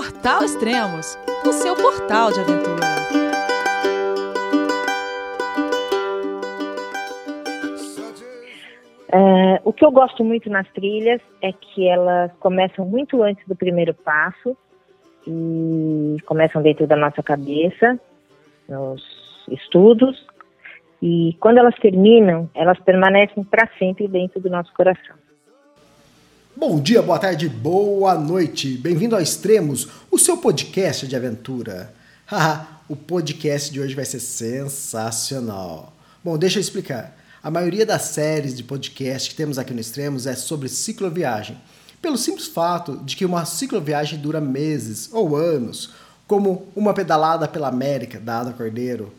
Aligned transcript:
Portal 0.00 0.42
Extremos, 0.42 1.18
o 1.46 1.52
seu 1.52 1.76
portal 1.76 2.32
de 2.32 2.40
aventura. 2.40 2.86
É, 9.12 9.60
o 9.62 9.74
que 9.74 9.84
eu 9.84 9.90
gosto 9.90 10.24
muito 10.24 10.48
nas 10.48 10.66
trilhas 10.68 11.20
é 11.42 11.52
que 11.52 11.86
elas 11.86 12.32
começam 12.40 12.86
muito 12.86 13.22
antes 13.22 13.46
do 13.46 13.54
primeiro 13.54 13.92
passo 13.92 14.56
e 15.26 16.16
começam 16.24 16.62
dentro 16.62 16.86
da 16.86 16.96
nossa 16.96 17.22
cabeça, 17.22 18.00
nos 18.66 19.04
estudos, 19.50 20.26
e 21.02 21.36
quando 21.40 21.58
elas 21.58 21.74
terminam, 21.74 22.48
elas 22.54 22.80
permanecem 22.80 23.44
para 23.44 23.68
sempre 23.78 24.08
dentro 24.08 24.40
do 24.40 24.48
nosso 24.48 24.72
coração. 24.72 25.16
Bom 26.60 26.78
dia, 26.78 27.00
boa 27.00 27.18
tarde, 27.18 27.48
boa 27.48 28.14
noite. 28.16 28.76
Bem-vindo 28.76 29.16
ao 29.16 29.22
Extremos, 29.22 29.88
o 30.10 30.18
seu 30.18 30.36
podcast 30.36 31.06
de 31.06 31.16
aventura. 31.16 31.90
Haha, 32.28 32.82
o 32.86 32.94
podcast 32.94 33.72
de 33.72 33.80
hoje 33.80 33.94
vai 33.94 34.04
ser 34.04 34.20
sensacional. 34.20 35.96
Bom, 36.22 36.36
deixa 36.36 36.58
eu 36.58 36.60
explicar. 36.60 37.16
A 37.42 37.50
maioria 37.50 37.86
das 37.86 38.02
séries 38.02 38.54
de 38.54 38.62
podcast 38.62 39.30
que 39.30 39.36
temos 39.36 39.56
aqui 39.56 39.72
no 39.72 39.80
Extremos 39.80 40.26
é 40.26 40.36
sobre 40.36 40.68
cicloviagem, 40.68 41.58
pelo 42.02 42.18
simples 42.18 42.46
fato 42.46 42.98
de 42.98 43.16
que 43.16 43.24
uma 43.24 43.46
cicloviagem 43.46 44.18
dura 44.18 44.38
meses 44.38 45.08
ou 45.14 45.34
anos, 45.36 45.94
como 46.26 46.68
uma 46.76 46.92
pedalada 46.92 47.48
pela 47.48 47.68
América 47.68 48.20
da 48.20 48.40
Ada 48.40 48.52
Cordeiro, 48.52 49.10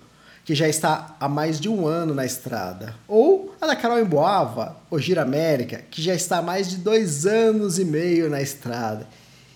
que 0.46 0.54
já 0.54 0.70
está 0.70 1.16
há 1.20 1.28
mais 1.28 1.60
de 1.60 1.68
um 1.68 1.88
ano 1.88 2.14
na 2.14 2.24
estrada. 2.24 2.94
Ou 3.08 3.41
a 3.62 3.68
da 3.68 3.76
Carol 3.76 4.00
Emboava, 4.00 4.76
o 4.90 4.98
Gira 4.98 5.22
América, 5.22 5.84
que 5.92 6.02
já 6.02 6.16
está 6.16 6.40
há 6.40 6.42
mais 6.42 6.68
de 6.68 6.78
dois 6.78 7.28
anos 7.28 7.78
e 7.78 7.86
meio 7.86 8.28
na 8.28 8.42
estrada. 8.42 9.08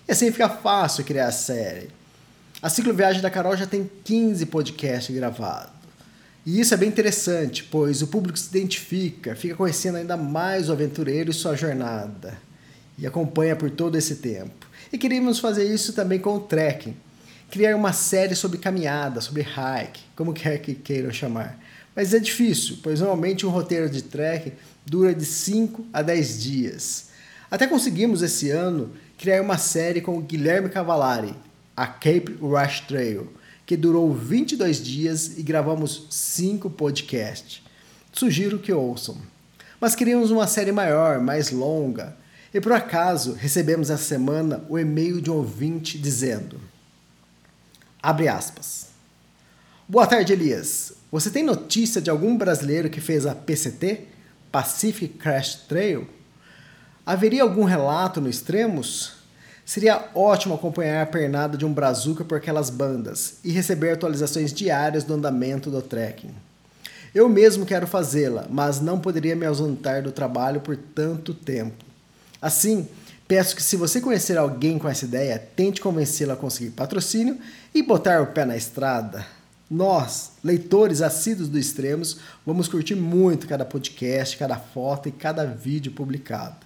E 0.06 0.12
assim 0.12 0.30
fica 0.30 0.48
fácil 0.48 1.04
criar 1.04 1.26
a 1.26 1.32
série. 1.32 1.88
A 2.62 2.70
cicloviagem 2.70 3.20
da 3.20 3.28
Carol 3.28 3.56
já 3.56 3.66
tem 3.66 3.90
15 4.04 4.46
podcasts 4.46 5.14
gravados. 5.14 5.74
E 6.46 6.60
isso 6.60 6.72
é 6.72 6.76
bem 6.76 6.88
interessante, 6.88 7.64
pois 7.64 8.00
o 8.00 8.06
público 8.06 8.38
se 8.38 8.48
identifica, 8.48 9.34
fica 9.34 9.56
conhecendo 9.56 9.96
ainda 9.98 10.16
mais 10.16 10.68
o 10.68 10.72
aventureiro 10.72 11.32
e 11.32 11.34
sua 11.34 11.56
jornada. 11.56 12.38
E 12.96 13.04
acompanha 13.04 13.56
por 13.56 13.68
todo 13.70 13.98
esse 13.98 14.16
tempo. 14.16 14.68
E 14.92 14.96
queríamos 14.96 15.40
fazer 15.40 15.64
isso 15.64 15.92
também 15.92 16.20
com 16.20 16.36
o 16.36 16.40
trekking, 16.40 16.96
criar 17.50 17.74
uma 17.74 17.92
série 17.92 18.36
sobre 18.36 18.58
caminhada, 18.58 19.20
sobre 19.20 19.42
hike, 19.42 20.00
como 20.14 20.32
quer 20.32 20.58
que 20.58 20.76
queiram 20.76 21.12
chamar. 21.12 21.58
Mas 21.96 22.12
é 22.12 22.18
difícil, 22.18 22.76
pois 22.82 23.00
normalmente 23.00 23.46
um 23.46 23.50
roteiro 23.50 23.88
de 23.88 24.02
trek 24.02 24.52
dura 24.84 25.14
de 25.14 25.24
5 25.24 25.86
a 25.90 26.02
10 26.02 26.42
dias. 26.42 27.06
Até 27.50 27.66
conseguimos 27.66 28.20
esse 28.20 28.50
ano 28.50 28.92
criar 29.16 29.40
uma 29.40 29.56
série 29.56 30.02
com 30.02 30.18
o 30.18 30.20
Guilherme 30.20 30.68
Cavallari, 30.68 31.34
a 31.74 31.86
Cape 31.86 32.36
Rush 32.38 32.80
Trail, 32.80 33.32
que 33.64 33.78
durou 33.78 34.12
22 34.12 34.84
dias 34.84 35.38
e 35.38 35.42
gravamos 35.42 36.06
5 36.10 36.68
podcasts. 36.68 37.62
Sugiro 38.12 38.58
que 38.58 38.72
ouçam. 38.72 39.16
Mas 39.80 39.94
queríamos 39.94 40.30
uma 40.30 40.46
série 40.46 40.72
maior, 40.72 41.20
mais 41.20 41.50
longa, 41.50 42.14
e 42.52 42.60
por 42.60 42.72
acaso 42.72 43.32
recebemos 43.32 43.90
essa 43.90 44.04
semana 44.04 44.64
o 44.68 44.78
e-mail 44.78 45.20
de 45.20 45.30
um 45.30 45.34
ouvinte 45.34 45.98
dizendo: 45.98 46.60
Abre 48.02 48.28
aspas. 48.28 48.88
Boa 49.88 50.06
tarde, 50.06 50.32
Elias. 50.32 50.95
Você 51.10 51.30
tem 51.30 51.42
notícia 51.42 52.00
de 52.00 52.10
algum 52.10 52.36
brasileiro 52.36 52.90
que 52.90 53.00
fez 53.00 53.26
a 53.26 53.34
PCT, 53.34 54.08
Pacific 54.50 55.18
Crest 55.18 55.66
Trail? 55.68 56.06
Haveria 57.04 57.42
algum 57.42 57.64
relato 57.64 58.20
no 58.20 58.28
Extremos? 58.28 59.14
Seria 59.64 60.08
ótimo 60.14 60.54
acompanhar 60.54 61.02
a 61.02 61.06
pernada 61.06 61.56
de 61.56 61.64
um 61.64 61.72
brazuca 61.72 62.24
por 62.24 62.38
aquelas 62.38 62.70
bandas 62.70 63.38
e 63.44 63.50
receber 63.50 63.90
atualizações 63.90 64.52
diárias 64.52 65.04
do 65.04 65.14
andamento 65.14 65.70
do 65.70 65.82
trekking. 65.82 66.34
Eu 67.14 67.28
mesmo 67.28 67.64
quero 67.64 67.86
fazê-la, 67.86 68.46
mas 68.50 68.80
não 68.80 69.00
poderia 69.00 69.34
me 69.34 69.46
ausentar 69.46 70.02
do 70.02 70.12
trabalho 70.12 70.60
por 70.60 70.76
tanto 70.76 71.32
tempo. 71.32 71.84
Assim, 72.40 72.88
Peço 73.28 73.56
que 73.56 73.62
se 73.62 73.76
você 73.76 74.00
conhecer 74.00 74.38
alguém 74.38 74.78
com 74.78 74.88
essa 74.88 75.04
ideia, 75.04 75.36
tente 75.56 75.80
convencê-lo 75.80 76.32
a 76.32 76.36
conseguir 76.36 76.70
patrocínio 76.70 77.36
e 77.74 77.82
botar 77.82 78.22
o 78.22 78.28
pé 78.28 78.44
na 78.44 78.56
estrada. 78.56 79.26
Nós, 79.68 80.32
leitores 80.44 81.02
assíduos 81.02 81.48
do 81.48 81.58
Extremos, 81.58 82.18
vamos 82.44 82.68
curtir 82.68 82.94
muito 82.94 83.48
cada 83.48 83.64
podcast, 83.64 84.36
cada 84.36 84.56
foto 84.56 85.08
e 85.08 85.12
cada 85.12 85.44
vídeo 85.44 85.90
publicado. 85.90 86.64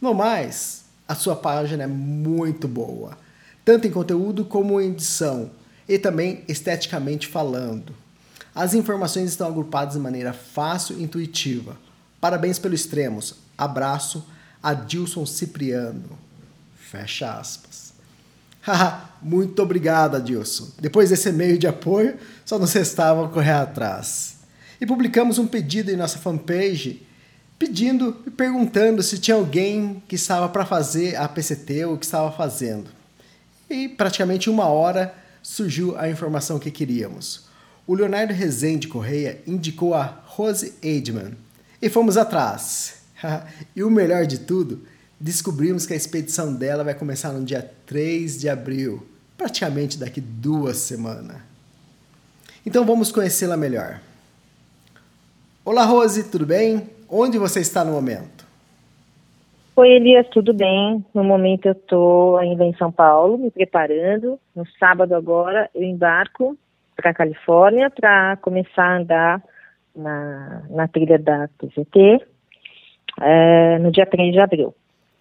No 0.00 0.12
mais, 0.12 0.84
a 1.06 1.14
sua 1.14 1.36
página 1.36 1.84
é 1.84 1.86
muito 1.86 2.66
boa, 2.66 3.16
tanto 3.64 3.86
em 3.86 3.90
conteúdo 3.90 4.44
como 4.44 4.80
em 4.80 4.90
edição 4.90 5.50
e 5.88 5.96
também 5.96 6.42
esteticamente 6.48 7.28
falando. 7.28 7.94
As 8.54 8.74
informações 8.74 9.30
estão 9.30 9.48
agrupadas 9.48 9.94
de 9.94 10.00
maneira 10.00 10.32
fácil 10.32 10.98
e 10.98 11.02
intuitiva. 11.02 11.76
Parabéns 12.20 12.58
pelo 12.58 12.74
Extremos. 12.74 13.34
Abraço 13.56 14.24
Adilson 14.62 15.26
Cipriano. 15.26 16.18
Fecha 16.74 17.38
aspas. 17.38 17.83
Muito 19.22 19.62
obrigado, 19.62 20.16
Adilson. 20.16 20.68
Depois 20.78 21.10
desse 21.10 21.28
e-mail 21.28 21.58
de 21.58 21.66
apoio, 21.66 22.16
só 22.44 22.58
nos 22.58 22.72
restava 22.72 23.28
correr 23.28 23.52
atrás. 23.52 24.36
E 24.80 24.86
publicamos 24.86 25.38
um 25.38 25.46
pedido 25.46 25.90
em 25.90 25.96
nossa 25.96 26.18
fanpage 26.18 27.06
pedindo 27.58 28.16
e 28.26 28.30
perguntando 28.30 29.02
se 29.02 29.18
tinha 29.18 29.36
alguém 29.36 30.02
que 30.08 30.16
estava 30.16 30.48
para 30.48 30.66
fazer 30.66 31.16
a 31.16 31.28
PCT 31.28 31.84
ou 31.86 31.96
que 31.96 32.04
estava 32.04 32.30
fazendo. 32.30 32.90
E 33.70 33.88
praticamente 33.88 34.50
uma 34.50 34.66
hora 34.66 35.14
surgiu 35.42 35.96
a 35.96 36.08
informação 36.08 36.58
que 36.58 36.70
queríamos. 36.70 37.46
O 37.86 37.94
Leonardo 37.94 38.32
Rezende 38.32 38.88
Correia 38.88 39.40
indicou 39.46 39.94
a 39.94 40.22
Rose 40.26 40.74
Eidman 40.82 41.36
e 41.80 41.88
fomos 41.88 42.16
atrás. 42.16 42.96
e 43.74 43.82
o 43.82 43.90
melhor 43.90 44.26
de 44.26 44.40
tudo, 44.40 44.82
descobrimos 45.20 45.86
que 45.86 45.92
a 45.92 45.96
expedição 45.96 46.54
dela 46.54 46.84
vai 46.84 46.94
começar 46.94 47.32
no 47.32 47.44
dia 47.44 47.68
3 47.86 48.40
de 48.40 48.48
abril, 48.48 49.06
praticamente 49.36 49.98
daqui 49.98 50.20
duas 50.20 50.76
semanas. 50.78 51.36
Então 52.66 52.84
vamos 52.84 53.12
conhecê-la 53.12 53.56
melhor. 53.56 54.00
Olá, 55.64 55.84
Rose, 55.84 56.30
tudo 56.30 56.46
bem? 56.46 56.88
Onde 57.08 57.38
você 57.38 57.60
está 57.60 57.84
no 57.84 57.92
momento? 57.92 58.44
Oi, 59.76 59.88
Elias, 59.88 60.28
tudo 60.28 60.54
bem? 60.54 61.04
No 61.12 61.24
momento 61.24 61.66
eu 61.66 61.72
estou 61.72 62.36
ainda 62.36 62.64
em 62.64 62.74
São 62.76 62.92
Paulo, 62.92 63.36
me 63.36 63.50
preparando. 63.50 64.38
No 64.54 64.64
sábado 64.78 65.14
agora 65.14 65.68
eu 65.74 65.82
embarco 65.82 66.56
para 66.94 67.10
a 67.10 67.14
Califórnia 67.14 67.90
para 67.90 68.36
começar 68.36 68.84
a 68.84 68.96
andar 68.98 69.42
na, 69.94 70.62
na 70.70 70.88
trilha 70.88 71.18
da 71.18 71.48
TCT 71.58 72.24
é, 73.20 73.78
no 73.80 73.90
dia 73.90 74.06
3 74.06 74.32
de 74.32 74.40
abril. 74.40 74.74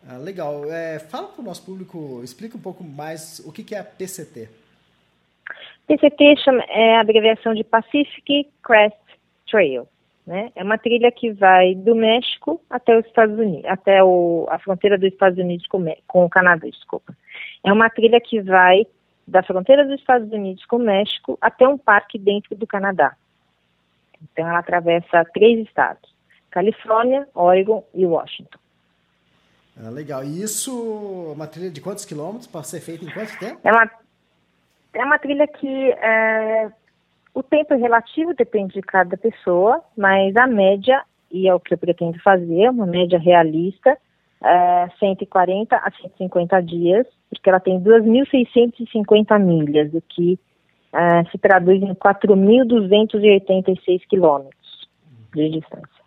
Ah, 0.07 0.17
legal. 0.17 0.65
É, 0.71 0.99
fala 0.99 1.27
para 1.27 1.41
o 1.41 1.45
nosso 1.45 1.65
público, 1.65 2.21
explica 2.23 2.57
um 2.57 2.61
pouco 2.61 2.83
mais 2.83 3.39
o 3.45 3.51
que, 3.51 3.63
que 3.63 3.75
é 3.75 3.79
a 3.79 3.83
PCT. 3.83 4.49
PCT 5.87 6.35
é 6.69 6.97
a 6.97 7.01
abreviação 7.01 7.53
de 7.53 7.63
Pacific 7.63 8.47
Crest 8.63 8.97
Trail. 9.49 9.87
Né? 10.25 10.51
É 10.55 10.63
uma 10.63 10.77
trilha 10.77 11.11
que 11.11 11.31
vai 11.31 11.75
do 11.75 11.95
México 11.95 12.61
até 12.69 12.97
os 12.97 13.05
Estados 13.05 13.37
Unidos, 13.37 13.65
até 13.65 14.01
o, 14.01 14.47
a 14.49 14.57
fronteira 14.57 14.97
dos 14.97 15.11
Estados 15.11 15.37
Unidos 15.37 15.67
com, 15.67 15.83
com 16.07 16.25
o 16.25 16.29
Canadá, 16.29 16.65
desculpa. 16.65 17.13
É 17.63 17.71
uma 17.71 17.89
trilha 17.89 18.21
que 18.21 18.41
vai 18.41 18.85
da 19.27 19.43
fronteira 19.43 19.85
dos 19.85 19.99
Estados 19.99 20.31
Unidos 20.31 20.65
com 20.65 20.77
o 20.77 20.79
México 20.79 21.37
até 21.41 21.67
um 21.67 21.77
parque 21.77 22.17
dentro 22.17 22.55
do 22.55 22.65
Canadá. 22.65 23.15
Então 24.21 24.47
ela 24.47 24.59
atravessa 24.59 25.25
três 25.33 25.59
estados. 25.67 26.13
Califórnia, 26.49 27.27
Oregon 27.33 27.83
e 27.93 28.05
Washington. 28.05 28.62
Ah, 29.77 29.89
legal. 29.89 30.23
E 30.23 30.41
isso 30.41 31.27
é 31.31 31.33
uma 31.33 31.47
trilha 31.47 31.71
de 31.71 31.81
quantos 31.81 32.05
quilômetros 32.05 32.47
para 32.47 32.63
ser 32.63 32.79
feita 32.79 33.03
em 33.03 33.09
quanto 33.09 33.37
tempo? 33.39 33.59
É 33.63 33.71
uma, 33.71 33.89
é 34.93 35.03
uma 35.03 35.17
trilha 35.17 35.47
que 35.47 35.91
é, 35.91 36.71
o 37.33 37.41
tempo 37.41 37.73
é 37.73 37.77
relativo, 37.77 38.35
depende 38.35 38.75
de 38.75 38.81
cada 38.81 39.17
pessoa, 39.17 39.81
mas 39.97 40.35
a 40.35 40.45
média, 40.45 41.03
e 41.31 41.47
é 41.47 41.53
o 41.53 41.59
que 41.59 41.73
eu 41.73 41.77
pretendo 41.77 42.21
fazer, 42.21 42.69
uma 42.69 42.85
média 42.85 43.17
realista, 43.17 43.97
é 44.43 44.89
140 44.99 45.75
a 45.75 45.91
150 45.91 46.61
dias, 46.61 47.07
porque 47.29 47.49
ela 47.49 47.59
tem 47.59 47.81
2.650 47.81 49.39
milhas, 49.39 49.91
o 49.93 50.01
que 50.01 50.37
é, 50.93 51.23
se 51.31 51.39
traduz 51.39 51.81
em 51.81 51.95
4.286 51.95 54.01
quilômetros 54.07 54.87
de 55.33 55.49
distância. 55.49 56.03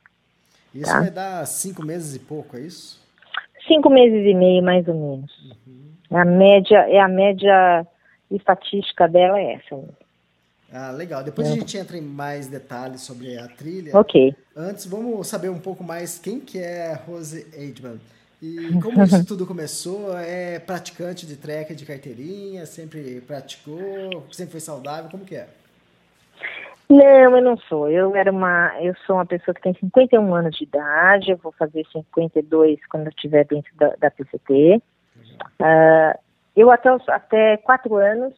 Isso 0.73 0.93
tá? 0.93 1.01
vai 1.01 1.11
dar 1.11 1.45
cinco 1.47 1.85
meses 1.85 2.15
e 2.15 2.21
pouco, 2.21 2.57
é 2.57 2.61
isso? 2.61 3.05
Cinco 3.67 3.91
meses 3.91 4.25
e 4.25 4.35
meio, 4.35 4.63
mais 4.63 4.87
ou 4.89 4.95
menos. 4.95 5.33
Uhum. 5.67 6.19
A 6.19 6.25
média, 6.25 6.79
é 6.89 7.01
a 7.01 7.09
média 7.09 7.87
estatística 8.31 9.09
dela 9.09 9.39
é 9.39 9.55
essa. 9.55 9.77
Ah, 10.73 10.91
legal. 10.91 11.23
Depois 11.23 11.49
é. 11.49 11.53
a 11.53 11.55
gente 11.55 11.77
entra 11.77 11.97
em 11.97 12.03
mais 12.03 12.49
detalhes 12.49 13.01
sobre 13.01 13.39
a 13.39 13.49
trilha. 13.49 13.97
Ok. 13.97 14.35
Antes, 14.55 14.87
vamos 14.87 15.27
saber 15.27 15.49
um 15.49 15.59
pouco 15.59 15.85
mais 15.85 16.19
quem 16.19 16.41
que 16.41 16.59
é 16.59 16.93
Rose 17.07 17.47
Eidman. 17.57 18.01
E 18.43 18.73
como 18.83 19.03
isso 19.03 19.25
tudo 19.25 19.47
começou? 19.47 20.17
É 20.19 20.59
praticante 20.59 21.27
de 21.27 21.37
trek 21.37 21.75
de 21.75 21.87
carteirinha? 21.87 22.67
Sempre 22.67 23.21
praticou? 23.21 24.25
Sempre 24.31 24.53
foi 24.53 24.61
saudável? 24.61 25.11
Como 25.11 25.25
que 25.25 25.37
é? 25.37 25.49
Não, 26.89 27.37
eu 27.37 27.43
não 27.43 27.57
sou. 27.57 27.91
Eu 27.91 28.15
era 28.15 28.31
uma, 28.31 28.73
eu 28.81 28.95
sou 29.07 29.17
uma 29.17 29.27
pessoa 29.27 29.55
que 29.55 29.63
tem 29.63 29.75
51 29.75 30.35
anos 30.35 30.57
de 30.57 30.65
idade. 30.65 31.31
Eu 31.31 31.37
vou 31.39 31.53
fazer 31.53 31.85
52 31.93 32.79
quando 32.87 33.07
eu 33.07 33.11
estiver 33.11 33.45
dentro 33.45 33.75
da, 33.77 33.95
da 33.99 34.11
PCT. 34.11 34.81
Uh, 35.61 36.19
eu 36.55 36.71
até 36.71 36.89
até 37.09 37.57
quatro 37.59 37.97
anos 37.97 38.35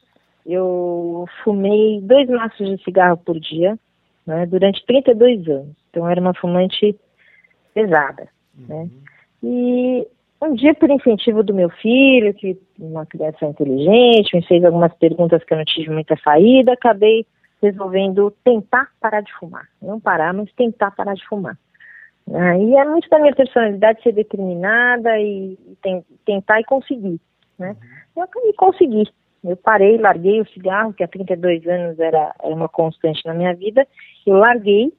eu 0.47 1.27
fumei 1.45 2.01
dois 2.01 2.29
maços 2.29 2.67
de 2.67 2.83
cigarro 2.83 3.19
por 3.19 3.39
dia, 3.39 3.79
né, 4.27 4.47
durante 4.47 4.85
32 4.87 5.47
anos. 5.47 5.77
Então 5.91 6.09
era 6.09 6.21
uma 6.21 6.33
fumante 6.33 6.99
pesada, 7.75 8.29
né. 8.57 8.75
uhum. 8.75 8.85
né? 8.85 8.91
E 9.41 10.09
um 10.41 10.55
dia, 10.55 10.75
por 10.75 10.91
incentivo 10.91 11.43
do 11.43 11.53
meu 11.53 11.69
filho, 11.69 12.33
que 12.33 12.59
uma 12.79 13.05
criança 13.05 13.45
inteligente, 13.45 14.35
me 14.35 14.47
fez 14.47 14.65
algumas 14.65 14.93
perguntas 14.95 15.43
que 15.45 15.53
eu 15.53 15.59
não 15.59 15.65
tive 15.65 15.91
muita 15.91 16.17
saída, 16.17 16.73
acabei 16.73 17.27
resolvendo 17.63 18.31
tentar 18.45 18.89
parar 19.01 19.21
de 19.21 19.33
fumar. 19.35 19.69
Não 19.81 19.99
parar, 20.01 20.33
mas 20.33 20.53
tentar 20.53 20.91
parar 20.93 21.15
de 21.15 21.27
fumar. 21.27 21.57
Ah, 22.35 22.57
e 22.59 22.75
é 22.75 22.85
muito 22.85 23.09
da 23.09 23.19
minha 23.19 23.35
personalidade 23.35 24.03
ser 24.03 24.13
determinada 24.13 25.19
e, 25.19 25.59
tem, 25.83 26.05
tentar 26.25 26.61
e 26.61 26.65
conseguir. 26.65 27.21
Né? 27.59 27.77
Uhum. 28.17 28.23
Eu 28.23 28.55
consegui. 28.55 29.05
Eu 29.43 29.57
parei, 29.57 29.97
larguei 29.99 30.41
o 30.41 30.49
cigarro, 30.49 30.93
que 30.93 31.03
há 31.03 31.09
32 31.09 31.67
anos 31.67 31.99
era, 31.99 32.35
era 32.43 32.55
uma 32.55 32.69
constante 32.69 33.25
na 33.25 33.33
minha 33.33 33.55
vida. 33.55 33.87
Eu 34.27 34.37
larguei 34.37 34.93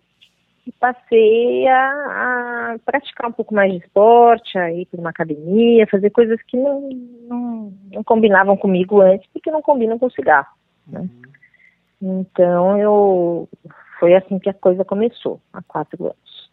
e 0.66 0.72
passei 0.72 1.68
a, 1.68 2.74
a, 2.74 2.80
praticar 2.86 3.30
um 3.30 3.34
pouco 3.34 3.54
mais 3.54 3.72
de 3.72 3.80
esporte, 3.80 4.58
a 4.58 4.72
ir 4.72 4.86
para 4.86 5.00
uma 5.00 5.10
academia, 5.10 5.88
fazer 5.88 6.10
coisas 6.10 6.42
que 6.44 6.56
não, 6.56 6.90
não, 7.28 7.74
não, 7.92 8.04
combinavam 8.04 8.56
comigo 8.56 9.02
antes, 9.02 9.28
porque 9.34 9.52
não 9.52 9.62
combinam 9.62 10.00
com 10.00 10.10
cigarro. 10.10 10.56
Né? 10.88 11.02
Uhum. 11.02 11.10
Então, 12.02 12.78
eu 12.78 13.50
foi 14.00 14.16
assim 14.16 14.40
que 14.40 14.50
a 14.50 14.54
coisa 14.54 14.86
começou, 14.86 15.42
há 15.52 15.62
quatro 15.62 16.06
anos. 16.06 16.50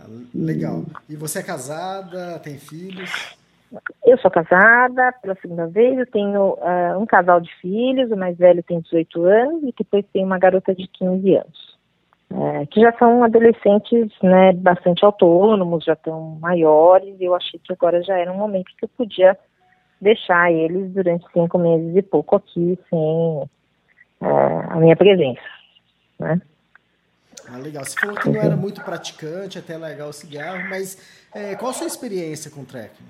Ah, 0.00 0.06
legal. 0.34 0.84
E 1.08 1.16
você 1.16 1.40
é 1.40 1.42
casada, 1.42 2.38
tem 2.38 2.58
filhos? 2.58 3.36
Eu 4.06 4.16
sou 4.18 4.30
casada 4.30 5.12
pela 5.20 5.34
segunda 5.34 5.66
vez, 5.66 5.98
eu 5.98 6.06
tenho 6.06 6.54
uh, 6.54 6.98
um 6.98 7.04
casal 7.04 7.38
de 7.38 7.54
filhos, 7.56 8.10
o 8.10 8.16
mais 8.16 8.36
velho 8.38 8.62
tem 8.62 8.80
18 8.80 9.24
anos 9.24 9.62
e 9.62 9.74
depois 9.76 10.06
tem 10.10 10.24
uma 10.24 10.38
garota 10.38 10.74
de 10.74 10.88
15 10.88 11.34
anos. 11.34 11.78
Uh, 12.30 12.66
que 12.70 12.80
já 12.80 12.92
são 12.98 13.22
adolescentes 13.24 14.10
né, 14.22 14.52
bastante 14.54 15.04
autônomos, 15.04 15.84
já 15.84 15.94
estão 15.94 16.38
maiores, 16.40 17.14
e 17.20 17.24
eu 17.24 17.34
achei 17.34 17.60
que 17.62 17.72
agora 17.72 18.02
já 18.02 18.16
era 18.18 18.32
um 18.32 18.36
momento 18.36 18.72
que 18.76 18.84
eu 18.84 18.88
podia 18.88 19.36
deixar 20.00 20.50
eles 20.50 20.90
durante 20.92 21.26
cinco 21.32 21.58
meses 21.58 21.94
e 21.96 22.02
pouco 22.02 22.36
aqui 22.36 22.78
sem 22.88 23.42
é, 23.42 23.48
a 24.20 24.76
minha 24.76 24.96
presença. 24.96 25.40
Né? 26.18 26.40
Ah, 27.50 27.58
legal. 27.58 27.84
Você 27.84 27.98
falou 27.98 28.16
que 28.16 28.28
não 28.28 28.40
era 28.40 28.56
muito 28.56 28.82
praticante, 28.82 29.58
até 29.58 29.76
legal 29.76 30.08
o 30.08 30.12
cigarro, 30.12 30.68
mas 30.68 30.98
é, 31.34 31.54
qual 31.54 31.70
a 31.70 31.74
sua 31.74 31.86
experiência 31.86 32.50
com 32.50 32.60
o 32.60 32.66
trekking? 32.66 33.04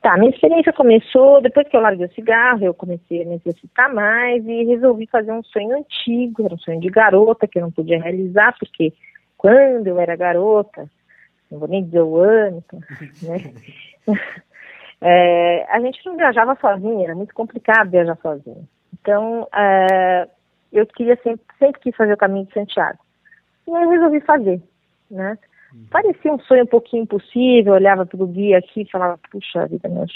Tá, 0.00 0.16
minha 0.16 0.30
experiência 0.30 0.72
começou 0.72 1.40
depois 1.40 1.66
que 1.68 1.76
eu 1.76 1.80
larguei 1.80 2.06
o 2.06 2.14
cigarro, 2.14 2.64
eu 2.64 2.74
comecei 2.74 3.22
a 3.22 3.26
me 3.26 3.36
exercitar 3.36 3.92
mais 3.92 4.46
e 4.46 4.64
resolvi 4.64 5.06
fazer 5.06 5.32
um 5.32 5.42
sonho 5.42 5.76
antigo, 5.76 6.44
era 6.44 6.54
um 6.54 6.58
sonho 6.58 6.80
de 6.80 6.88
garota 6.88 7.48
que 7.48 7.58
eu 7.58 7.62
não 7.62 7.70
podia 7.70 8.00
realizar, 8.00 8.54
porque 8.58 8.92
quando 9.36 9.86
eu 9.86 9.98
era 9.98 10.14
garota, 10.14 10.88
não 11.50 11.58
vou 11.58 11.68
nem 11.68 11.82
dizer 11.82 12.02
o 12.02 12.18
ano, 12.18 12.62
né? 13.22 13.54
é, 15.00 15.66
a 15.70 15.80
gente 15.80 16.04
não 16.04 16.16
viajava 16.16 16.56
sozinha, 16.60 17.04
era 17.04 17.14
muito 17.14 17.34
complicado 17.34 17.90
viajar 17.90 18.16
sozinha. 18.20 18.68
Então, 19.04 19.42
uh, 19.42 20.30
eu 20.72 20.86
queria 20.86 21.14
sempre, 21.16 21.44
sempre 21.58 21.80
quis 21.82 21.94
fazer 21.94 22.14
o 22.14 22.16
caminho 22.16 22.46
de 22.46 22.54
Santiago. 22.54 22.98
E 23.68 23.70
aí 23.70 23.84
eu 23.84 23.90
resolvi 23.90 24.20
fazer, 24.20 24.62
né? 25.10 25.36
Uhum. 25.74 25.86
Parecia 25.90 26.32
um 26.32 26.38
sonho 26.40 26.64
um 26.64 26.66
pouquinho 26.66 27.02
impossível, 27.02 27.74
olhava 27.74 28.06
para 28.06 28.22
o 28.22 28.26
guia 28.26 28.56
aqui 28.56 28.80
e 28.80 28.90
falava, 28.90 29.20
puxa 29.30 29.66
vida, 29.66 29.90
meu, 29.90 30.06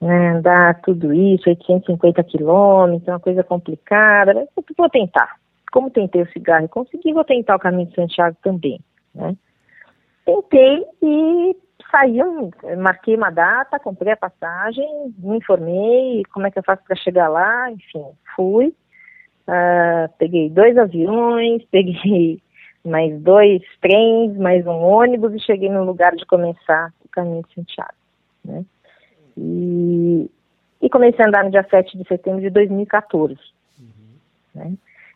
né, 0.00 0.30
andar 0.30 0.80
tudo 0.80 1.12
isso, 1.12 1.50
850 1.50 2.24
quilômetros, 2.24 3.08
uma 3.08 3.20
coisa 3.20 3.44
complicada, 3.44 4.32
mas 4.32 4.48
eu 4.56 4.64
vou 4.74 4.88
tentar. 4.88 5.36
Como 5.70 5.90
tentei 5.90 6.22
o 6.22 6.32
cigarro 6.32 6.64
e 6.64 6.68
consegui, 6.68 7.12
vou 7.12 7.24
tentar 7.24 7.56
o 7.56 7.60
caminho 7.60 7.88
de 7.88 7.94
Santiago 7.94 8.38
também, 8.42 8.80
né? 9.14 9.36
Tentei 10.24 10.82
e 11.02 11.56
saí, 11.90 12.18
marquei 12.76 13.16
uma 13.16 13.30
data, 13.30 13.78
comprei 13.78 14.12
a 14.12 14.16
passagem, 14.16 15.14
me 15.18 15.38
informei 15.38 16.22
como 16.32 16.46
é 16.46 16.50
que 16.50 16.58
eu 16.58 16.62
faço 16.62 16.82
para 16.84 16.96
chegar 16.96 17.28
lá, 17.28 17.70
enfim, 17.70 18.04
fui. 18.34 18.74
Uh, 19.48 20.12
peguei 20.18 20.50
dois 20.50 20.76
aviões, 20.76 21.64
peguei 21.72 22.42
mais 22.84 23.18
dois 23.20 23.62
trens, 23.80 24.36
mais 24.36 24.66
um 24.66 24.78
ônibus 24.82 25.34
e 25.34 25.40
cheguei 25.40 25.68
no 25.68 25.84
lugar 25.84 26.14
de 26.14 26.26
começar 26.26 26.92
o 27.04 27.08
caminho 27.08 27.42
de 27.42 27.54
Santiago. 27.54 27.94
Né? 28.44 28.64
E, 29.36 30.30
e 30.82 30.90
comecei 30.90 31.24
a 31.24 31.28
andar 31.28 31.44
no 31.44 31.50
dia 31.50 31.66
7 31.68 31.96
de 31.96 32.06
setembro 32.06 32.40
de 32.40 32.50
2014. 32.50 33.34
Uhum. 33.78 33.86
Né? 34.54 34.72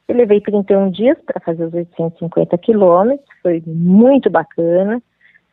Eu 0.08 0.16
levei 0.16 0.40
31 0.40 0.90
dias 0.90 1.18
para 1.24 1.40
fazer 1.40 1.64
os 1.64 1.74
850 1.74 2.58
quilômetros, 2.58 3.28
foi 3.42 3.62
muito 3.66 4.28
bacana. 4.28 5.02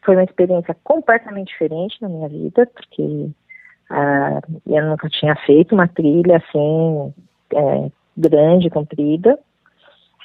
Foi 0.04 0.16
uma 0.16 0.24
experiência 0.24 0.76
completamente 0.84 1.48
diferente 1.48 2.02
na 2.02 2.10
minha 2.10 2.30
vida, 2.30 2.66
porque 2.68 3.02
uh, 3.02 4.62
eu 4.68 4.86
nunca 4.86 5.10
tinha 5.10 5.36
feito 5.46 5.76
uma 5.76 5.88
trilha 5.88 6.38
assim 6.38 7.14
é, 7.54 7.92
grande, 8.18 8.70
comprida. 8.70 9.38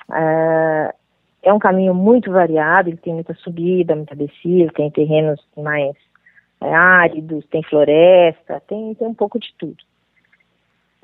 Uh, 0.09 0.95
é 1.43 1.53
um 1.53 1.59
caminho 1.59 1.95
muito 1.95 2.31
variado, 2.31 2.89
ele 2.89 2.97
tem 2.97 3.13
muita 3.13 3.35
subida, 3.35 3.95
muita 3.95 4.17
descida, 4.17 4.73
tem 4.73 4.91
terrenos 4.91 5.41
mais 5.57 5.95
é, 6.61 6.75
áridos, 6.75 7.45
tem 7.47 7.63
floresta, 7.63 8.63
tem, 8.67 8.95
tem 8.95 9.07
um 9.07 9.15
pouco 9.15 9.39
de 9.39 9.53
tudo. 9.59 9.77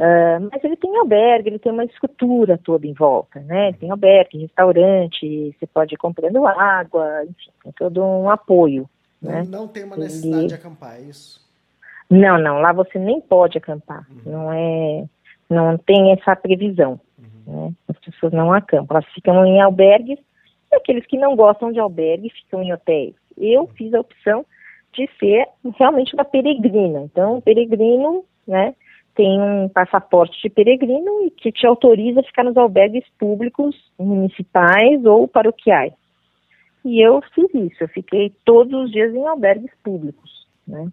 Uh, 0.01 0.49
mas 0.51 0.65
ele 0.65 0.77
tem 0.77 0.97
albergue, 0.97 1.51
ele 1.51 1.59
tem 1.59 1.71
uma 1.71 1.85
estrutura 1.85 2.57
toda 2.57 2.87
em 2.87 2.95
volta, 2.95 3.39
né? 3.41 3.75
Tem 3.75 3.91
albergue, 3.91 4.39
restaurante, 4.39 5.55
você 5.59 5.67
pode 5.67 5.95
ir 5.95 5.99
comprando 5.99 6.47
água, 6.47 7.23
enfim, 7.25 7.51
tem 7.63 7.73
todo 7.73 8.03
um 8.03 8.31
apoio. 8.31 8.89
Não, 9.21 9.31
né? 9.31 9.45
não 9.47 9.69
tem 9.69 9.85
uma 9.85 9.99
necessidade 9.99 10.47
de 10.47 10.55
acampar, 10.55 10.97
é 10.97 11.03
isso? 11.03 11.47
Não, 12.09 12.39
não, 12.39 12.63
lá 12.63 12.73
você 12.73 12.99
nem 12.99 13.21
pode 13.21 13.59
acampar, 13.59 14.07
uhum. 14.11 14.33
não 14.33 14.51
é, 14.51 15.05
não 15.51 15.77
tem 15.77 16.13
essa 16.13 16.35
previsão, 16.35 16.99
uhum. 17.19 17.67
né? 17.67 17.75
As 17.87 17.99
pessoas 17.99 18.33
não 18.33 18.55
acampam, 18.55 18.97
elas 18.97 19.13
ficam 19.13 19.45
em 19.45 19.61
albergues, 19.61 20.19
e 20.73 20.77
aqueles 20.77 21.05
que 21.05 21.19
não 21.19 21.37
gostam 21.37 21.71
de 21.71 21.79
albergue 21.79 22.31
ficam 22.31 22.63
em 22.63 22.73
hotéis. 22.73 23.15
Eu 23.37 23.67
fiz 23.77 23.93
a 23.93 24.01
opção 24.01 24.47
de 24.95 25.07
ser 25.19 25.47
realmente 25.79 26.15
uma 26.15 26.25
peregrina, 26.25 27.03
então, 27.03 27.39
peregrino, 27.43 28.25
né? 28.49 28.75
Tem 29.21 29.39
um 29.39 29.69
passaporte 29.69 30.41
de 30.41 30.49
peregrino 30.49 31.27
e 31.27 31.31
que 31.31 31.53
te 31.53 31.67
autoriza 31.67 32.21
a 32.21 32.23
ficar 32.23 32.43
nos 32.43 32.57
albergues 32.57 33.05
públicos, 33.19 33.77
municipais 33.99 35.05
ou 35.05 35.29
paroquiais. 35.29 35.93
E 36.83 37.07
eu 37.07 37.21
fiz 37.35 37.53
isso, 37.53 37.85
eu 37.85 37.89
fiquei 37.89 38.33
todos 38.47 38.73
os 38.85 38.91
dias 38.91 39.15
em 39.15 39.27
albergues 39.27 39.71
públicos, 39.85 40.47
né? 40.67 40.89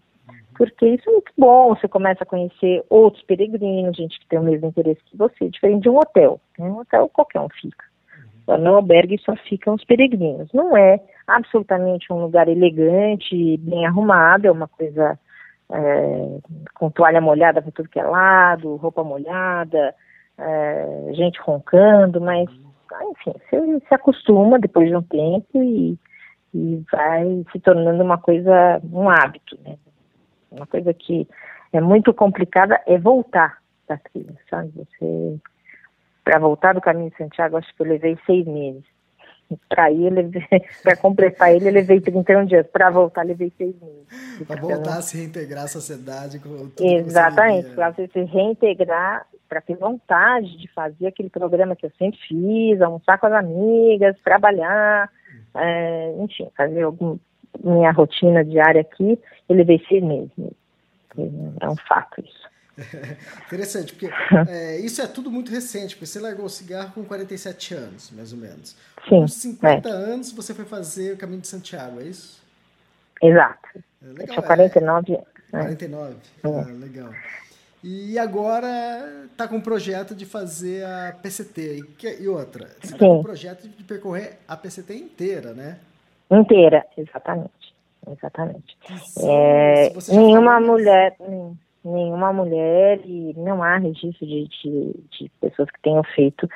Porque 0.58 0.86
isso 0.90 1.10
é 1.10 1.14
muito 1.14 1.32
bom, 1.38 1.74
você 1.74 1.88
começa 1.88 2.24
a 2.24 2.28
conhecer 2.28 2.84
outros 2.90 3.24
peregrinos, 3.24 3.96
gente 3.96 4.20
que 4.20 4.28
tem 4.28 4.40
o 4.40 4.44
mesmo 4.44 4.68
interesse 4.68 5.00
que 5.06 5.16
você, 5.16 5.50
diferente 5.50 5.84
de 5.84 5.90
um 5.90 5.98
hotel. 5.98 6.42
Né? 6.60 6.70
Um 6.70 6.80
hotel 6.80 7.08
qualquer 7.08 7.40
um 7.40 7.48
fica. 7.48 7.86
No 8.46 8.76
albergue 8.76 9.18
só 9.20 9.38
ficam 9.48 9.76
os 9.76 9.86
peregrinos. 9.86 10.52
Não 10.52 10.76
é 10.76 11.00
absolutamente 11.28 12.12
um 12.12 12.22
lugar 12.22 12.50
elegante, 12.50 13.58
bem 13.58 13.86
arrumado, 13.86 14.48
é 14.48 14.52
uma 14.52 14.68
coisa 14.68 15.18
é, 15.72 16.40
com 16.74 16.90
toalha 16.90 17.22
molhada 17.22 17.62
para 17.62 17.72
tudo 17.72 17.90
que 17.90 18.00
é 18.00 18.04
lado, 18.04 18.76
roupa 18.78 19.04
molhada, 19.04 19.94
é, 20.38 21.10
gente 21.14 21.40
roncando, 21.42 22.22
mas 22.22 22.50
enfim, 23.12 23.34
você 23.50 23.80
se 23.88 23.94
acostuma 23.94 24.60
depois 24.60 24.90
de 24.90 24.96
um 24.96 25.02
tempo 25.02 25.62
e, 25.62 25.98
e 26.54 26.84
vai 26.92 27.46
se 27.52 27.60
tornando 27.60 28.04
uma 28.04 28.18
coisa, 28.18 28.82
um 28.92 29.10
hábito, 29.10 29.58
né? 29.64 29.78
Uma 30.52 30.66
coisa 30.66 30.94
que 30.94 31.28
é 31.74 31.82
muito 31.82 32.14
complicada 32.14 32.82
é 32.86 32.98
voltar 32.98 33.58
da 33.88 33.98
trilha, 33.98 34.36
sabe? 34.50 34.72
Você, 34.76 35.40
para 36.24 36.40
voltar 36.40 36.74
do 36.74 36.82
caminho 36.82 37.10
de 37.10 37.18
Santiago, 37.18 37.58
acho 37.58 37.74
que 37.76 37.82
eu 37.82 37.88
levei 37.88 38.18
seis 38.26 38.46
meses. 38.46 38.84
Para 39.70 39.92
ele, 39.92 40.30
para 40.84 40.96
completar 40.98 41.54
ele, 41.54 41.70
eu 41.70 41.74
levei 41.74 42.02
31 42.02 42.46
dias. 42.46 42.68
Para 42.68 42.90
voltar, 42.90 43.26
levei 43.26 43.52
seis 43.58 43.76
meses. 43.82 44.48
Para 44.48 44.60
voltar 44.60 44.98
a 44.98 45.02
se 45.02 45.18
reintegrar 45.18 45.64
à 45.64 45.68
sociedade. 45.68 46.42
Exatamente, 46.80 47.70
para 47.70 47.92
você 47.92 48.08
se 48.08 48.24
reintegrar, 48.24 49.26
para 49.48 49.62
ter 49.62 49.76
vontade 49.76 50.58
de 50.58 50.68
fazer 50.74 51.08
aquele 51.08 51.30
programa 51.30 51.76
que 51.76 51.86
eu 51.86 51.92
sempre 51.98 52.20
fiz, 52.28 52.82
almoçar 52.82 53.18
com 53.18 53.28
as 53.28 53.34
amigas, 53.34 54.18
trabalhar, 54.24 55.10
é, 55.56 56.14
enfim, 56.20 56.50
fazer 56.56 56.84
algum, 56.84 57.18
minha 57.64 57.92
rotina 57.92 58.44
diária 58.44 58.82
aqui, 58.82 59.20
ele 59.48 59.64
veio 59.64 59.82
seis 59.88 60.04
meses. 60.04 60.32
É 61.60 61.70
um 61.70 61.76
fato 61.88 62.22
isso. 62.22 62.57
Interessante, 63.48 63.94
porque 63.94 64.10
é, 64.48 64.80
isso 64.80 65.02
é 65.02 65.08
tudo 65.08 65.32
muito 65.32 65.52
recente, 65.52 65.96
porque 65.96 66.06
você 66.06 66.20
largou 66.20 66.46
o 66.46 66.50
cigarro 66.50 66.92
com 66.94 67.04
47 67.04 67.74
anos, 67.74 68.12
mais 68.12 68.32
ou 68.32 68.40
menos. 68.40 68.76
Sim, 69.10 69.22
com 69.22 69.28
50 69.28 69.90
é. 69.90 69.92
anos 69.92 70.32
você 70.32 70.54
foi 70.54 70.66
fazer 70.66 71.14
o 71.14 71.18
caminho 71.18 71.42
de 71.42 71.48
Santiago, 71.48 72.00
é 72.00 72.04
isso? 72.04 72.42
Exato. 73.22 73.60
É, 73.76 74.08
Eu 74.08 74.14
legal, 74.14 74.28
tinha 74.28 74.42
49 74.44 75.14
anos. 75.16 75.28
é, 75.54 75.58
49, 75.60 76.16
ah, 76.44 76.50
legal. 76.80 77.14
E 77.84 78.18
agora 78.20 79.28
está 79.32 79.48
com 79.48 79.56
um 79.58 79.62
projeto 79.62 80.14
de 80.14 80.26
fazer 80.26 80.84
a 80.84 81.16
PCT. 81.22 81.84
E, 82.04 82.24
e 82.24 82.28
outra, 82.28 82.68
você 82.80 82.94
está 82.94 82.98
com 82.98 83.20
um 83.20 83.24
projeto 83.24 83.68
de 83.68 83.84
percorrer 83.84 84.40
a 84.48 84.58
PCT 84.58 84.96
inteira, 84.96 85.54
né? 85.54 85.78
Inteira, 86.30 86.86
exatamente. 86.98 87.74
Exatamente. 88.10 88.78
É, 89.24 89.92
nenhuma 90.10 90.60
mulher, 90.60 91.16
nem- 91.20 91.58
nenhuma 91.88 92.34
mulher, 92.34 93.00
e 93.06 93.34
não 93.38 93.64
há 93.64 93.78
registro 93.78 94.26
de, 94.26 94.48
de, 94.48 94.94
de 95.12 95.32
pessoas 95.42 95.70
que 95.72 95.82
tenham 95.82 96.04
feito. 96.04 96.48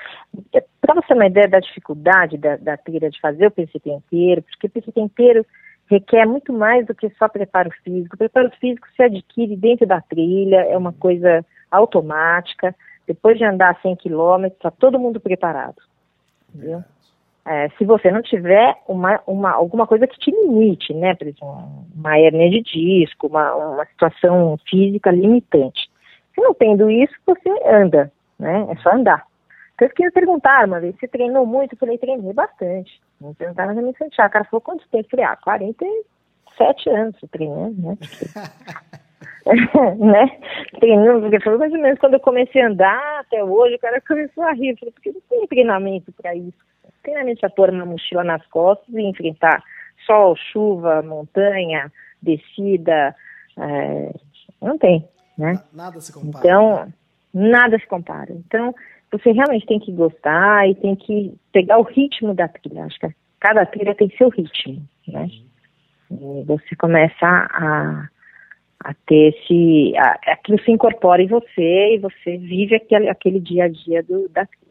Para 0.81 0.95
você 0.95 1.07
ter 1.07 1.13
uma 1.13 1.27
ideia 1.27 1.47
da 1.47 1.59
dificuldade 1.59 2.37
da, 2.37 2.57
da 2.57 2.77
trilha 2.77 3.09
de 3.09 3.19
fazer 3.19 3.47
o 3.47 3.51
PCT 3.51 3.89
inteiro, 3.89 4.43
porque 4.43 4.67
o 4.67 4.69
PCT 4.69 4.99
inteiro 4.99 5.45
requer 5.89 6.25
muito 6.25 6.53
mais 6.53 6.85
do 6.85 6.95
que 6.95 7.09
só 7.11 7.27
preparo 7.27 7.69
físico. 7.83 8.15
O 8.15 8.17
preparo 8.17 8.49
físico 8.59 8.87
se 8.95 9.03
adquire 9.03 9.55
dentro 9.55 9.85
da 9.85 10.01
trilha, 10.01 10.61
é 10.61 10.77
uma 10.77 10.93
coisa 10.93 11.45
automática. 11.69 12.73
Depois 13.05 13.37
de 13.37 13.43
andar 13.43 13.79
100 13.81 13.97
quilômetros, 13.97 14.57
está 14.57 14.71
todo 14.71 14.99
mundo 14.99 15.19
preparado. 15.19 15.81
Entendeu? 16.53 16.83
É, 17.45 17.69
se 17.69 17.85
você 17.85 18.11
não 18.11 18.21
tiver 18.21 18.75
uma, 18.87 19.19
uma, 19.25 19.51
alguma 19.51 19.87
coisa 19.87 20.05
que 20.05 20.19
te 20.19 20.29
limite, 20.29 20.93
né, 20.93 21.15
por 21.15 21.27
exemplo, 21.27 21.85
uma 21.95 22.19
hernia 22.19 22.49
de 22.51 22.61
disco, 22.61 23.27
uma, 23.27 23.55
uma 23.55 23.85
situação 23.85 24.59
física 24.69 25.09
limitante. 25.09 25.89
Se 26.35 26.41
não 26.41 26.53
tendo 26.53 26.89
isso, 26.89 27.13
você 27.25 27.49
anda, 27.65 28.11
né, 28.37 28.67
é 28.69 28.75
só 28.77 28.91
andar. 28.91 29.25
Então, 29.73 29.87
eu 29.87 29.93
queria 29.93 30.11
perguntar 30.11 30.67
uma 30.67 30.79
vez, 30.79 30.95
você 30.95 31.07
treinou 31.07 31.43
muito? 31.45 31.73
Eu 31.73 31.79
falei, 31.79 31.97
treinei 31.97 32.31
bastante. 32.31 33.01
Me 33.19 33.33
perguntaram 33.33 33.73
na 33.73 33.81
minha 33.81 33.95
Santiago, 33.97 34.29
o 34.29 34.33
cara 34.33 34.45
falou, 34.45 34.61
quanto 34.61 34.87
tempo? 34.89 35.07
Eu 35.07 35.09
falei, 35.09 35.25
ah, 35.25 35.37
47 35.37 36.89
anos 36.91 37.15
eu 37.23 37.29
treinando, 37.29 37.81
né, 37.81 37.97
né, 39.97 40.39
treinando, 40.79 41.21
porque 41.21 41.39
foi 41.39 41.57
mais 41.57 41.73
ou 41.73 41.79
menos 41.79 41.99
quando 41.99 42.13
eu 42.13 42.19
comecei 42.19 42.61
a 42.61 42.67
andar 42.67 43.21
até 43.21 43.43
hoje, 43.43 43.75
o 43.75 43.79
cara 43.79 43.99
começou 43.99 44.43
a 44.43 44.53
rir, 44.53 44.69
eu 44.69 44.77
falei, 44.77 44.93
porque 44.93 45.11
não 45.11 45.21
tem 45.21 45.47
treinamento 45.47 46.11
para 46.11 46.35
isso 46.35 46.70
treinamento 47.01 47.41
para 47.41 47.49
pôr 47.49 47.69
uma 47.69 47.85
mochila 47.85 48.23
nas 48.23 48.45
costas 48.47 48.93
e 48.93 49.01
enfrentar 49.01 49.63
sol, 50.05 50.35
chuva, 50.35 51.01
montanha, 51.01 51.91
descida, 52.21 53.15
é, 53.57 54.13
não 54.61 54.77
tem, 54.77 55.07
né? 55.37 55.61
Nada 55.73 55.99
se 55.99 56.13
compara. 56.13 56.39
Então, 56.39 56.93
nada 57.33 57.79
se 57.79 57.87
compara. 57.87 58.31
Então, 58.31 58.73
você 59.11 59.31
realmente 59.31 59.65
tem 59.65 59.79
que 59.79 59.91
gostar 59.91 60.69
e 60.69 60.75
tem 60.75 60.95
que 60.95 61.33
pegar 61.51 61.77
o 61.77 61.83
ritmo 61.83 62.33
da 62.33 62.47
trilha. 62.47 62.85
Acho 62.85 62.99
que 62.99 63.09
cada 63.39 63.65
trilha 63.65 63.95
tem 63.95 64.09
seu 64.17 64.29
ritmo, 64.29 64.81
né? 65.07 65.27
E 66.11 66.43
você 66.45 66.75
começa 66.75 67.25
a, 67.25 68.07
a 68.83 68.93
ter 69.05 69.33
esse... 69.33 69.93
A, 69.97 70.33
aquilo 70.33 70.61
se 70.61 70.71
incorpora 70.71 71.21
em 71.21 71.27
você 71.27 71.95
e 71.95 71.99
você 71.99 72.37
vive 72.37 72.75
aquele, 72.75 73.09
aquele 73.09 73.39
dia 73.39 73.65
a 73.65 73.67
dia 73.67 74.03
do, 74.03 74.29
da 74.29 74.45
trilha. 74.45 74.70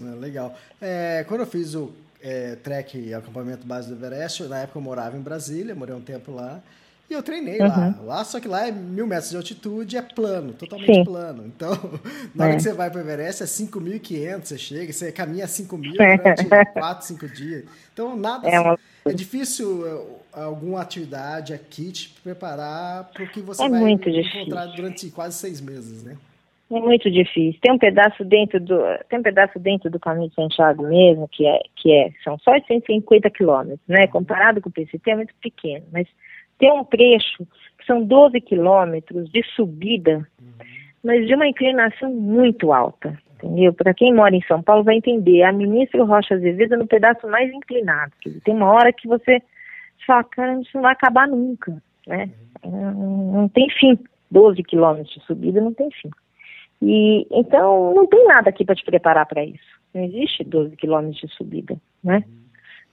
Ah, 0.00 0.14
legal. 0.18 0.56
É, 0.80 1.24
quando 1.26 1.40
eu 1.40 1.46
fiz 1.46 1.74
o 1.74 1.92
é, 2.22 2.54
trek 2.56 2.98
e 2.98 3.14
acampamento 3.14 3.66
base 3.66 3.88
do 3.88 3.94
Everest, 3.94 4.42
na 4.44 4.60
época 4.60 4.78
eu 4.78 4.82
morava 4.82 5.16
em 5.16 5.20
Brasília, 5.20 5.74
morei 5.74 5.94
um 5.94 6.00
tempo 6.00 6.30
lá, 6.32 6.60
e 7.08 7.12
eu 7.14 7.22
treinei 7.24 7.58
lá. 7.58 7.98
Lá, 8.04 8.24
só 8.24 8.38
que 8.38 8.46
lá 8.46 8.68
é 8.68 8.70
mil 8.70 9.04
metros 9.06 9.30
de 9.30 9.36
altitude, 9.36 9.96
é 9.96 10.02
plano, 10.02 10.52
totalmente 10.52 10.94
Sim. 10.94 11.04
plano. 11.04 11.44
Então, 11.46 11.70
na 12.34 12.44
hora 12.44 12.52
É. 12.52 12.56
que 12.56 12.62
você 12.62 12.72
vai 12.72 12.88
para 12.90 12.98
o 12.98 13.00
Everest, 13.02 13.42
é 13.42 13.46
5.500, 13.46 14.44
você 14.48 14.58
chega, 14.58 14.92
você 14.92 15.10
caminha 15.10 15.46
5.000 15.48 16.00
É. 16.00 16.16
durante 16.44 16.72
4, 16.72 17.06
5 17.06 17.28
dias. 17.28 17.64
Então, 17.92 18.16
nada 18.16 18.48
É 18.48 18.60
uma- 18.60 18.78
é 19.06 19.12
difícil 19.12 19.84
é, 20.34 20.40
alguma 20.40 20.82
atividade 20.82 21.52
aqui 21.52 21.90
te 21.90 22.10
preparar 22.22 23.04
para 23.12 23.24
o 23.24 23.28
que 23.28 23.40
você 23.40 23.62
É 23.64 23.68
vai 23.68 23.90
encontrar 23.90 24.12
difícil. 24.12 24.76
durante 24.76 25.10
quase 25.10 25.36
seis 25.38 25.60
meses, 25.60 26.04
né? 26.04 26.16
É 26.70 26.80
muito 26.80 27.10
difícil. 27.10 27.60
Tem 27.60 27.72
um 27.72 27.78
pedaço 27.78 28.24
dentro 28.24 28.60
do 28.60 28.80
tem 29.08 29.18
um 29.18 29.22
pedaço 29.22 29.58
dentro 29.58 29.90
do 29.90 29.98
caminho 29.98 30.28
de 30.28 30.36
Santiago 30.36 30.84
mesmo 30.86 31.26
que 31.28 31.44
é 31.44 31.60
que 31.74 31.92
é 31.92 32.10
são 32.22 32.38
só 32.38 32.52
150 32.60 33.28
quilômetros, 33.30 33.80
né? 33.88 34.06
Comparado 34.06 34.60
com 34.60 34.68
o 34.68 34.72
PCT 34.72 35.10
é 35.10 35.16
muito 35.16 35.34
pequeno, 35.42 35.84
mas 35.92 36.06
tem 36.58 36.70
um 36.72 36.84
trecho 36.84 37.44
que 37.78 37.86
são 37.86 38.04
12 38.04 38.40
quilômetros 38.42 39.28
de 39.30 39.42
subida, 39.56 40.24
mas 41.02 41.26
de 41.26 41.34
uma 41.34 41.48
inclinação 41.48 42.10
muito 42.12 42.72
alta, 42.72 43.18
entendeu? 43.34 43.72
Para 43.72 43.92
quem 43.92 44.14
mora 44.14 44.36
em 44.36 44.42
São 44.42 44.62
Paulo 44.62 44.84
vai 44.84 44.94
entender. 44.94 45.42
A 45.42 45.52
ministra 45.52 46.04
Rocha 46.04 46.34
Azevedo 46.34 46.76
no 46.76 46.86
pedaço 46.86 47.26
mais 47.26 47.52
inclinado. 47.52 48.12
Tem 48.44 48.54
uma 48.54 48.70
hora 48.72 48.92
que 48.92 49.08
você 49.08 49.42
fala, 50.06 50.22
cara, 50.22 50.60
isso 50.60 50.70
não 50.74 50.82
vai 50.82 50.92
acabar 50.92 51.26
nunca, 51.26 51.82
né? 52.06 52.30
Não, 52.64 53.32
não 53.32 53.48
tem 53.48 53.68
fim. 53.70 53.98
12 54.30 54.62
quilômetros 54.62 55.12
de 55.12 55.20
subida 55.24 55.60
não 55.60 55.74
tem 55.74 55.90
fim. 55.90 56.10
E 56.82 57.26
então 57.30 57.94
não 57.94 58.06
tem 58.06 58.24
nada 58.26 58.50
aqui 58.50 58.64
para 58.64 58.74
te 58.74 58.84
preparar 58.84 59.26
para 59.26 59.44
isso. 59.44 59.80
Não 59.94 60.04
existe 60.04 60.44
12 60.44 60.76
quilômetros 60.76 61.20
de 61.20 61.28
subida, 61.34 61.76
né? 62.02 62.24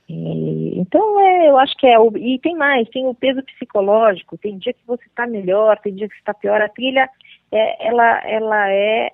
E, 0.10 0.80
então 0.80 1.20
é, 1.20 1.50
eu 1.50 1.58
acho 1.58 1.76
que 1.78 1.86
é 1.88 2.00
o, 2.00 2.16
e 2.18 2.40
tem 2.40 2.56
mais, 2.56 2.88
tem 2.90 3.06
o 3.06 3.14
peso 3.14 3.44
psicológico. 3.44 4.38
Tem 4.38 4.58
dia 4.58 4.74
que 4.74 4.86
você 4.86 5.06
está 5.06 5.28
melhor, 5.28 5.78
tem 5.80 5.94
dia 5.94 6.08
que 6.08 6.16
você 6.16 6.22
está 6.22 6.34
pior. 6.34 6.62
A 6.62 6.70
trilha, 6.70 7.10
é, 7.52 7.88
ela, 7.88 8.28
ela 8.28 8.72
é 8.72 9.12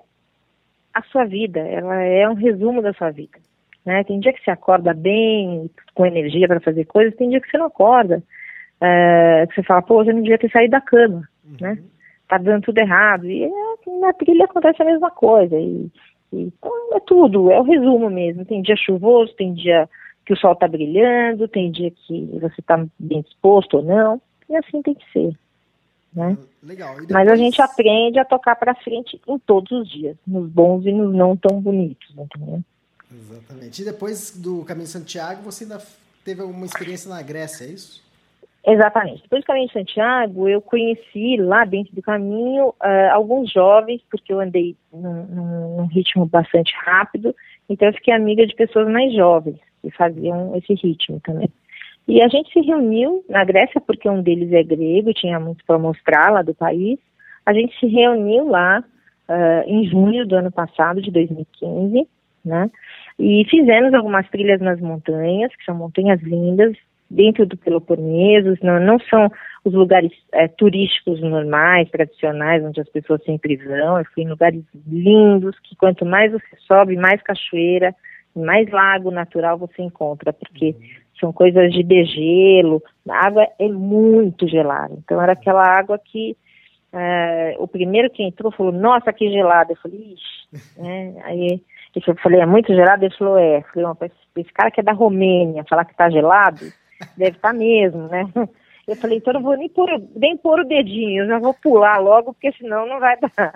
a 0.92 1.02
sua 1.02 1.24
vida, 1.24 1.60
ela 1.60 2.00
é 2.02 2.28
um 2.28 2.34
resumo 2.34 2.80
da 2.80 2.92
sua 2.92 3.10
vida. 3.10 3.38
Né? 3.84 4.02
Tem 4.04 4.20
dia 4.20 4.32
que 4.32 4.42
você 4.42 4.50
acorda 4.50 4.94
bem, 4.94 5.68
com 5.94 6.06
energia 6.06 6.48
para 6.48 6.60
fazer 6.60 6.84
coisas, 6.86 7.16
tem 7.16 7.28
dia 7.28 7.40
que 7.40 7.50
você 7.50 7.58
não 7.58 7.66
acorda. 7.66 8.22
É, 8.80 9.46
que 9.48 9.54
você 9.54 9.62
fala, 9.62 9.82
pô, 9.82 9.96
hoje 9.96 10.10
eu 10.10 10.14
não 10.14 10.22
devia 10.22 10.38
ter 10.38 10.50
saído 10.50 10.72
da 10.72 10.80
cama, 10.80 11.28
né? 11.60 11.78
Tá 12.34 12.38
dando 12.38 12.62
tudo 12.62 12.78
errado. 12.78 13.30
E 13.30 13.44
é, 13.44 13.50
na 14.00 14.12
trilha 14.12 14.44
acontece 14.44 14.82
a 14.82 14.86
mesma 14.86 15.10
coisa. 15.10 15.56
E, 15.56 15.88
e, 16.32 16.42
então 16.42 16.72
é 16.96 17.00
tudo, 17.00 17.50
é 17.50 17.60
o 17.60 17.62
resumo 17.62 18.10
mesmo. 18.10 18.44
Tem 18.44 18.60
dia 18.60 18.76
chuvoso, 18.76 19.32
tem 19.34 19.54
dia 19.54 19.88
que 20.26 20.32
o 20.32 20.36
sol 20.36 20.52
está 20.52 20.66
brilhando, 20.66 21.46
tem 21.46 21.70
dia 21.70 21.90
que 21.90 22.26
você 22.40 22.60
está 22.60 22.84
bem 22.98 23.22
disposto 23.22 23.76
ou 23.76 23.82
não. 23.84 24.20
E 24.48 24.56
assim 24.56 24.82
tem 24.82 24.94
que 24.94 25.04
ser. 25.12 25.32
Né? 26.12 26.36
Legal. 26.62 26.94
E 27.02 27.12
Mas 27.12 27.16
a 27.16 27.20
depois- 27.22 27.38
gente 27.40 27.62
aprende 27.62 28.18
a 28.18 28.24
tocar 28.24 28.56
para 28.56 28.74
frente 28.74 29.20
em 29.28 29.38
todos 29.38 29.70
os 29.72 29.88
dias, 29.88 30.16
nos 30.26 30.48
bons 30.48 30.84
e 30.86 30.92
nos 30.92 31.14
não 31.14 31.36
tão 31.36 31.60
bonitos, 31.60 32.12
entendeu? 32.16 32.60
Exatamente. 33.12 33.82
E 33.82 33.84
depois 33.84 34.36
do 34.36 34.64
Caminho 34.64 34.86
Santiago, 34.88 35.42
você 35.42 35.64
ainda 35.64 35.80
teve 36.24 36.40
alguma 36.40 36.66
experiência 36.66 37.08
na 37.08 37.22
Grécia, 37.22 37.64
é 37.64 37.68
isso? 37.68 38.03
Exatamente. 38.66 39.22
Depois 39.22 39.42
do 39.42 39.46
Caminho 39.46 39.66
de 39.66 39.72
Santiago, 39.74 40.48
eu 40.48 40.60
conheci 40.62 41.36
lá 41.36 41.64
dentro 41.64 41.94
do 41.94 42.00
caminho 42.00 42.72
ah, 42.80 43.12
alguns 43.12 43.52
jovens, 43.52 44.00
porque 44.10 44.32
eu 44.32 44.40
andei 44.40 44.74
num, 44.92 45.26
num- 45.26 45.76
num 45.76 45.86
ritmo 45.86 46.24
bastante 46.24 46.72
rápido, 46.84 47.34
então 47.68 47.88
eu 47.88 47.94
fiquei 47.94 48.14
amiga 48.14 48.46
de 48.46 48.54
pessoas 48.54 48.88
mais 48.90 49.12
jovens 49.14 49.58
que 49.82 49.90
faziam 49.90 50.56
esse 50.56 50.72
ritmo 50.74 51.20
também. 51.20 51.50
E 52.08 52.22
a 52.22 52.28
gente 52.28 52.50
se 52.52 52.60
reuniu 52.60 53.22
na 53.28 53.44
Grécia, 53.44 53.80
porque 53.80 54.08
um 54.08 54.22
deles 54.22 54.50
é 54.52 54.62
grego, 54.62 55.12
tinha 55.12 55.38
muito 55.38 55.62
para 55.66 55.78
mostrar 55.78 56.30
lá 56.30 56.42
do 56.42 56.54
país. 56.54 56.98
A 57.44 57.52
gente 57.52 57.78
se 57.78 57.86
reuniu 57.86 58.48
lá 58.48 58.82
ah, 59.28 59.62
em 59.66 59.84
junho 59.88 60.26
do 60.26 60.36
ano 60.36 60.50
passado, 60.50 61.02
de 61.02 61.10
2015, 61.10 62.08
né? 62.42 62.70
E 63.18 63.44
fizemos 63.50 63.92
algumas 63.92 64.28
trilhas 64.30 64.60
nas 64.60 64.80
montanhas, 64.80 65.54
que 65.54 65.64
são 65.64 65.74
montanhas 65.76 66.20
lindas, 66.22 66.74
dentro 67.10 67.46
do 67.46 67.56
Peloponeso, 67.56 68.56
não, 68.62 68.80
não 68.80 68.98
são 68.98 69.30
os 69.64 69.72
lugares 69.72 70.12
é, 70.32 70.48
turísticos 70.48 71.20
normais, 71.20 71.90
tradicionais, 71.90 72.64
onde 72.64 72.80
as 72.80 72.88
pessoas 72.88 73.22
sempre 73.24 73.56
vão. 73.56 73.98
Eu 73.98 74.04
fui 74.14 74.24
em 74.24 74.28
lugares 74.28 74.62
lindos, 74.86 75.58
que 75.60 75.76
quanto 75.76 76.04
mais 76.04 76.32
você 76.32 76.56
sobe, 76.66 76.96
mais 76.96 77.22
cachoeira, 77.22 77.94
mais 78.34 78.68
lago 78.70 79.10
natural 79.10 79.58
você 79.58 79.82
encontra, 79.82 80.32
porque 80.32 80.74
são 81.20 81.32
coisas 81.32 81.72
de 81.72 81.82
degelo, 81.82 82.82
a 83.08 83.26
água 83.26 83.46
é 83.58 83.68
muito 83.68 84.48
gelada. 84.48 84.94
Então 84.98 85.20
era 85.22 85.32
aquela 85.32 85.62
água 85.62 85.98
que 85.98 86.36
é, 86.92 87.56
o 87.58 87.66
primeiro 87.66 88.08
que 88.08 88.22
entrou 88.22 88.52
falou, 88.52 88.72
nossa, 88.72 89.12
que 89.12 89.28
gelada. 89.30 89.72
Eu 89.72 89.76
falei, 89.76 90.14
ixi, 90.14 90.80
né? 90.80 91.14
Aí 91.24 91.60
eu 91.94 92.16
falei, 92.16 92.40
é 92.40 92.46
muito 92.46 92.72
gelado? 92.74 93.04
Ele 93.04 93.16
falou, 93.16 93.38
é. 93.38 93.58
Eu 93.58 93.62
falei, 93.62 93.84
"Ó, 93.84 93.96
esse, 94.04 94.14
esse 94.36 94.52
cara 94.52 94.70
que 94.70 94.80
é 94.80 94.84
da 94.84 94.92
Romênia, 94.92 95.64
falar 95.68 95.84
que 95.84 95.96
tá 95.96 96.08
gelado, 96.10 96.64
deve 97.16 97.36
estar 97.36 97.52
mesmo, 97.52 98.08
né? 98.08 98.24
Eu 98.86 98.96
falei, 98.96 99.16
então 99.16 99.32
eu 99.32 99.40
não 99.40 99.42
vou 99.42 99.56
nem 99.56 99.68
pôr, 99.68 99.88
nem 100.14 100.36
pôr 100.36 100.60
o 100.60 100.68
dedinho, 100.68 101.22
eu 101.22 101.26
já 101.26 101.38
vou 101.38 101.54
pular 101.54 101.96
logo, 101.98 102.34
porque 102.34 102.52
senão 102.52 102.86
não 102.86 103.00
vai 103.00 103.16
dar. 103.18 103.54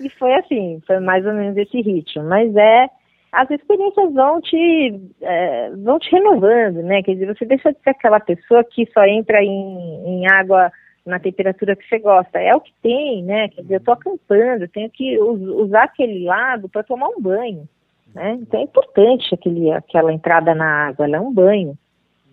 E 0.00 0.08
foi 0.10 0.32
assim, 0.34 0.80
foi 0.86 1.00
mais 1.00 1.26
ou 1.26 1.32
menos 1.32 1.56
esse 1.56 1.80
ritmo. 1.80 2.24
Mas 2.24 2.54
é 2.56 2.88
as 3.34 3.50
experiências 3.50 4.12
vão 4.12 4.40
te, 4.40 5.00
é, 5.20 5.70
vão 5.70 5.98
te 5.98 6.10
renovando, 6.10 6.82
né? 6.82 7.02
Quer 7.02 7.14
dizer, 7.14 7.26
você 7.26 7.44
deixa 7.44 7.72
de 7.72 7.78
ser 7.80 7.90
aquela 7.90 8.20
pessoa 8.20 8.62
que 8.64 8.86
só 8.92 9.04
entra 9.04 9.42
em, 9.42 10.06
em 10.06 10.26
água 10.30 10.70
na 11.04 11.18
temperatura 11.18 11.76
que 11.76 11.86
você 11.86 11.98
gosta. 11.98 12.38
É 12.38 12.54
o 12.54 12.60
que 12.60 12.72
tem, 12.80 13.24
né? 13.24 13.48
Quer 13.48 13.62
dizer, 13.62 13.74
eu 13.74 13.78
estou 13.78 13.94
acampando, 13.94 14.68
tenho 14.68 14.88
que 14.88 15.18
usar 15.18 15.84
aquele 15.84 16.24
lado 16.24 16.68
para 16.68 16.84
tomar 16.84 17.08
um 17.08 17.20
banho, 17.20 17.68
né? 18.14 18.38
Então 18.40 18.60
é 18.60 18.62
importante 18.62 19.34
aquele, 19.34 19.70
aquela 19.72 20.12
entrada 20.12 20.54
na 20.54 20.88
água, 20.88 21.04
ela 21.04 21.16
é 21.16 21.20
um 21.20 21.32
banho, 21.32 21.76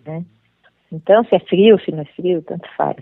né? 0.06 0.24
Então, 0.92 1.24
se 1.24 1.34
é 1.34 1.38
frio, 1.40 1.80
se 1.80 1.90
não 1.90 2.02
é 2.02 2.04
frio, 2.04 2.42
tanto 2.42 2.68
faz. 2.76 2.98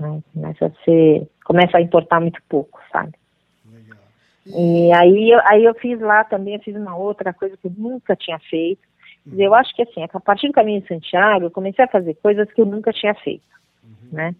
Né? 0.00 0.22
Começa 0.32 0.66
a 0.66 0.84
ser, 0.84 1.28
começa 1.44 1.76
a 1.76 1.82
importar 1.82 2.20
muito 2.20 2.40
pouco, 2.48 2.80
sabe? 2.90 3.12
E 4.46 4.92
aí, 4.92 5.30
eu, 5.30 5.40
aí 5.44 5.64
eu 5.64 5.74
fiz 5.74 6.00
lá 6.00 6.22
também, 6.22 6.54
eu 6.54 6.60
fiz 6.60 6.76
uma 6.76 6.96
outra 6.96 7.34
coisa 7.34 7.56
que 7.56 7.66
eu 7.66 7.72
nunca 7.76 8.14
tinha 8.14 8.38
feito. 8.38 8.80
Eu 9.36 9.52
acho 9.54 9.74
que 9.74 9.82
assim, 9.82 10.04
a 10.04 10.20
partir 10.20 10.46
do 10.46 10.52
caminho 10.52 10.80
de 10.80 10.86
Santiago, 10.86 11.46
eu 11.46 11.50
comecei 11.50 11.84
a 11.84 11.88
fazer 11.88 12.14
coisas 12.14 12.50
que 12.52 12.60
eu 12.60 12.66
nunca 12.66 12.92
tinha 12.92 13.12
feito, 13.12 13.42
uhum. 13.82 14.08
né? 14.12 14.36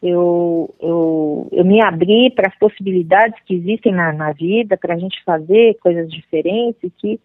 Eu, 0.00 0.72
eu, 0.80 1.48
eu 1.50 1.64
me 1.64 1.82
abri 1.82 2.30
para 2.30 2.48
as 2.48 2.56
possibilidades 2.56 3.40
que 3.44 3.54
existem 3.54 3.92
na, 3.92 4.12
na 4.12 4.30
vida, 4.30 4.76
para 4.76 4.94
a 4.94 4.98
gente 4.98 5.22
fazer 5.24 5.76
coisas 5.80 6.08
diferentes, 6.08 6.92
que 6.98 7.20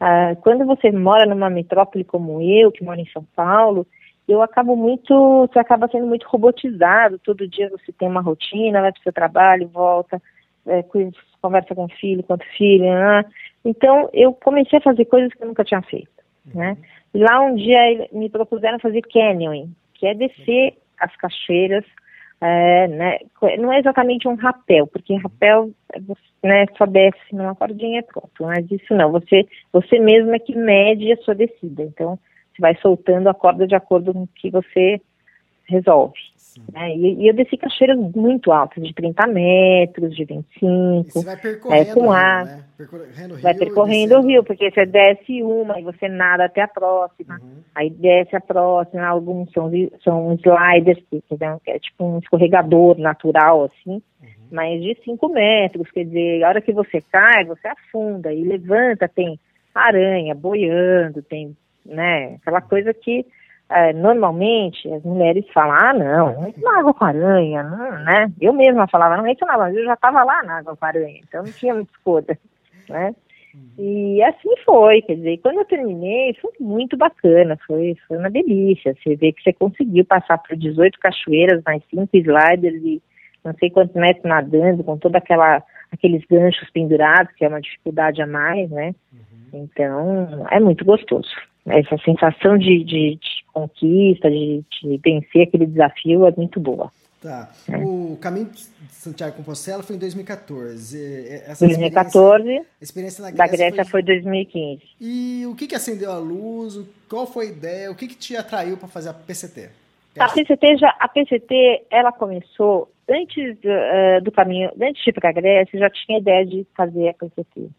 ah, 0.00 0.34
quando 0.40 0.64
você 0.64 0.90
mora 0.90 1.24
numa 1.24 1.48
metrópole 1.48 2.02
como 2.02 2.40
eu, 2.40 2.72
que 2.72 2.82
mora 2.82 3.00
em 3.00 3.08
São 3.12 3.24
Paulo, 3.36 3.86
eu 4.30 4.42
acabo 4.42 4.76
muito, 4.76 5.48
você 5.48 5.58
acaba 5.58 5.88
sendo 5.88 6.06
muito 6.06 6.26
robotizado, 6.28 7.18
todo 7.18 7.48
dia 7.48 7.68
você 7.68 7.90
tem 7.92 8.08
uma 8.08 8.20
rotina, 8.20 8.80
vai 8.80 8.92
para 8.92 9.00
o 9.00 9.02
seu 9.02 9.12
trabalho, 9.12 9.68
volta, 9.68 10.22
é, 10.66 10.84
conversa 11.42 11.74
com 11.74 11.86
o 11.86 11.88
filho, 11.88 12.22
com 12.22 12.34
o 12.34 12.44
filho, 12.56 12.84
né? 12.84 13.24
então 13.64 14.08
eu 14.12 14.32
comecei 14.32 14.78
a 14.78 14.82
fazer 14.82 15.04
coisas 15.06 15.32
que 15.32 15.42
eu 15.42 15.48
nunca 15.48 15.64
tinha 15.64 15.82
feito, 15.82 16.10
né? 16.54 16.76
E 17.12 17.18
lá 17.18 17.40
um 17.40 17.56
dia 17.56 18.08
me 18.12 18.30
propuseram 18.30 18.78
fazer 18.78 19.02
canyoning, 19.02 19.74
que 19.94 20.06
é 20.06 20.14
descer 20.14 20.74
as 20.98 21.14
cachoeiras, 21.16 21.84
é, 22.40 22.86
né? 22.86 23.18
Não 23.58 23.72
é 23.72 23.80
exatamente 23.80 24.28
um 24.28 24.36
rapel, 24.36 24.86
porque 24.86 25.16
rapel 25.16 25.70
né, 26.42 26.66
só 26.78 26.86
desce 26.86 27.18
numa 27.32 27.56
cordinha 27.56 27.98
e 27.98 28.02
pronto, 28.04 28.44
mas 28.44 28.70
isso 28.70 28.94
não, 28.94 29.10
você, 29.10 29.46
você 29.72 29.98
mesmo 29.98 30.32
é 30.34 30.38
que 30.38 30.54
mede 30.54 31.12
a 31.12 31.16
sua 31.16 31.34
descida, 31.34 31.82
então 31.82 32.16
você 32.52 32.60
vai 32.60 32.76
soltando 32.76 33.28
a 33.28 33.34
corda 33.34 33.66
de 33.66 33.74
acordo 33.74 34.12
com 34.12 34.22
o 34.22 34.28
que 34.28 34.50
você 34.50 35.00
resolve. 35.66 36.18
Né? 36.72 36.96
E, 36.96 37.22
e, 37.22 37.28
eu 37.28 37.34
desci 37.34 37.56
cachoeiras 37.56 37.98
muito 38.14 38.50
altas, 38.50 38.82
de 38.82 38.92
30 38.92 39.26
metros, 39.28 40.14
de 40.14 40.24
25. 40.24 41.08
E 41.08 41.10
você 41.10 41.24
vai 41.24 41.36
percorrendo 41.36 41.90
é, 41.90 41.94
com 41.94 42.12
ar. 42.12 42.44
Né? 42.44 42.64
Percorrendo 42.76 43.32
o 43.32 43.36
rio 43.36 43.42
vai 43.42 43.54
percorrendo 43.54 44.18
o 44.18 44.26
rio, 44.26 44.44
porque 44.44 44.70
você 44.70 44.86
desce 44.86 45.42
uma 45.42 45.78
e 45.78 45.84
você 45.84 46.08
nada 46.08 46.44
até 46.44 46.62
a 46.62 46.68
próxima. 46.68 47.38
Uhum. 47.40 47.62
Aí 47.74 47.90
desce 47.90 48.34
a 48.34 48.40
próxima, 48.40 49.06
alguns 49.06 49.50
são, 49.52 49.70
são 50.02 50.34
sliders, 50.34 51.02
que, 51.10 51.22
que 51.22 51.70
é 51.70 51.78
tipo 51.78 52.04
um 52.04 52.18
escorregador 52.18 52.98
natural, 52.98 53.64
assim, 53.64 54.02
uhum. 54.22 54.28
mas 54.50 54.82
de 54.82 54.96
5 55.04 55.28
metros. 55.28 55.90
Quer 55.92 56.04
dizer, 56.04 56.42
a 56.42 56.48
hora 56.48 56.60
que 56.60 56.72
você 56.72 57.00
cai, 57.12 57.44
você 57.44 57.68
afunda 57.68 58.32
e 58.32 58.42
levanta, 58.42 59.08
tem 59.08 59.38
aranha 59.74 60.34
boiando, 60.34 61.22
tem 61.22 61.56
né, 61.90 62.36
aquela 62.36 62.60
coisa 62.60 62.94
que 62.94 63.26
é, 63.70 63.92
normalmente 63.92 64.92
as 64.92 65.02
mulheres 65.04 65.44
falam, 65.54 65.76
ah, 65.80 65.92
não, 65.92 66.48
entra 66.48 66.60
na 66.62 66.78
água 66.80 66.92
com 66.92 67.04
aranha, 67.04 67.62
não, 67.62 68.04
né? 68.04 68.32
Eu 68.40 68.52
mesma 68.52 68.88
falava, 68.88 69.16
não 69.16 69.26
entra 69.26 69.46
na 69.46 69.54
água, 69.54 69.70
eu 69.70 69.84
já 69.84 69.94
estava 69.94 70.24
lá 70.24 70.42
na 70.42 70.58
água 70.58 70.76
com 70.76 70.84
aranha, 70.84 71.20
então 71.22 71.44
não 71.44 71.52
tinha 71.52 71.74
muita 71.74 71.92
escolha, 71.92 72.38
né? 72.88 73.14
E 73.78 74.22
assim 74.22 74.54
foi, 74.64 75.02
quer 75.02 75.16
dizer, 75.16 75.38
quando 75.38 75.58
eu 75.58 75.64
terminei, 75.64 76.34
foi 76.34 76.52
muito 76.60 76.96
bacana, 76.96 77.58
foi, 77.66 77.96
foi 78.06 78.16
uma 78.16 78.30
delícia. 78.30 78.94
Você 78.94 79.16
vê 79.16 79.32
que 79.32 79.42
você 79.42 79.52
conseguiu 79.52 80.04
passar 80.04 80.38
por 80.38 80.56
18 80.56 80.98
cachoeiras, 81.00 81.62
mais 81.64 81.82
5 81.90 82.08
sliders 82.12 82.80
e 82.84 83.02
não 83.44 83.52
sei 83.54 83.70
quantos 83.70 83.94
metros 83.96 84.24
nadando, 84.24 84.84
com 84.84 84.96
toda 84.96 85.18
aquela 85.18 85.62
aqueles 85.90 86.24
ganchos 86.30 86.70
pendurados, 86.70 87.32
que 87.34 87.44
é 87.44 87.48
uma 87.48 87.60
dificuldade 87.60 88.22
a 88.22 88.26
mais, 88.26 88.70
né? 88.70 88.94
Uhum. 89.12 89.64
Então, 89.64 90.46
é 90.50 90.60
muito 90.60 90.84
gostoso 90.84 91.30
essa 91.66 91.96
sensação 91.98 92.56
de, 92.56 92.84
de, 92.84 93.16
de 93.16 93.44
conquista, 93.52 94.30
de, 94.30 94.64
de, 94.82 95.00
vencer 95.04 95.48
aquele 95.48 95.66
desafio 95.66 96.26
é 96.26 96.32
muito 96.36 96.58
boa. 96.58 96.90
Tá. 97.22 97.50
É. 97.68 97.76
O 97.76 98.16
caminho 98.20 98.46
de 98.46 98.62
Santiago 98.90 99.36
Compostela 99.36 99.82
foi 99.82 99.96
em 99.96 99.98
2014. 99.98 100.98
Essa 101.46 101.66
2014. 101.66 102.40
Experiência, 102.40 102.66
experiência 102.80 103.22
na 103.22 103.30
Grécia 103.30 103.46
da 103.46 103.56
Grécia 103.56 103.84
foi... 103.84 104.02
foi 104.02 104.02
2015. 104.02 104.82
E 105.00 105.46
o 105.46 105.54
que, 105.54 105.66
que 105.66 105.74
acendeu 105.74 106.10
a 106.12 106.18
luz? 106.18 106.80
Qual 107.08 107.26
foi 107.26 107.46
a 107.46 107.50
ideia? 107.50 107.90
O 107.90 107.94
que, 107.94 108.08
que 108.08 108.16
te 108.16 108.36
atraiu 108.36 108.76
para 108.78 108.88
fazer 108.88 109.10
a 109.10 109.14
PCT? 109.14 109.68
A 110.18 110.28
PCT, 110.28 110.78
já, 110.78 110.96
a 110.98 111.08
PCT 111.08 111.86
ela 111.90 112.10
começou 112.10 112.90
antes 113.08 113.56
uh, 113.58 114.22
do 114.22 114.32
caminho, 114.32 114.70
antes 114.80 115.02
de 115.02 115.10
ir 115.10 115.12
para 115.12 115.30
a 115.30 115.32
Grécia, 115.32 115.78
já 115.78 115.90
tinha 115.90 116.18
ideia 116.18 116.44
de 116.46 116.66
fazer 116.76 117.08
a 117.08 117.14
PCT. 117.14 117.70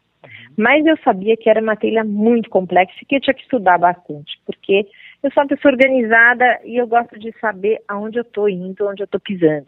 Mas 0.57 0.85
eu 0.85 0.97
sabia 0.97 1.37
que 1.37 1.49
era 1.49 1.61
uma 1.61 1.75
trilha 1.75 2.03
muito 2.03 2.49
complexa 2.49 2.93
e 3.01 3.05
que 3.05 3.15
eu 3.15 3.21
tinha 3.21 3.33
que 3.33 3.43
estudar 3.43 3.77
bastante, 3.77 4.39
porque 4.45 4.85
eu 5.23 5.31
sou 5.31 5.43
uma 5.43 5.49
pessoa 5.49 5.71
organizada 5.71 6.59
e 6.65 6.77
eu 6.77 6.87
gosto 6.87 7.17
de 7.17 7.31
saber 7.39 7.79
aonde 7.87 8.17
eu 8.17 8.23
estou 8.23 8.49
indo, 8.49 8.87
onde 8.87 9.01
eu 9.01 9.05
estou 9.05 9.19
pisando, 9.19 9.67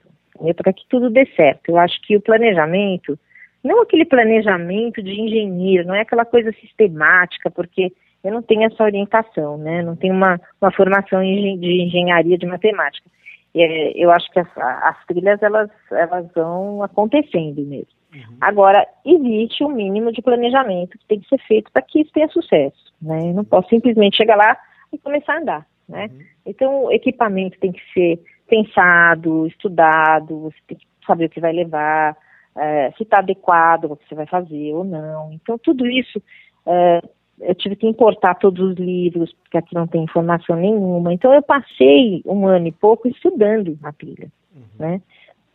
para 0.55 0.73
que 0.73 0.83
tudo 0.89 1.09
dê 1.09 1.25
certo. 1.35 1.69
Eu 1.69 1.77
acho 1.77 2.01
que 2.01 2.17
o 2.17 2.21
planejamento, 2.21 3.17
não 3.63 3.81
aquele 3.81 4.05
planejamento 4.05 5.01
de 5.01 5.11
engenheiro, 5.11 5.87
não 5.87 5.95
é 5.95 6.01
aquela 6.01 6.25
coisa 6.25 6.51
sistemática, 6.53 7.49
porque 7.49 7.91
eu 8.23 8.31
não 8.31 8.41
tenho 8.41 8.63
essa 8.63 8.83
orientação, 8.83 9.57
né? 9.57 9.81
Não 9.81 9.95
tenho 9.95 10.13
uma, 10.13 10.39
uma 10.61 10.71
formação 10.71 11.21
de 11.21 11.83
engenharia 11.83 12.37
de 12.37 12.45
matemática. 12.45 13.09
É, 13.55 13.91
eu 13.95 14.09
acho 14.11 14.31
que 14.31 14.39
as, 14.39 14.47
as 14.57 15.05
trilhas 15.05 15.41
elas, 15.43 15.69
elas 15.91 16.25
vão 16.33 16.81
acontecendo 16.81 17.61
mesmo. 17.61 18.02
Uhum. 18.13 18.37
Agora, 18.39 18.87
existe 19.05 19.63
um 19.63 19.69
mínimo 19.69 20.11
de 20.11 20.21
planejamento 20.21 20.97
que 20.97 21.05
tem 21.07 21.19
que 21.19 21.27
ser 21.27 21.39
feito 21.39 21.71
para 21.71 21.81
que 21.81 22.01
isso 22.01 22.11
tenha 22.11 22.27
sucesso. 22.29 22.93
Né? 23.01 23.29
Eu 23.29 23.33
não 23.33 23.43
posso 23.43 23.69
simplesmente 23.69 24.17
chegar 24.17 24.35
lá 24.35 24.57
e 24.91 24.97
começar 24.97 25.33
a 25.33 25.39
andar. 25.39 25.67
Né? 25.87 26.09
Uhum. 26.11 26.19
Então, 26.45 26.83
o 26.85 26.91
equipamento 26.91 27.57
tem 27.59 27.71
que 27.71 27.81
ser 27.93 28.19
pensado, 28.47 29.47
estudado, 29.47 30.41
você 30.41 30.57
tem 30.67 30.77
que 30.77 30.85
saber 31.05 31.25
o 31.25 31.29
que 31.29 31.41
vai 31.41 31.51
levar, 31.51 32.15
é, 32.55 32.91
se 32.91 33.03
está 33.03 33.19
adequado 33.19 33.85
ao 33.85 33.97
que 33.97 34.07
você 34.07 34.15
vai 34.15 34.27
fazer 34.27 34.73
ou 34.73 34.83
não. 34.83 35.31
Então, 35.33 35.57
tudo 35.57 35.87
isso, 35.87 36.21
é, 36.65 37.01
eu 37.41 37.55
tive 37.55 37.75
que 37.75 37.87
importar 37.87 38.35
todos 38.35 38.71
os 38.71 38.75
livros, 38.77 39.33
porque 39.33 39.57
aqui 39.57 39.73
não 39.73 39.87
tem 39.87 40.03
informação 40.03 40.55
nenhuma. 40.55 41.11
Então, 41.13 41.33
eu 41.33 41.41
passei 41.41 42.21
um 42.25 42.45
ano 42.45 42.67
e 42.67 42.71
pouco 42.71 43.07
estudando 43.07 43.77
a 43.83 43.91
trilha. 43.91 44.31
Uhum. 44.55 44.63
Né? 44.77 45.01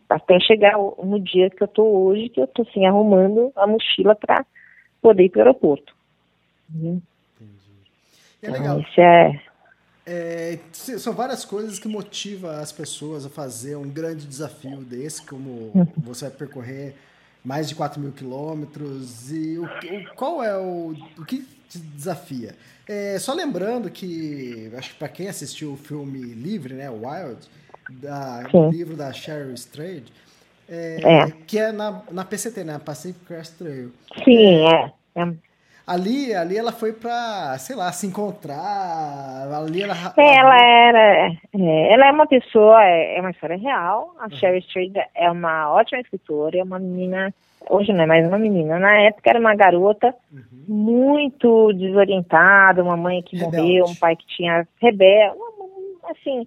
Até 0.09 0.39
chegar 0.39 0.73
no 0.77 1.19
dia 1.19 1.49
que 1.49 1.61
eu 1.61 1.65
estou 1.65 2.05
hoje, 2.05 2.29
que 2.29 2.39
eu 2.39 2.45
estou 2.45 2.65
assim, 2.67 2.85
arrumando 2.85 3.51
a 3.55 3.67
mochila 3.67 4.15
para 4.15 4.45
poder 5.01 5.25
ir 5.25 5.29
para 5.29 5.39
o 5.39 5.41
aeroporto. 5.43 5.93
Entendi. 6.73 7.01
É 8.41 8.49
legal. 8.49 8.79
Então, 8.79 9.03
é... 9.03 9.41
é... 10.05 10.59
São 10.73 11.13
várias 11.13 11.45
coisas 11.45 11.77
que 11.77 11.87
motivam 11.87 12.49
as 12.51 12.71
pessoas 12.71 13.25
a 13.25 13.29
fazer 13.29 13.75
um 13.75 13.89
grande 13.89 14.25
desafio 14.25 14.77
desse, 14.77 15.25
como 15.25 15.71
uhum. 15.75 15.87
você 15.97 16.27
vai 16.27 16.37
percorrer 16.37 16.95
mais 17.43 17.69
de 17.69 17.75
4 17.75 18.01
mil 18.01 18.11
quilômetros. 18.11 19.31
E 19.31 19.57
o, 19.57 19.65
o, 19.65 20.15
qual 20.15 20.43
é 20.43 20.57
o, 20.57 20.95
o 21.17 21.25
que 21.25 21.47
te 21.69 21.77
desafia? 21.77 22.55
É, 22.87 23.19
só 23.19 23.33
lembrando 23.33 23.89
que, 23.89 24.71
acho 24.75 24.91
que 24.91 24.97
para 24.97 25.07
quem 25.07 25.27
assistiu 25.27 25.73
o 25.73 25.77
filme 25.77 26.19
Livre, 26.19 26.73
né, 26.73 26.89
Wild, 26.89 27.47
da, 27.91 28.43
livro 28.69 28.95
da 28.95 29.11
Sherry 29.11 29.53
Strayed, 29.53 30.11
é, 30.69 30.99
é. 31.03 31.31
que 31.47 31.57
é 31.57 31.71
na, 31.71 32.01
na 32.11 32.23
PCT, 32.23 32.63
né? 32.63 32.79
Pacific 32.83 33.25
Crest 33.25 33.57
Trail. 33.57 33.91
Sim, 34.23 34.67
é. 34.67 34.91
é. 35.15 35.33
Ali, 35.89 36.35
ali 36.35 36.55
ela 36.55 36.71
foi 36.71 36.93
para, 36.93 37.57
sei 37.57 37.75
lá, 37.75 37.91
se 37.91 38.05
encontrar. 38.05 39.51
Ali 39.51 39.81
ela, 39.81 39.95
é, 40.15 40.35
ela 40.35 40.55
era, 40.55 41.31
é, 41.51 41.93
ela 41.93 42.07
é 42.07 42.11
uma 42.11 42.27
pessoa, 42.27 42.83
é, 42.83 43.17
é 43.17 43.19
uma 43.19 43.31
história 43.31 43.57
real. 43.57 44.13
A 44.19 44.25
uhum. 44.25 44.29
Sherry 44.29 44.59
Strayed 44.59 44.93
é 45.15 45.31
uma 45.31 45.73
ótima 45.73 45.99
escritora, 45.99 46.59
é 46.59 46.63
uma 46.63 46.77
menina, 46.77 47.33
hoje 47.67 47.91
não 47.91 48.03
é 48.03 48.05
mais 48.05 48.27
uma 48.27 48.37
menina, 48.37 48.77
na 48.77 48.99
época 48.99 49.31
era 49.31 49.39
uma 49.39 49.55
garota 49.55 50.13
uhum. 50.31 50.43
muito 50.67 51.73
desorientada, 51.73 52.83
uma 52.83 52.95
mãe 52.95 53.23
que 53.23 53.37
Rebelde. 53.37 53.57
morreu, 53.57 53.85
um 53.85 53.95
pai 53.95 54.15
que 54.15 54.27
tinha 54.27 54.67
rebelde, 54.79 55.39
assim, 56.11 56.45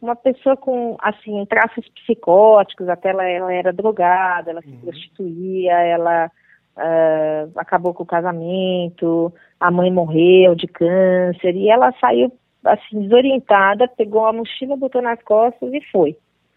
uma 0.00 0.16
pessoa 0.16 0.56
com, 0.56 0.96
assim, 1.00 1.44
traços 1.46 1.88
psicóticos, 1.90 2.88
até 2.88 3.10
ela, 3.10 3.28
ela 3.28 3.52
era 3.52 3.72
drogada, 3.72 4.50
ela 4.50 4.62
se 4.62 4.68
uhum. 4.68 4.80
prostituía, 4.80 5.72
ela 5.72 6.30
uh, 6.76 7.52
acabou 7.56 7.92
com 7.92 8.02
o 8.02 8.06
casamento, 8.06 9.32
a 9.58 9.70
mãe 9.70 9.90
morreu 9.92 10.54
de 10.54 10.66
câncer, 10.66 11.54
e 11.54 11.68
ela 11.68 11.92
saiu, 12.00 12.32
assim, 12.64 13.02
desorientada, 13.02 13.88
pegou 13.88 14.26
a 14.26 14.32
mochila, 14.32 14.76
botou 14.76 15.02
nas 15.02 15.22
costas 15.22 15.72
e 15.72 15.80
foi, 15.90 16.16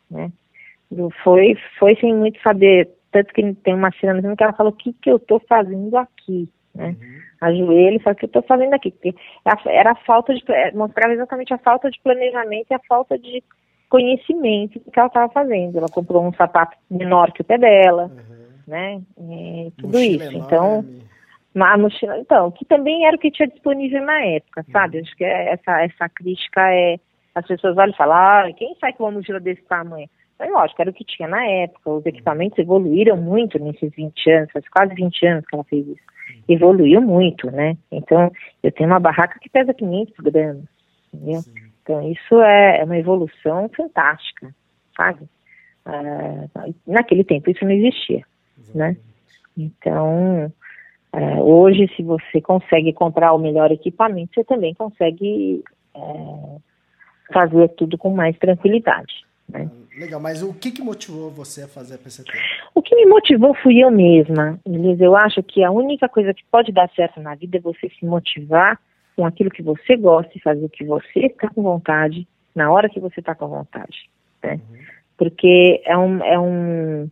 né? 0.10 0.32
Foi, 1.24 1.58
foi 1.80 1.96
sem 1.96 2.16
muito 2.16 2.40
saber, 2.42 2.90
tanto 3.12 3.34
que 3.34 3.54
tem 3.56 3.74
uma 3.74 3.92
cena 4.00 4.36
que 4.36 4.44
ela 4.44 4.54
falou, 4.54 4.72
o 4.72 4.76
que 4.76 4.94
que 4.94 5.10
eu 5.10 5.18
tô 5.20 5.40
fazendo 5.40 5.98
aqui, 5.98 6.48
né? 6.74 6.90
Uhum. 6.90 7.20
Ajoelho 7.44 7.98
e 7.98 8.00
falo, 8.00 8.16
o 8.16 8.18
que 8.18 8.26
eu 8.26 8.28
estou 8.28 8.42
fazendo 8.44 8.74
aqui? 8.74 8.92
Porque 8.92 9.16
era 9.68 9.92
a 9.92 9.96
falta 9.96 10.34
de, 10.34 10.44
é, 10.50 10.72
mostrava 10.72 11.14
exatamente 11.14 11.54
a 11.54 11.58
falta 11.58 11.90
de 11.90 12.00
planejamento 12.02 12.68
e 12.72 12.74
a 12.74 12.82
falta 12.88 13.18
de 13.18 13.44
conhecimento 13.90 14.80
que 14.80 15.00
ela 15.00 15.08
estava 15.08 15.32
fazendo. 15.32 15.78
Ela 15.78 15.90
comprou 15.90 16.26
um 16.26 16.34
sapato 16.34 16.78
menor 16.90 17.32
que 17.32 17.42
o 17.42 17.46
pé 17.46 17.58
dela, 17.58 18.06
uhum. 18.06 18.48
né? 18.68 19.02
E 19.20 19.72
tudo 19.78 19.94
mochila 19.94 20.26
isso. 20.26 20.38
Então, 20.38 20.86
a 21.56 21.78
mochila, 21.78 22.18
então, 22.18 22.52
que 22.52 22.66
também 22.66 23.06
era 23.06 23.16
o 23.16 23.20
que 23.20 23.30
tinha 23.30 23.48
disponível 23.48 24.04
na 24.04 24.20
época, 24.26 24.66
sabe? 24.72 24.98
Uhum. 24.98 25.04
Acho 25.04 25.16
que 25.16 25.24
essa, 25.24 25.82
essa 25.84 26.10
crítica 26.10 26.62
é. 26.74 27.00
As 27.36 27.48
pessoas 27.48 27.76
olham 27.76 27.92
e 27.92 27.98
falam, 27.98 28.16
ah, 28.16 28.54
quem 28.56 28.76
sai 28.80 28.94
com 28.94 29.06
uma 29.06 29.12
mochila 29.14 29.40
desse 29.40 29.64
tamanho? 29.64 30.08
É 30.44 30.50
lógico, 30.50 30.82
era 30.82 30.92
o 30.92 30.94
que 30.94 31.06
tinha 31.06 31.28
na 31.28 31.46
época, 31.46 31.90
os 31.90 32.06
equipamentos 32.06 32.60
evoluíram 32.60 33.16
muito 33.16 33.58
nesses 33.58 33.90
20 33.96 34.30
anos, 34.32 34.52
faz 34.52 34.68
quase 34.68 34.94
20 34.94 35.26
anos 35.26 35.46
que 35.46 35.56
ela 35.56 35.64
fez 35.64 35.88
isso. 35.88 36.02
Evoluiu 36.50 37.02
muito, 37.02 37.50
né? 37.50 37.78
Então, 37.90 38.30
eu 38.62 38.72
tenho 38.72 38.90
uma 38.90 39.00
barraca 39.00 39.40
que 39.40 39.50
pesa 39.50 39.74
500 39.74 40.14
gramas, 40.18 40.66
entendeu? 41.14 41.42
Sim. 41.42 41.54
Então, 41.82 42.12
isso 42.12 42.42
é, 42.42 42.80
é 42.82 42.84
uma 42.84 42.98
evolução 42.98 43.70
fantástica, 43.76 44.54
sabe? 44.98 45.24
Uh, 45.86 46.74
naquele 46.88 47.24
tempo 47.24 47.50
isso 47.50 47.64
não 47.64 47.72
existia, 47.72 48.24
né? 48.76 48.98
Então, 49.58 50.52
uh, 51.14 51.42
hoje, 51.42 51.90
se 51.96 52.04
você 52.04 52.42
consegue 52.42 52.92
comprar 52.92 53.34
o 53.34 53.38
melhor 53.38 53.72
equipamento, 53.72 54.34
você 54.34 54.44
também 54.44 54.74
consegue 54.74 55.64
uh, 55.96 56.62
fazer 57.34 57.70
tudo 57.70 57.98
com 57.98 58.14
mais 58.14 58.38
tranquilidade, 58.38 59.26
né? 59.50 59.70
Legal, 59.98 60.20
mas 60.20 60.42
o 60.42 60.54
que, 60.54 60.72
que 60.72 60.82
motivou 60.82 61.30
você 61.30 61.64
a 61.64 61.68
fazer 61.68 61.96
a 61.96 61.98
PCT? 61.98 62.32
O 62.74 62.82
que 62.82 62.96
me 62.96 63.06
motivou 63.06 63.54
fui 63.56 63.84
eu 63.84 63.92
mesma. 63.92 64.60
Elisa. 64.66 65.04
Eu 65.04 65.16
acho 65.16 65.44
que 65.44 65.64
a 65.64 65.72
única 65.72 66.10
coisa 66.10 66.34
que 66.34 66.44
pode 66.52 66.72
dar 66.72 66.90
certo 66.96 67.22
na 67.22 67.36
vida 67.36 67.58
é 67.58 67.62
você 67.62 67.90
se 67.90 68.06
motivar 68.06 68.80
com 69.16 69.26
aquilo 69.26 69.52
que 69.52 69.62
você 69.62 69.96
gosta 69.96 70.32
e 70.36 70.42
fazer 70.42 70.66
o 70.66 70.70
que 70.70 70.84
você 70.84 71.28
está 71.28 71.48
com 71.50 71.62
vontade, 71.62 72.28
na 72.56 72.72
hora 72.72 72.90
que 72.90 73.00
você 73.00 73.20
está 73.20 73.36
com 73.36 73.48
vontade. 73.48 74.10
Né? 74.44 74.54
Uhum. 74.54 74.78
Porque 75.16 75.82
é 75.86 75.96
um, 75.96 76.24
é, 76.24 76.40
um, 76.40 77.10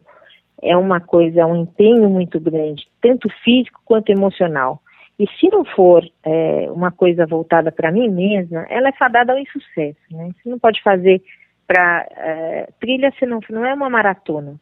é 0.63 0.75
uma 0.75 0.99
coisa, 0.99 1.41
é 1.41 1.45
um 1.45 1.61
empenho 1.61 2.09
muito 2.09 2.39
grande, 2.39 2.87
tanto 2.99 3.29
físico 3.43 3.79
quanto 3.85 4.11
emocional. 4.11 4.81
E 5.19 5.27
se 5.39 5.47
não 5.49 5.63
for 5.63 6.03
é, 6.23 6.67
uma 6.71 6.91
coisa 6.91 7.27
voltada 7.27 7.71
para 7.71 7.91
mim 7.91 8.09
mesma, 8.09 8.65
ela 8.69 8.89
é 8.89 8.93
fadada 8.93 9.33
ao 9.33 9.37
insucesso. 9.37 9.99
Né? 10.09 10.31
Você 10.41 10.49
não 10.49 10.57
pode 10.57 10.81
fazer 10.81 11.21
para 11.71 12.05
é, 12.17 12.69
trilha 12.81 13.13
se 13.17 13.25
não, 13.25 13.39
não 13.49 13.65
é 13.65 13.73
uma 13.73 13.89
maratona. 13.89 14.55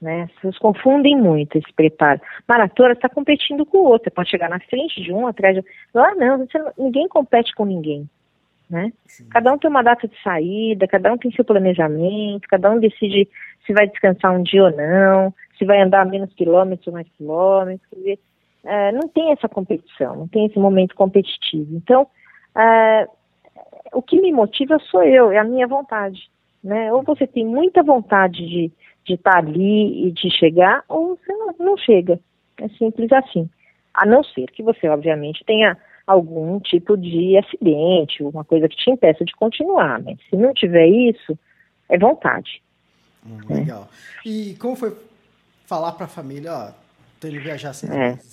Né? 0.00 0.22
As 0.22 0.32
pessoas 0.32 0.58
confundem 0.58 1.14
muito 1.14 1.58
esse 1.58 1.70
preparo. 1.74 2.18
Maratona 2.48 2.94
está 2.94 3.10
competindo 3.10 3.66
com 3.66 3.78
o 3.78 3.84
outro, 3.84 4.10
pode 4.10 4.30
chegar 4.30 4.48
na 4.48 4.58
frente 4.60 5.02
de 5.02 5.12
um, 5.12 5.26
atrás 5.26 5.54
de 5.54 5.58
outro. 5.58 5.72
Lá 5.92 6.14
não, 6.14 6.38
você, 6.38 6.58
ninguém 6.78 7.08
compete 7.08 7.54
com 7.54 7.66
ninguém. 7.66 8.08
Né? 8.70 8.90
Cada 9.30 9.52
um 9.52 9.58
tem 9.58 9.68
uma 9.68 9.82
data 9.82 10.08
de 10.08 10.20
saída, 10.22 10.88
cada 10.88 11.12
um 11.12 11.18
tem 11.18 11.30
seu 11.32 11.44
planejamento, 11.44 12.48
cada 12.48 12.70
um 12.70 12.80
decide 12.80 13.28
se 13.66 13.74
vai 13.74 13.86
descansar 13.86 14.32
um 14.32 14.42
dia 14.42 14.64
ou 14.64 14.70
não, 14.74 15.34
se 15.58 15.64
vai 15.66 15.80
andar 15.82 16.06
menos 16.06 16.32
quilômetros 16.32 16.86
ou 16.86 16.94
mais 16.94 17.08
quilômetros. 17.18 17.86
Quer 17.90 17.96
dizer, 17.96 18.18
é, 18.64 18.92
não 18.92 19.08
tem 19.08 19.30
essa 19.30 19.48
competição, 19.48 20.16
não 20.16 20.28
tem 20.28 20.46
esse 20.46 20.58
momento 20.58 20.94
competitivo. 20.94 21.76
Então, 21.76 22.06
é, 22.56 23.06
o 23.92 24.00
que 24.00 24.18
me 24.20 24.32
motiva 24.32 24.78
sou 24.90 25.02
eu, 25.02 25.30
é 25.30 25.38
a 25.38 25.44
minha 25.44 25.66
vontade 25.66 26.30
né? 26.66 26.92
Ou 26.92 27.02
você 27.02 27.26
tem 27.26 27.44
muita 27.44 27.82
vontade 27.82 28.46
de 28.46 28.72
de 29.06 29.14
estar 29.14 29.32
tá 29.32 29.38
ali 29.38 30.08
e 30.08 30.10
de 30.10 30.30
chegar, 30.30 30.84
ou 30.88 31.16
você 31.16 31.32
não, 31.32 31.54
não 31.58 31.76
chega. 31.78 32.18
É 32.60 32.68
simples 32.70 33.10
assim. 33.12 33.48
A 33.94 34.04
não 34.04 34.22
ser 34.24 34.46
que 34.46 34.62
você, 34.62 34.88
obviamente, 34.88 35.44
tenha 35.44 35.78
algum 36.06 36.58
tipo 36.60 36.96
de 36.96 37.36
acidente, 37.38 38.22
uma 38.22 38.44
coisa 38.44 38.68
que 38.68 38.76
te 38.76 38.90
impeça 38.90 39.24
de 39.24 39.34
continuar. 39.34 40.02
Mas 40.02 40.18
se 40.28 40.36
não 40.36 40.52
tiver 40.52 40.86
isso, 40.86 41.38
é 41.88 41.96
vontade. 41.96 42.62
Hum, 43.24 43.38
legal. 43.48 43.88
E 44.24 44.54
como 44.58 44.76
foi 44.76 44.94
falar 45.66 45.92
para 45.92 46.06
a 46.06 46.08
família, 46.08 46.52
ó, 46.52 46.72
tô 47.20 47.28
indo 47.28 47.40
viajar 47.40 47.72
sem 47.72 47.90
é. 47.90 48.18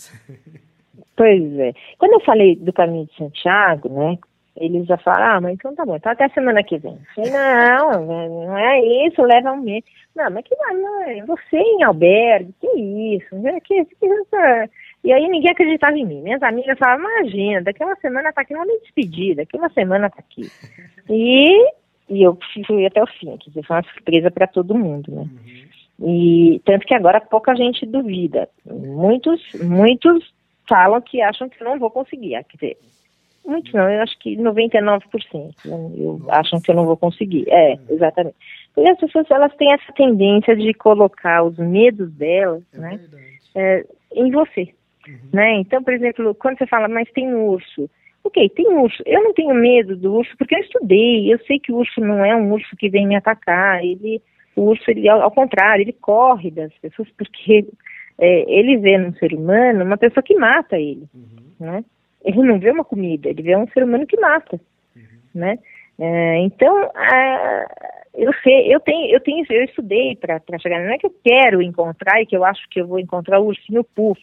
Pois 1.16 1.60
é. 1.60 1.74
Quando 1.98 2.14
eu 2.14 2.20
falei 2.22 2.56
do 2.56 2.74
caminho 2.74 3.06
de 3.06 3.16
Santiago, 3.16 3.90
né, 3.90 4.18
eles 4.56 4.86
já 4.86 4.98
falaram, 4.98 5.38
ah, 5.38 5.42
mas 5.42 5.54
então 5.54 5.74
tá 5.74 5.86
bom, 5.86 5.96
então 5.96 6.12
até 6.12 6.30
semana 6.30 6.64
que 6.64 6.78
vem. 6.78 6.98
Falei, 7.16 7.32
não, 7.32 8.06
não 8.06 8.58
é 8.58 9.08
isso, 9.08 9.22
leva 9.24 9.52
um 9.52 9.62
mês. 9.62 9.84
Não, 10.16 10.30
mas 10.30 10.46
que 10.46 10.56
mãe, 10.56 11.26
você 11.26 11.58
em 11.58 11.84
albergue, 11.84 12.54
que 12.62 12.68
isso? 13.18 13.36
Que, 13.64 13.84
que, 13.86 13.96
que, 13.96 14.70
e 15.04 15.12
aí 15.12 15.28
ninguém 15.28 15.52
acreditava 15.52 15.98
em 15.98 16.06
mim. 16.06 16.22
Minhas 16.22 16.44
amigas 16.44 16.78
falavam, 16.78 17.06
imagina, 17.10 17.64
daqui 17.64 17.84
uma 17.84 17.96
semana 17.96 18.32
tá 18.32 18.42
aqui, 18.42 18.54
não 18.54 18.66
me 18.66 18.80
despedir, 18.80 19.36
daqui 19.36 19.58
uma 19.58 19.70
semana 19.70 20.10
tá 20.10 20.20
aqui. 20.20 20.50
E, 21.10 21.68
e 22.10 22.22
eu 22.24 22.38
fui 22.68 22.86
até 22.86 23.02
o 23.02 23.08
fim, 23.08 23.36
quer 23.38 23.50
dizer, 23.50 23.66
foi 23.66 23.76
uma 23.76 23.84
surpresa 23.84 24.32
para 24.32 24.48
todo 24.48 24.78
mundo, 24.78 25.12
né? 25.12 25.22
Uhum. 25.22 25.64
E 26.00 26.62
tanto 26.66 26.86
que 26.86 26.94
agora 26.94 27.20
pouca 27.20 27.56
gente 27.56 27.86
duvida. 27.86 28.50
Muitos, 28.66 29.42
muitos 29.62 30.34
falam 30.68 31.02
que 31.02 31.22
acham 31.22 31.50
que 31.50 31.64
não 31.64 31.78
vou 31.80 31.92
conseguir. 31.92 32.44
Quer 32.46 32.56
dizer, 32.56 32.78
Muitos 33.46 33.74
não, 33.74 33.90
eu 33.90 34.02
acho 34.02 34.18
que 34.20 34.38
99%. 34.38 35.02
Né? 35.66 35.92
Eu 35.98 36.22
acham 36.30 36.62
que 36.62 36.72
eu 36.72 36.76
não 36.76 36.86
vou 36.86 36.96
conseguir. 36.96 37.46
É, 37.50 37.78
exatamente. 37.90 38.36
Porque 38.74 38.90
as 38.90 39.00
pessoas 39.00 39.30
elas 39.30 39.54
têm 39.56 39.72
essa 39.74 39.92
tendência 39.94 40.56
de 40.56 40.74
colocar 40.74 41.44
os 41.44 41.58
medos 41.58 42.12
delas, 42.14 42.64
é 42.74 42.78
né, 42.78 43.00
é, 43.56 43.86
em 44.16 44.32
você. 44.32 44.70
Uhum. 45.08 45.18
Né? 45.34 45.56
Então, 45.56 45.84
por 45.84 45.94
exemplo, 45.94 46.34
quando 46.36 46.58
você 46.58 46.66
fala, 46.68 46.88
mas 46.88 47.10
tem 47.12 47.34
urso. 47.34 47.90
Ok, 48.24 48.50
tem 48.50 48.68
urso. 48.68 49.04
Eu 49.06 49.22
não 49.22 49.34
tenho 49.34 49.54
medo 49.54 49.98
do 49.98 50.16
urso 50.16 50.32
porque 50.38 50.56
eu 50.56 50.60
estudei. 50.60 51.32
Eu 51.32 51.38
sei 51.40 51.60
que 51.60 51.74
o 51.74 51.78
urso 51.78 52.00
não 52.00 52.24
é 52.24 52.34
um 52.36 52.52
urso 52.54 52.76
que 52.78 52.90
vem 52.90 53.06
me 53.06 53.16
atacar. 53.16 53.84
Ele, 53.84 54.22
o 54.56 54.62
urso, 54.62 54.90
ele, 54.90 55.10
ao, 55.10 55.22
ao 55.22 55.32
contrário, 55.32 55.82
ele 55.82 55.94
corre 55.94 56.50
das 56.50 56.74
pessoas 56.76 57.10
porque 57.18 57.68
é, 58.18 58.60
ele 58.60 58.78
vê 58.78 58.98
num 58.98 59.14
ser 59.16 59.34
humano 59.34 59.84
uma 59.84 59.98
pessoa 59.98 60.24
que 60.24 60.36
mata 60.36 60.80
ele, 60.80 61.04
uhum. 61.14 61.54
né? 61.60 61.86
Ele 62.24 62.42
não 62.42 62.60
vê 62.60 62.72
uma 62.72 62.86
comida, 62.86 63.30
ele 63.30 63.42
vê 63.42 63.56
um 63.56 63.68
ser 63.68 63.84
humano 63.84 64.08
que 64.08 64.20
mata, 64.20 64.60
uhum. 64.96 65.04
né? 65.36 65.60
É, 66.00 66.38
então, 66.40 66.84
é, 66.84 67.66
eu 68.16 68.32
sei, 68.44 68.74
eu 68.74 68.80
tenho, 68.80 69.14
eu 69.14 69.20
tenho, 69.20 69.46
eu 69.50 69.64
estudei 69.64 70.16
para 70.16 70.40
chegar. 70.60 70.84
Não 70.84 70.94
é 70.94 70.98
que 70.98 71.06
eu 71.06 71.16
quero 71.24 71.62
encontrar 71.62 72.22
e 72.22 72.26
que 72.26 72.36
eu 72.36 72.44
acho 72.44 72.62
que 72.70 72.82
eu 72.82 72.88
vou 72.88 73.00
encontrar 73.00 73.40
o 73.40 73.48
ursinho 73.48 73.84
puff, 73.84 74.20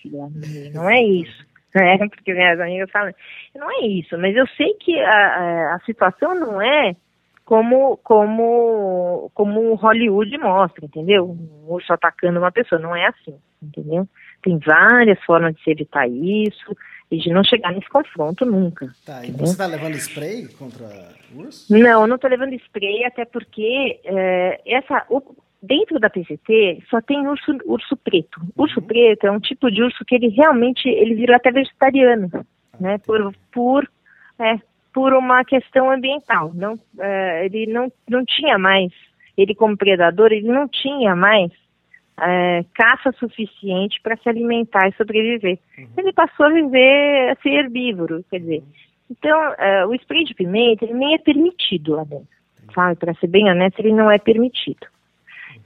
não, 0.73 0.89
é 0.89 1.03
isso. 1.03 1.49
Né? 1.73 1.99
Porque 1.99 2.35
minhas 2.35 2.59
amigas 2.59 2.91
falam, 2.91 3.15
não 3.55 3.71
é 3.71 3.87
isso, 3.87 4.19
mas 4.19 4.35
eu 4.35 4.45
sei 4.57 4.75
que 4.81 4.99
a, 4.99 5.77
a 5.77 5.79
situação 5.87 6.35
não 6.35 6.61
é 6.61 6.97
como 7.45 7.97
como 7.99 9.31
como 9.33 9.75
Hollywood 9.75 10.37
mostra, 10.39 10.85
entendeu? 10.85 11.27
Um 11.27 11.73
urso 11.73 11.93
atacando 11.93 12.41
uma 12.41 12.51
pessoa, 12.51 12.81
não 12.81 12.97
é 12.97 13.07
assim, 13.07 13.37
entendeu? 13.63 14.05
Tem 14.43 14.59
várias 14.59 15.23
formas 15.25 15.55
de 15.55 15.63
se 15.63 15.71
evitar 15.71 16.09
isso 16.09 16.77
e 17.11 17.19
de 17.19 17.31
não 17.31 17.43
chegar 17.43 17.73
nesse 17.73 17.89
confronto 17.89 18.45
nunca. 18.47 18.95
Tá, 19.05 19.25
e 19.25 19.33
você 19.33 19.53
está 19.53 19.67
levando 19.67 19.97
spray 19.97 20.47
contra 20.59 20.87
urso? 21.35 21.77
Não, 21.77 22.07
não 22.07 22.15
estou 22.15 22.31
levando 22.31 22.55
spray, 22.55 23.05
até 23.05 23.25
porque 23.25 24.01
é, 24.05 24.61
essa, 24.65 25.05
o, 25.11 25.21
dentro 25.61 25.99
da 25.99 26.09
PCT 26.09 26.85
só 26.89 27.01
tem 27.01 27.27
urso, 27.27 27.59
urso 27.65 27.97
preto. 27.97 28.41
Urso 28.57 28.81
uhum. 28.81 28.87
preto 28.87 29.27
é 29.27 29.31
um 29.31 29.41
tipo 29.41 29.71
de 29.71 29.83
urso 29.83 30.05
que 30.05 30.15
ele 30.15 30.29
realmente 30.29 30.89
ele 30.89 31.15
virou 31.15 31.35
até 31.35 31.51
vegetariano, 31.51 32.31
ah, 32.33 32.45
né? 32.79 32.99
Por, 32.99 33.35
por, 33.53 33.91
é, 34.39 34.59
por 34.93 35.13
uma 35.13 35.45
questão 35.45 35.91
ambiental. 35.91 36.53
Não, 36.55 36.79
é, 36.99 37.45
ele 37.47 37.67
não, 37.67 37.93
não 38.09 38.25
tinha 38.25 38.57
mais, 38.57 38.93
ele 39.37 39.55
como 39.55 39.77
predador, 39.77 40.33
ele 40.33 40.47
não 40.49 40.69
tinha 40.69 41.17
mais 41.17 41.51
é, 42.19 42.65
caça 42.75 43.13
suficiente 43.13 44.01
para 44.03 44.17
se 44.17 44.29
alimentar 44.29 44.89
e 44.89 44.93
sobreviver. 44.93 45.59
Uhum. 45.79 45.89
Ele 45.97 46.13
passou 46.13 46.47
a 46.47 46.51
viver, 46.51 47.31
a 47.31 47.43
ser 47.43 47.51
herbívoro, 47.51 48.25
quer 48.31 48.41
dizer. 48.41 48.63
Então, 49.11 49.39
é, 49.59 49.87
o 49.87 49.95
spray 49.95 50.25
de 50.25 50.35
pimenta, 50.35 50.85
ele 50.85 50.95
nem 50.95 51.15
é 51.15 51.19
permitido 51.19 51.97
lá 51.97 52.05
dentro, 52.05 52.29
sabe? 52.75 52.97
Para 52.97 53.15
ser 53.15 53.27
bem 53.27 53.51
honesto, 53.51 53.81
ele 53.81 53.93
não 53.93 54.11
é 54.11 54.19
permitido. 54.19 54.87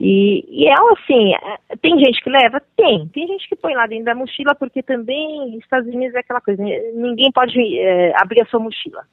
E, 0.00 0.44
e 0.48 0.66
é 0.66 0.72
assim, 0.72 1.34
é, 1.34 1.76
tem 1.76 1.98
gente 1.98 2.22
que 2.22 2.30
leva? 2.30 2.60
Tem. 2.76 3.06
Tem 3.08 3.26
gente 3.28 3.48
que 3.48 3.56
põe 3.56 3.74
lá 3.74 3.86
dentro 3.86 4.06
da 4.06 4.14
mochila, 4.14 4.54
porque 4.54 4.82
também 4.82 5.56
Estados 5.58 5.92
Unidos 5.92 6.14
é 6.14 6.20
aquela 6.20 6.40
coisa, 6.40 6.62
ninguém 6.94 7.30
pode 7.32 7.78
é, 7.78 8.12
abrir 8.20 8.40
a 8.42 8.46
sua 8.46 8.60
mochila, 8.60 9.04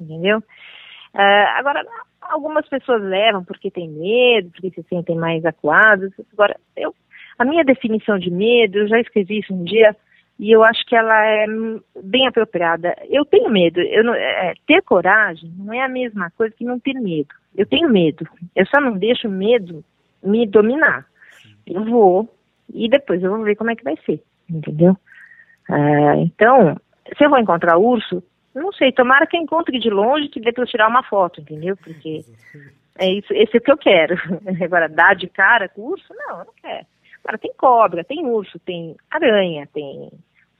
entendeu? 0.00 0.42
É, 1.16 1.44
agora, 1.58 1.84
Algumas 2.30 2.68
pessoas 2.68 3.02
levam 3.02 3.44
porque 3.44 3.70
tem 3.70 3.88
medo, 3.88 4.50
porque 4.50 4.70
se 4.70 4.82
sentem 4.88 5.16
mais 5.16 5.44
acuadas. 5.44 6.12
Agora, 6.32 6.56
eu, 6.76 6.94
a 7.38 7.44
minha 7.44 7.64
definição 7.64 8.18
de 8.18 8.30
medo, 8.30 8.78
eu 8.78 8.88
já 8.88 9.00
escrevi 9.00 9.40
isso 9.40 9.54
um 9.54 9.62
dia 9.64 9.94
e 10.38 10.50
eu 10.50 10.64
acho 10.64 10.84
que 10.86 10.96
ela 10.96 11.24
é 11.26 11.46
bem 12.02 12.26
apropriada. 12.26 12.96
Eu 13.08 13.24
tenho 13.24 13.50
medo. 13.50 13.80
Eu 13.80 14.04
não, 14.04 14.14
é, 14.14 14.54
ter 14.66 14.82
coragem 14.82 15.52
não 15.56 15.72
é 15.72 15.80
a 15.82 15.88
mesma 15.88 16.30
coisa 16.36 16.54
que 16.56 16.64
não 16.64 16.78
ter 16.78 16.94
medo. 16.94 17.28
Eu 17.56 17.66
tenho 17.66 17.88
medo. 17.88 18.26
Eu 18.54 18.66
só 18.66 18.80
não 18.80 18.98
deixo 18.98 19.28
o 19.28 19.30
medo 19.30 19.84
me 20.22 20.46
dominar. 20.46 21.06
Eu 21.66 21.84
vou 21.84 22.28
e 22.72 22.88
depois 22.88 23.22
eu 23.22 23.30
vou 23.30 23.44
ver 23.44 23.54
como 23.56 23.70
é 23.70 23.76
que 23.76 23.84
vai 23.84 23.96
ser, 24.04 24.22
entendeu? 24.48 24.96
Ah, 25.70 26.16
então, 26.16 26.76
se 27.16 27.24
eu 27.24 27.30
vou 27.30 27.38
encontrar 27.38 27.78
urso, 27.78 28.22
não 28.62 28.72
sei, 28.72 28.92
tomara 28.92 29.26
que 29.26 29.36
encontre 29.36 29.78
de 29.78 29.90
longe 29.90 30.28
que 30.28 30.40
dê 30.40 30.52
para 30.52 30.62
eu 30.62 30.68
tirar 30.68 30.88
uma 30.88 31.02
foto, 31.02 31.40
entendeu? 31.40 31.76
Porque 31.76 32.24
é 32.98 33.10
isso, 33.10 33.32
esse 33.32 33.56
é 33.56 33.58
o 33.58 33.62
que 33.62 33.72
eu 33.72 33.76
quero. 33.76 34.16
Agora, 34.64 34.88
dar 34.88 35.14
de 35.14 35.28
cara 35.28 35.70
urso, 35.76 36.06
não, 36.14 36.38
eu 36.40 36.44
não 36.44 36.54
quero. 36.60 36.86
Agora, 37.24 37.38
tem 37.38 37.52
cobra, 37.56 38.04
tem 38.04 38.24
urso, 38.26 38.58
tem 38.60 38.96
aranha, 39.10 39.66
tem 39.72 40.10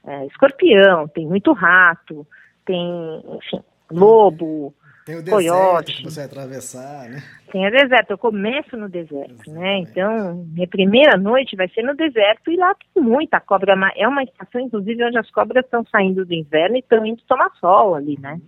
é, 0.06 0.26
escorpião, 0.26 1.06
tem 1.08 1.26
muito 1.26 1.52
rato, 1.52 2.26
tem, 2.64 3.22
enfim, 3.36 3.62
lobo, 3.90 4.74
tem 5.04 5.16
o 5.16 5.22
deserto 5.22 5.30
coiote. 5.30 5.96
que 5.96 6.04
você 6.04 6.22
atravessar, 6.22 7.08
né? 7.08 7.22
Tem 7.52 7.66
o 7.66 7.70
deserto, 7.70 8.10
eu 8.10 8.18
começo 8.18 8.76
no 8.76 8.88
deserto, 8.88 9.50
né? 9.50 9.78
Então, 9.78 10.44
minha 10.52 10.66
primeira 10.66 11.18
noite 11.18 11.54
vai 11.56 11.68
ser 11.68 11.82
no 11.82 11.94
deserto 11.94 12.50
e 12.50 12.56
lá 12.56 12.74
tem 12.74 13.02
muita 13.02 13.38
cobra. 13.38 13.74
É 13.96 14.08
uma 14.08 14.22
estação, 14.22 14.60
inclusive, 14.60 15.04
onde 15.04 15.18
as 15.18 15.30
cobras 15.30 15.64
estão 15.64 15.84
saindo 15.86 16.24
do 16.24 16.32
inverno 16.32 16.76
e 16.76 16.80
estão 16.80 17.04
indo 17.04 17.22
tomar 17.26 17.50
sol 17.60 17.94
ali, 17.94 18.18
né? 18.18 18.40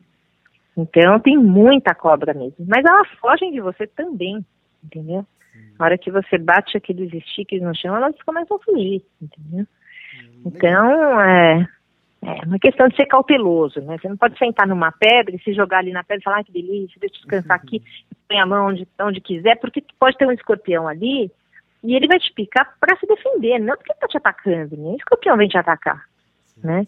Então, 0.76 1.20
tem 1.20 1.36
muita 1.36 1.94
cobra 1.94 2.34
mesmo. 2.34 2.64
Mas 2.66 2.84
elas 2.84 3.08
fogem 3.20 3.52
de 3.52 3.60
você 3.60 3.86
também, 3.86 4.44
entendeu? 4.82 5.26
Na 5.78 5.86
hora 5.86 5.98
que 5.98 6.10
você 6.10 6.38
bate 6.38 6.76
aqueles 6.76 7.10
stickers 7.30 7.62
no 7.62 7.74
chão, 7.74 7.94
elas 7.94 8.14
começam 8.24 8.56
a 8.56 8.60
fugir, 8.60 9.02
entendeu? 9.20 9.66
Então, 10.44 11.20
é, 11.20 11.66
é 12.22 12.44
uma 12.44 12.58
questão 12.58 12.88
de 12.88 12.96
ser 12.96 13.06
cauteloso, 13.06 13.80
né? 13.80 13.98
Você 13.98 14.08
não 14.08 14.16
pode 14.16 14.38
sentar 14.38 14.66
numa 14.66 14.90
pedra 14.90 15.34
e 15.34 15.38
se 15.40 15.52
jogar 15.52 15.78
ali 15.78 15.92
na 15.92 16.02
pedra 16.02 16.20
e 16.20 16.24
falar, 16.24 16.38
ah, 16.40 16.44
que 16.44 16.52
delícia, 16.52 16.98
deixa 17.00 17.16
eu 17.16 17.20
descansar 17.20 17.56
aqui, 17.56 17.82
põe 18.28 18.40
a 18.40 18.46
mão 18.46 18.68
onde, 18.68 18.86
onde 19.00 19.20
quiser, 19.20 19.56
porque 19.56 19.84
pode 19.98 20.16
ter 20.16 20.26
um 20.26 20.32
escorpião 20.32 20.88
ali 20.88 21.30
e 21.84 21.94
ele 21.94 22.08
vai 22.08 22.18
te 22.18 22.32
picar 22.32 22.74
para 22.80 22.96
se 22.96 23.06
defender, 23.06 23.58
não 23.60 23.76
porque 23.76 23.92
ele 23.92 23.96
está 23.96 24.08
te 24.08 24.16
atacando, 24.16 24.76
nem 24.76 24.94
o 24.94 24.96
escorpião 24.96 25.36
vem 25.36 25.48
te 25.48 25.58
atacar, 25.58 26.04
né? 26.62 26.86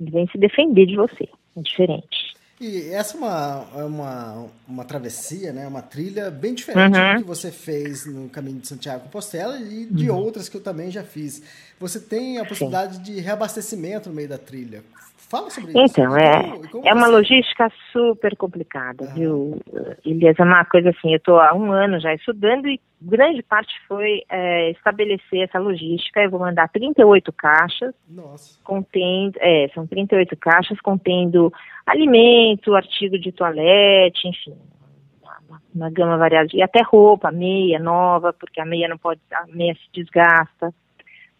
Ele 0.00 0.10
vem 0.10 0.26
se 0.28 0.38
defender 0.38 0.86
de 0.86 0.96
você, 0.96 1.28
é 1.56 1.60
diferente. 1.60 2.34
E 2.64 2.90
essa 2.90 3.16
é 3.16 3.18
uma, 3.18 3.68
é 3.74 3.82
uma, 3.84 4.46
uma 4.68 4.84
travessia, 4.84 5.52
né? 5.52 5.66
Uma 5.66 5.82
trilha 5.82 6.30
bem 6.30 6.54
diferente 6.54 6.96
Uhum. 6.96 7.14
do 7.14 7.18
que 7.22 7.24
você 7.24 7.50
fez 7.50 8.06
no 8.06 8.28
caminho 8.28 8.60
de 8.60 8.68
Santiago 8.68 9.02
Compostela 9.02 9.58
e 9.58 9.84
de 9.86 10.08
outras 10.08 10.48
que 10.48 10.56
eu 10.56 10.60
também 10.60 10.88
já 10.88 11.02
fiz. 11.02 11.42
Você 11.80 11.98
tem 11.98 12.38
a 12.38 12.44
possibilidade 12.44 12.98
de 13.00 13.18
reabastecimento 13.20 14.08
no 14.08 14.14
meio 14.14 14.28
da 14.28 14.38
trilha. 14.38 14.84
Fala 15.32 15.48
sobre 15.48 15.70
isso. 15.70 15.80
Então, 15.98 16.14
é, 16.14 16.42
como- 16.70 16.86
é 16.86 16.92
uma 16.92 17.06
você- 17.06 17.12
logística 17.12 17.72
super 17.90 18.36
complicada, 18.36 19.06
viu, 19.14 19.58
Elias? 20.04 20.38
É 20.38 20.42
uma 20.44 20.62
coisa 20.66 20.90
assim, 20.90 21.10
eu 21.10 21.16
estou 21.16 21.40
há 21.40 21.54
um 21.54 21.72
ano 21.72 21.98
já 21.98 22.12
estudando 22.12 22.68
e 22.68 22.78
grande 23.00 23.42
parte 23.42 23.72
foi 23.88 24.22
é, 24.28 24.70
estabelecer 24.72 25.40
essa 25.40 25.58
logística. 25.58 26.20
Eu 26.20 26.30
vou 26.30 26.38
mandar 26.40 26.68
38 26.68 27.32
caixas, 27.32 27.94
Nossa. 28.06 28.60
contendo, 28.62 29.38
é, 29.40 29.68
são 29.74 29.86
38 29.86 30.36
caixas 30.36 30.78
contendo 30.82 31.50
alimento, 31.86 32.74
artigo 32.74 33.18
de 33.18 33.32
toalete, 33.32 34.28
enfim, 34.28 34.54
uma, 35.48 35.62
uma 35.74 35.90
gama 35.90 36.18
variada, 36.18 36.48
e 36.52 36.62
até 36.62 36.82
roupa, 36.82 37.32
meia 37.32 37.78
nova, 37.78 38.34
porque 38.34 38.60
a 38.60 38.66
meia 38.66 38.86
não 38.86 38.98
pode, 38.98 39.20
a 39.32 39.46
meia 39.46 39.74
se 39.74 39.88
desgasta. 39.94 40.74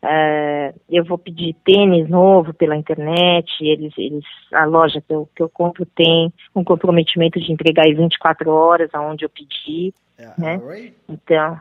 É, 0.05 0.75
eu 0.91 1.05
vou 1.05 1.17
pedir 1.17 1.55
tênis 1.65 2.09
novo 2.09 2.53
pela 2.53 2.77
internet, 2.77 3.49
eles, 3.61 3.93
eles, 3.97 4.25
a 4.53 4.65
loja 4.65 5.01
que 5.01 5.15
eu, 5.15 5.29
que 5.35 5.43
eu 5.43 5.49
compro 5.49 5.87
tem 5.87 6.33
um 6.57 6.65
comprometimento 6.65 7.39
de 7.39 7.53
entregar 7.53 7.87
em 7.87 7.95
24 7.95 8.51
horas 8.51 8.91
aonde 8.93 9.25
eu 9.25 9.31
pedi. 9.31 9.95
A 10.19 10.41
Né? 10.41 10.57
Ray? 10.57 10.95
Então, 11.09 11.61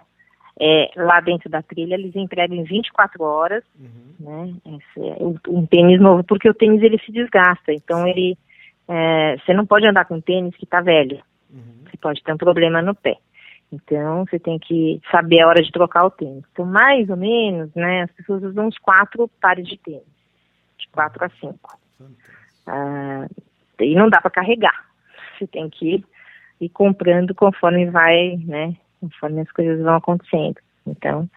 é, 0.60 0.90
lá 0.96 1.20
dentro 1.22 1.50
da 1.50 1.62
trilha 1.62 1.94
eles 1.96 2.16
entregam 2.16 2.58
em 2.58 2.64
24 2.64 3.24
horas, 3.24 3.64
Uhum. 3.80 4.16
né? 4.20 4.54
Esse 4.66 5.08
é 5.08 5.24
um, 5.24 5.36
um 5.50 5.66
tênis 5.66 6.00
novo, 6.02 6.24
porque 6.24 6.50
o 6.50 6.54
tênis 6.54 6.82
ele 6.82 7.00
se 7.00 7.12
desgasta. 7.12 7.72
Então 7.72 8.08
ele, 8.08 8.38
é, 8.88 9.38
você 9.38 9.54
não 9.54 9.66
pode 9.66 9.86
andar 9.86 10.06
com 10.06 10.16
um 10.16 10.22
tênis 10.22 10.56
que 10.56 10.66
está 10.66 10.82
velho. 10.82 11.20
Uhum. 11.52 11.84
Você 11.86 11.98
pode 11.98 12.24
ter 12.24 12.34
um 12.34 12.38
problema 12.38 12.82
no 12.82 12.96
pé. 12.96 13.18
Então 13.72 14.26
você 14.26 14.38
tem 14.38 14.60
que 14.60 15.02
saber 15.10 15.42
a 15.42 15.48
hora 15.48 15.64
de 15.64 15.72
trocar 15.72 16.06
o 16.06 16.12
tênis. 16.12 16.44
Então 16.52 16.66
mais 16.66 17.10
ou 17.10 17.18
menos, 17.18 17.74
né? 17.74 18.04
As 18.04 18.12
pessoas 18.12 18.44
usam 18.44 18.68
uns 18.68 18.78
quatro 18.78 19.30
pares 19.40 19.68
de 19.68 19.78
tênis, 19.78 20.04
de 20.78 20.88
quatro 20.90 21.24
a 21.24 21.30
cinco. 21.30 21.80
Ah, 22.68 23.28
e 23.80 23.96
não 23.96 24.10
dá 24.10 24.20
para 24.22 24.30
carregar. 24.30 24.86
Você 25.38 25.48
tem 25.48 25.70
que 25.70 25.96
ir, 25.96 26.06
ir 26.60 26.70
comprando 26.70 27.34
conforme 27.34 27.90
vai, 27.90 28.38
né? 28.46 28.76
Conforme 29.00 29.42
as 29.42 29.52
coisas 29.52 29.82
vão 29.82 29.96
acontecendo. 29.96 30.58
Então, 30.86 31.30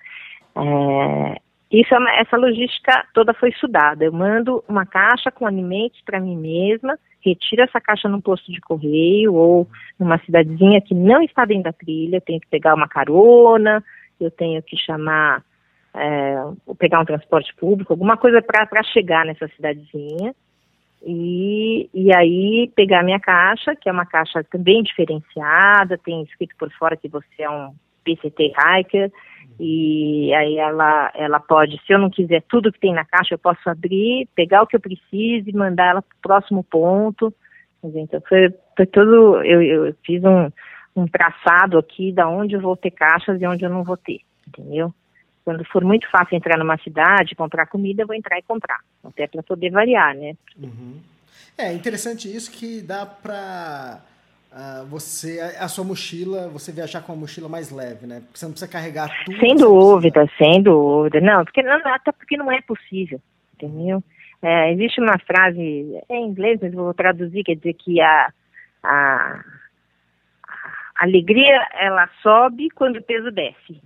é, 0.57 1.40
isso 1.80 1.94
é 1.94 2.20
essa 2.20 2.37
logística 2.37 3.06
toda 3.14 3.34
foi 3.34 3.50
estudada. 3.50 4.04
Eu 4.04 4.12
mando 4.12 4.62
uma 4.68 4.84
caixa 4.84 5.30
com 5.30 5.46
alimentos 5.46 6.00
para 6.02 6.20
mim 6.20 6.37
mesma, 6.37 6.98
retiro 7.20 7.62
essa 7.62 7.80
caixa 7.80 8.08
num 8.08 8.20
posto 8.20 8.52
de 8.52 8.60
correio 8.60 9.34
ou 9.34 9.66
numa 9.98 10.18
cidadezinha 10.18 10.80
que 10.80 10.94
não 10.94 11.22
está 11.22 11.44
dentro 11.44 11.64
da 11.64 11.72
trilha. 11.72 12.16
Eu 12.16 12.20
tenho 12.20 12.40
que 12.40 12.48
pegar 12.48 12.74
uma 12.74 12.88
carona, 12.88 13.82
eu 14.20 14.30
tenho 14.30 14.62
que 14.62 14.76
chamar, 14.76 15.42
é, 15.94 16.37
pegar 16.78 17.00
um 17.00 17.04
transporte 17.04 17.54
público, 17.56 17.92
alguma 17.92 18.16
coisa 18.16 18.42
para 18.42 18.82
chegar 18.82 19.24
nessa 19.24 19.48
cidadezinha. 19.48 20.34
E, 21.06 21.88
e 21.92 22.14
aí 22.14 22.70
pegar 22.74 23.02
minha 23.02 23.20
caixa, 23.20 23.76
que 23.76 23.88
é 23.88 23.92
uma 23.92 24.06
caixa 24.06 24.42
também 24.44 24.82
diferenciada, 24.82 25.98
tem 25.98 26.22
escrito 26.22 26.54
por 26.58 26.70
fora 26.72 26.96
que 26.96 27.08
você 27.08 27.42
é 27.42 27.50
um 27.50 27.74
PCT 28.04 28.52
hiker, 28.56 29.10
e 29.59 30.35
aí 30.35 30.57
ela, 30.59 31.12
ela 31.14 31.40
pode, 31.40 31.81
se 31.87 31.93
eu 31.93 31.99
não 31.99 32.11
quiser 32.11 32.43
tudo 32.49 32.73
que 32.73 32.81
tem 32.81 32.93
na 32.93 33.05
caixa, 33.05 33.35
eu 33.35 33.38
posso 33.38 33.69
abrir, 33.69 34.29
pegar 34.35 34.62
o 34.62 34.67
que 34.67 34.77
eu 34.77 34.81
preciso 34.81 35.49
e 35.49 35.53
mandar 35.53 35.90
ela 35.90 36.03
para 36.03 36.17
o 36.17 36.23
próximo 36.23 36.64
ponto. 36.64 37.33
Então 37.83 38.21
foi, 38.29 38.53
foi 38.77 38.87
tudo, 38.87 39.43
eu, 39.43 39.62
eu 39.62 39.95
fiz 40.05 40.23
um, 40.25 40.51
um 40.97 41.07
traçado 41.07 41.79
aqui 41.79 42.12
da 42.12 42.29
onde 42.29 42.55
eu 42.55 42.61
vou 42.61 42.77
ter 42.77 42.90
caixas 42.90 43.40
e 43.40 43.47
onde 43.47 43.64
eu 43.64 43.71
não 43.71 43.85
vou 43.85 43.97
ter, 43.97 44.21
entendeu? 44.49 44.93
Quando 45.45 45.64
for 45.67 45.85
muito 45.85 46.11
fácil 46.11 46.37
entrar 46.37 46.59
numa 46.59 46.79
cidade, 46.79 47.35
comprar 47.35 47.67
comida, 47.67 48.03
eu 48.03 48.07
vou 48.07 48.17
entrar 48.17 48.38
e 48.38 48.43
comprar. 48.43 48.79
Até 49.05 49.27
para 49.27 49.43
poder 49.43 49.71
variar, 49.71 50.17
né? 50.17 50.35
Uhum. 50.59 50.99
É 51.57 51.73
interessante 51.73 52.35
isso 52.35 52.51
que 52.51 52.81
dá 52.81 53.05
pra 53.05 54.01
ah, 54.57 54.85
você, 54.88 55.40
a, 55.40 55.67
sua 55.67 55.85
mochila, 55.85 56.49
você 56.49 56.71
viajar 56.71 57.03
com 57.03 57.12
uma 57.12 57.23
mochila 57.23 57.49
mais 57.49 57.73
leve, 57.73 58.07
né? 58.07 58.21
Porque 58.21 58.38
você 58.38 58.45
não 58.47 58.53
precisa 58.53 58.71
carregar 58.71 59.11
tudo. 59.25 59.40
Sem 59.40 59.57
dúvida, 59.57 60.31
sem 60.38 60.62
dúvida. 60.62 61.21
Não, 61.21 61.45
porque 61.45 61.61
não, 61.61 61.81
até 61.87 62.12
porque 62.12 62.37
não 62.37 62.53
é 62.53 62.61
possível, 62.62 63.21
entendeu? 63.55 64.01
É, 64.40 64.73
existe 64.73 65.01
uma 65.01 65.19
frase 65.19 65.61
é 66.09 66.14
em 66.14 66.29
inglês, 66.29 66.61
mas 66.62 66.73
vou 66.73 66.95
traduzir, 66.95 67.43
quer 67.43 67.57
dizer 67.57 67.75
que 67.75 68.01
a, 68.01 68.33
a, 68.85 69.45
a 71.01 71.05
alegria 71.05 71.67
ela 71.73 72.09
sobe 72.23 72.69
quando 72.77 72.99
o 72.99 73.03
peso 73.03 73.33
desce. 73.33 73.83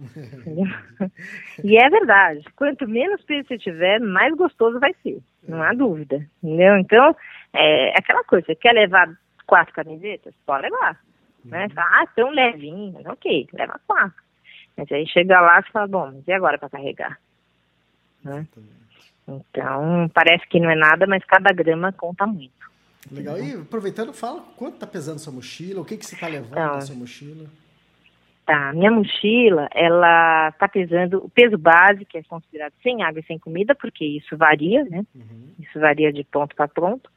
e 1.65 1.79
é 1.79 1.89
verdade. 1.89 2.45
Quanto 2.55 2.87
menos 2.87 3.23
peso 3.23 3.49
você 3.49 3.57
tiver, 3.57 4.01
mais 4.01 4.37
gostoso 4.37 4.79
vai 4.79 4.95
ser. 5.03 5.19
Não 5.49 5.63
há 5.63 5.73
dúvida. 5.73 6.27
Entendeu? 6.43 6.77
Então, 6.77 7.17
é 7.55 7.99
aquela 7.99 8.23
coisa, 8.25 8.45
você 8.45 8.55
quer 8.55 8.75
levar 8.75 9.09
quatro 9.49 9.75
camisetas? 9.75 10.35
Pode 10.47 10.63
levar. 10.63 11.01
Né? 11.45 11.67
Você 11.67 11.75
fala, 11.75 12.03
ah, 12.03 12.07
tão 12.15 12.31
levinho. 12.31 13.01
Ok, 13.07 13.49
leva 13.53 13.81
quatro. 13.87 14.23
Mas 14.77 14.93
aí 14.93 15.09
chega 15.09 15.41
lá 15.41 15.59
e 15.59 15.73
fala, 15.73 15.89
bom, 15.89 16.13
mas 16.13 16.29
e 16.29 16.33
agora 16.33 16.59
para 16.59 16.69
carregar? 16.69 17.19
Né? 18.23 18.47
Então, 19.27 20.09
parece 20.15 20.47
que 20.49 20.61
não 20.61 20.71
é 20.71 20.77
nada, 20.77 21.07
mas 21.07 21.25
cada 21.25 21.53
grama 21.53 21.93
conta 21.93 22.27
muito. 22.27 22.53
Legal. 23.11 23.39
E 23.39 23.55
aproveitando, 23.55 24.13
fala 24.13 24.43
quanto 24.57 24.79
tá 24.79 24.87
pesando 24.87 25.19
sua 25.19 25.33
mochila, 25.33 25.81
o 25.81 25.85
que, 25.85 25.97
que 25.97 26.05
você 26.05 26.17
tá 26.17 26.29
levando 26.29 26.53
Então, 26.53 26.75
na 26.75 26.81
sua 26.81 26.95
mochila. 26.95 27.47
Tá, 28.45 28.73
minha 28.73 28.91
mochila, 28.91 29.69
ela 29.75 30.53
tá 30.53 30.69
pesando 30.69 31.25
o 31.25 31.29
peso 31.29 31.59
base, 31.59 32.05
que 32.05 32.19
é 32.19 32.23
considerado 32.23 32.73
sem 32.83 33.03
água 33.03 33.21
e 33.21 33.25
sem 33.25 33.39
comida, 33.39 33.75
porque 33.75 34.05
isso 34.05 34.37
varia, 34.37 34.85
né? 34.85 35.05
Uhum. 35.15 35.53
Isso 35.59 35.79
varia 35.79 36.13
de 36.13 36.25
ponto 36.25 36.55
para 36.55 36.69
ponto. 36.69 37.11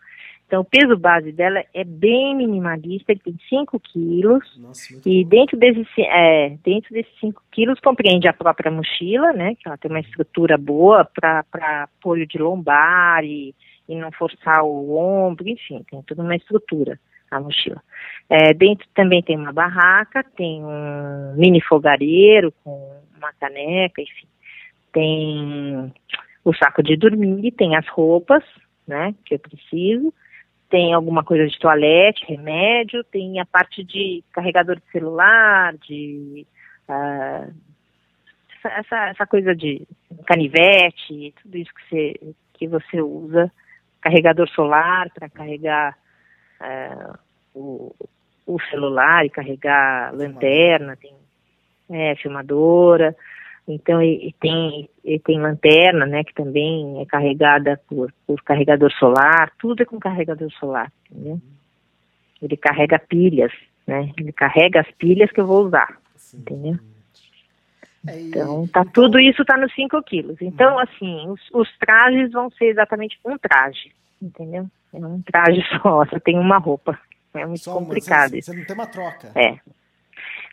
Então, 0.51 0.63
o 0.63 0.65
peso 0.65 0.97
base 0.97 1.31
dela 1.31 1.63
é 1.73 1.81
bem 1.85 2.35
minimalista, 2.35 3.13
ele 3.13 3.21
tem 3.23 3.37
5 3.47 3.79
quilos. 3.79 4.43
Nossa, 4.59 5.01
E 5.05 5.23
bom. 5.23 5.29
dentro 5.29 5.57
desses, 5.57 5.87
é, 5.97 6.57
dentro 6.61 6.93
desses 6.93 7.19
5 7.21 7.41
quilos 7.49 7.79
compreende 7.79 8.27
a 8.27 8.33
própria 8.33 8.69
mochila, 8.69 9.31
né? 9.31 9.55
Que 9.55 9.65
ela 9.65 9.77
tem 9.77 9.89
uma 9.89 10.01
estrutura 10.01 10.57
boa 10.57 11.05
para 11.05 11.45
apoio 11.83 12.27
de 12.27 12.37
lombar 12.37 13.23
e, 13.23 13.55
e 13.87 13.95
não 13.95 14.11
forçar 14.11 14.61
o 14.65 14.93
ombro, 14.97 15.47
enfim, 15.47 15.85
tem 15.89 16.01
toda 16.01 16.21
uma 16.21 16.35
estrutura 16.35 16.99
a 17.31 17.39
mochila. 17.39 17.81
É, 18.29 18.53
dentro 18.53 18.85
também 18.93 19.23
tem 19.23 19.37
uma 19.37 19.53
barraca, 19.53 20.21
tem 20.35 20.61
um 20.61 21.33
mini 21.37 21.61
fogareiro 21.61 22.53
com 22.61 22.99
uma 23.17 23.31
caneca, 23.39 24.01
enfim. 24.01 24.27
Tem 24.91 25.93
o 26.43 26.53
saco 26.53 26.83
de 26.83 26.97
dormir, 26.97 27.53
tem 27.53 27.77
as 27.77 27.87
roupas, 27.87 28.43
né? 28.85 29.15
Que 29.23 29.35
eu 29.35 29.39
preciso 29.39 30.13
tem 30.71 30.93
alguma 30.93 31.21
coisa 31.21 31.45
de 31.45 31.59
toalete, 31.59 32.25
remédio, 32.25 33.03
tem 33.03 33.39
a 33.41 33.45
parte 33.45 33.83
de 33.83 34.23
carregador 34.31 34.77
de 34.77 34.89
celular, 34.89 35.75
de 35.77 36.47
ah, 36.87 37.47
essa- 38.63 39.09
essa, 39.09 39.27
coisa 39.27 39.53
de 39.53 39.85
canivete, 40.25 41.33
tudo 41.43 41.57
isso 41.57 41.71
que 41.73 41.89
você, 41.89 42.35
que 42.53 42.67
você 42.67 43.01
usa 43.01 43.51
carregador 43.99 44.49
solar 44.49 45.09
para 45.11 45.29
carregar 45.29 45.97
é, 46.61 47.13
o, 47.53 47.93
o, 48.45 48.59
celular 48.69 49.25
e 49.25 49.29
carregar 49.29 50.13
lanterna, 50.13 50.95
tem 50.95 51.13
é, 51.89 52.15
filmadora, 52.15 53.15
então 53.67 54.01
e, 54.01 54.27
e 54.27 54.33
tem 54.33 54.89
e 55.03 55.19
tem 55.19 55.39
lanterna, 55.39 56.05
né, 56.05 56.23
que 56.23 56.33
também 56.33 57.01
é 57.01 57.05
carregada 57.05 57.79
por, 57.87 58.13
por 58.25 58.41
carregador 58.43 58.91
solar, 58.93 59.51
tudo 59.59 59.81
é 59.81 59.85
com 59.85 59.99
carregador 59.99 60.51
solar, 60.53 60.91
entendeu? 61.09 61.39
Ele 62.41 62.57
carrega 62.57 62.97
pilhas, 62.97 63.51
né? 63.85 64.11
Ele 64.17 64.31
carrega 64.31 64.81
as 64.81 64.91
pilhas 64.91 65.31
que 65.31 65.39
eu 65.39 65.45
vou 65.45 65.65
usar, 65.65 65.99
Sim. 66.15 66.39
entendeu? 66.39 66.79
É, 68.07 68.19
então, 68.19 68.67
tá, 68.67 68.81
então 68.81 68.91
tudo 68.93 69.19
isso 69.19 69.43
está 69.43 69.55
nos 69.57 69.73
5 69.75 70.01
quilos. 70.03 70.37
Então, 70.41 70.73
uhum. 70.73 70.79
assim, 70.79 71.29
os, 71.29 71.41
os, 71.53 71.77
trajes 71.77 72.31
vão 72.31 72.49
ser 72.51 72.65
exatamente 72.65 73.19
um 73.23 73.37
traje, 73.37 73.91
entendeu? 74.21 74.67
É 74.93 74.97
um 74.97 75.21
traje 75.21 75.61
só, 75.81 76.03
você 76.03 76.19
tem 76.19 76.37
uma 76.37 76.57
roupa. 76.57 76.99
É 77.33 77.45
muito 77.45 77.63
só 77.63 77.73
complicado 77.75 78.31
você, 78.31 78.41
você, 78.41 78.53
não 78.53 78.65
tem 78.65 78.75
uma 78.75 78.87
troca. 78.87 79.31
É. 79.35 79.57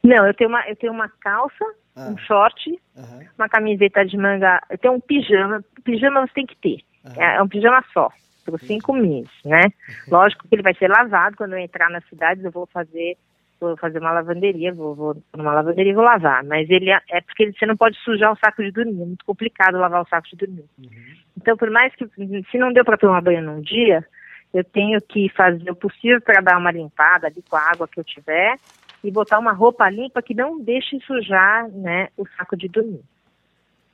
Não, 0.04 0.26
eu 0.26 0.34
tenho 0.34 0.50
uma, 0.50 0.68
eu 0.68 0.76
tenho 0.76 0.92
uma 0.92 1.08
calça, 1.08 1.64
ah. 1.98 2.10
um 2.10 2.18
short, 2.18 2.70
uhum. 2.96 3.26
uma 3.36 3.48
camiseta 3.48 4.04
de 4.04 4.16
manga, 4.16 4.60
eu 4.70 4.78
tenho 4.78 4.94
um 4.94 5.00
pijama. 5.00 5.64
Pijama 5.84 6.26
você 6.26 6.34
tem 6.34 6.46
que 6.46 6.56
ter. 6.56 6.80
Uhum. 7.04 7.22
É, 7.22 7.42
um 7.42 7.48
pijama 7.48 7.84
só, 7.92 8.08
por 8.44 8.58
cinco 8.60 8.92
meses, 8.92 9.30
né? 9.44 9.62
Lógico 10.08 10.46
que 10.48 10.54
ele 10.54 10.62
vai 10.62 10.74
ser 10.74 10.88
lavado 10.88 11.36
quando 11.36 11.52
eu 11.52 11.58
entrar 11.58 11.90
na 11.90 12.00
cidade, 12.02 12.44
eu 12.44 12.50
vou 12.50 12.66
fazer 12.66 13.16
vou 13.60 13.76
fazer 13.76 13.98
uma 13.98 14.12
lavanderia, 14.12 14.72
vou, 14.72 14.94
vou 14.94 15.22
numa 15.36 15.52
lavanderia 15.52 15.90
e 15.90 15.94
vou 15.94 16.04
lavar. 16.04 16.44
Mas 16.44 16.70
ele 16.70 16.90
é, 16.90 17.00
é 17.10 17.20
porque 17.20 17.52
você 17.52 17.66
não 17.66 17.76
pode 17.76 17.98
sujar 17.98 18.32
o 18.32 18.38
saco 18.38 18.62
de 18.62 18.70
dormir, 18.70 19.02
é 19.02 19.06
muito 19.06 19.24
complicado 19.24 19.78
lavar 19.78 20.02
o 20.02 20.08
saco 20.08 20.28
de 20.28 20.36
dormir. 20.36 20.64
Uhum. 20.78 20.90
Então, 21.36 21.56
por 21.56 21.68
mais 21.68 21.92
que, 21.96 22.06
se 22.50 22.58
não 22.58 22.72
deu 22.72 22.84
para 22.84 22.96
tomar 22.96 23.20
banho 23.20 23.42
num 23.42 23.60
dia, 23.60 24.06
eu 24.54 24.64
tenho 24.64 25.00
que 25.00 25.28
fazer 25.30 25.70
o 25.70 25.76
possível 25.76 26.20
para 26.20 26.40
dar 26.40 26.58
uma 26.58 26.70
limpada 26.70 27.26
ali 27.26 27.42
com 27.48 27.56
a 27.56 27.70
água 27.70 27.88
que 27.88 28.00
eu 28.00 28.04
tiver 28.04 28.56
e 29.02 29.10
botar 29.10 29.38
uma 29.38 29.52
roupa 29.52 29.88
limpa 29.88 30.22
que 30.22 30.34
não 30.34 30.60
deixe 30.60 30.98
sujar 31.00 31.68
né, 31.68 32.08
o 32.16 32.26
saco 32.36 32.56
de 32.56 32.68
dormir. 32.68 33.02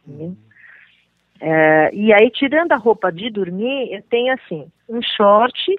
Uhum. 0.07 0.37
É, 1.40 1.95
e 1.95 2.12
aí, 2.12 2.31
tirando 2.31 2.73
a 2.73 2.77
roupa 2.77 3.11
de 3.11 3.29
dormir, 3.31 3.93
eu 3.93 4.03
tenho 4.03 4.33
assim, 4.33 4.71
um 4.88 5.03
short 5.03 5.77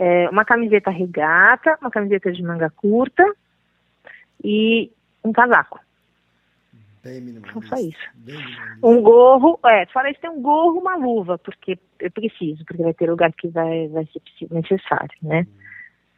é, 0.00 0.30
uma 0.30 0.46
camiseta 0.46 0.90
regata, 0.90 1.76
uma 1.80 1.90
camiseta 1.90 2.32
de 2.32 2.42
manga 2.42 2.70
curta 2.70 3.22
e 4.42 4.90
um 5.22 5.30
casaco. 5.30 5.78
Bem 7.02 7.20
minimalista. 7.20 7.76
Só 7.76 7.76
isso. 7.76 7.98
Um 8.82 9.02
gorro, 9.02 9.58
é, 9.66 9.84
fora 9.86 10.10
isso 10.10 10.20
tem 10.20 10.30
um 10.30 10.40
gorro, 10.40 10.80
uma 10.80 10.96
luva, 10.96 11.36
porque 11.38 11.78
eu 11.98 12.10
preciso, 12.10 12.64
porque 12.64 12.82
vai 12.82 12.94
ter 12.94 13.10
lugar 13.10 13.30
que 13.32 13.48
vai, 13.48 13.88
vai 13.88 14.06
ser 14.06 14.22
necessário, 14.50 15.14
né? 15.22 15.46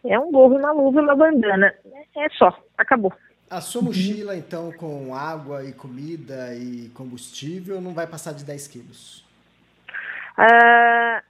É 0.05 0.19
um 0.19 0.31
gorro, 0.33 0.57
uma 0.57 0.73
luva 0.73 1.01
e 1.01 1.05
uma 1.05 1.17
bandana. 1.17 1.75
É 2.17 2.29
só, 2.31 2.57
acabou. 2.77 3.13
A 3.49 3.61
sua 3.61 3.83
mochila, 3.83 4.35
então, 4.37 4.73
com 4.73 5.15
água 5.15 5.65
e 5.65 5.73
comida 5.73 6.55
e 6.55 6.89
combustível, 6.95 7.81
não 7.81 7.93
vai 7.93 8.07
passar 8.07 8.33
de 8.33 8.45
10 8.45 8.69
quilos? 8.69 9.25
Ah, 10.37 11.23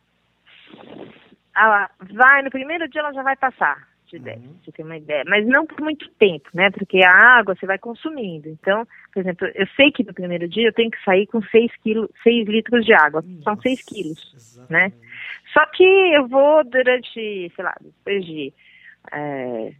ah, 1.55 1.91
vai, 2.15 2.43
no 2.43 2.51
primeiro 2.51 2.89
dia 2.89 3.01
ela 3.01 3.13
já 3.13 3.23
vai 3.23 3.37
passar 3.37 3.89
de 4.07 4.19
10, 4.19 4.45
uhum. 4.45 4.55
você 4.63 4.73
tem 4.73 4.85
uma 4.85 4.97
ideia. 4.97 5.25
Mas 5.27 5.47
não 5.47 5.67
por 5.67 5.81
muito 5.81 6.09
tempo, 6.13 6.49
né? 6.55 6.71
Porque 6.71 7.03
a 7.03 7.11
água 7.39 7.55
você 7.55 7.67
vai 7.67 7.79
consumindo. 7.79 8.49
Então, 8.49 8.87
por 9.13 9.21
exemplo, 9.21 9.49
eu 9.55 9.67
sei 9.75 9.91
que 9.91 10.05
no 10.05 10.13
primeiro 10.13 10.47
dia 10.49 10.69
eu 10.69 10.73
tenho 10.73 10.91
que 10.91 11.03
sair 11.03 11.27
com 11.27 11.43
6, 11.43 11.73
quilos, 11.83 12.11
6 12.23 12.47
litros 12.47 12.85
de 12.85 12.93
água. 12.93 13.23
Nossa, 13.23 13.43
São 13.43 13.61
6 13.61 13.83
quilos, 13.83 14.33
exatamente. 14.37 14.73
né? 14.73 14.93
Só 15.53 15.64
que 15.66 15.85
eu 15.85 16.27
vou 16.29 16.64
durante, 16.64 17.12
sei 17.55 17.64
lá, 17.64 17.75
depois 17.81 18.25
de... 18.25 18.53
É, 19.12 19.73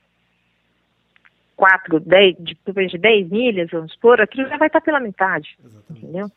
4, 1.56 2.00
10, 2.00 2.36
depois 2.64 2.90
de 2.90 2.98
10 2.98 3.30
milhas, 3.30 3.70
vamos 3.70 3.92
supor, 3.92 4.20
aquilo 4.20 4.48
já 4.48 4.56
vai 4.56 4.66
estar 4.66 4.80
pela 4.80 4.98
metade, 4.98 5.56
Exatamente. 5.64 6.04
entendeu? 6.04 6.24
Uhum. 6.24 6.32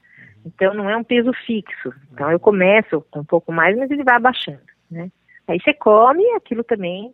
Então 0.46 0.74
não 0.76 0.88
é 0.88 0.96
um 0.96 1.04
peso 1.04 1.34
fixo. 1.48 1.92
Então 2.14 2.32
eu 2.32 2.40
começo 2.40 3.02
com 3.10 3.22
um 3.22 3.26
pouco 3.26 3.52
mais, 3.52 3.76
mas 3.76 3.90
ele 3.90 4.04
vai 4.04 4.18
abaixando, 4.18 4.62
né? 4.92 5.10
Aí 5.48 5.60
você 5.60 5.74
come 5.74 6.22
e 6.22 6.36
aquilo 6.36 6.64
também 6.64 7.12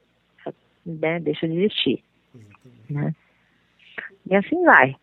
né, 0.86 1.20
deixa 1.22 1.48
de 1.48 1.58
existir. 1.58 2.04
Né? 2.90 3.16
E 4.30 4.36
assim 4.36 4.62
vai. 4.64 4.96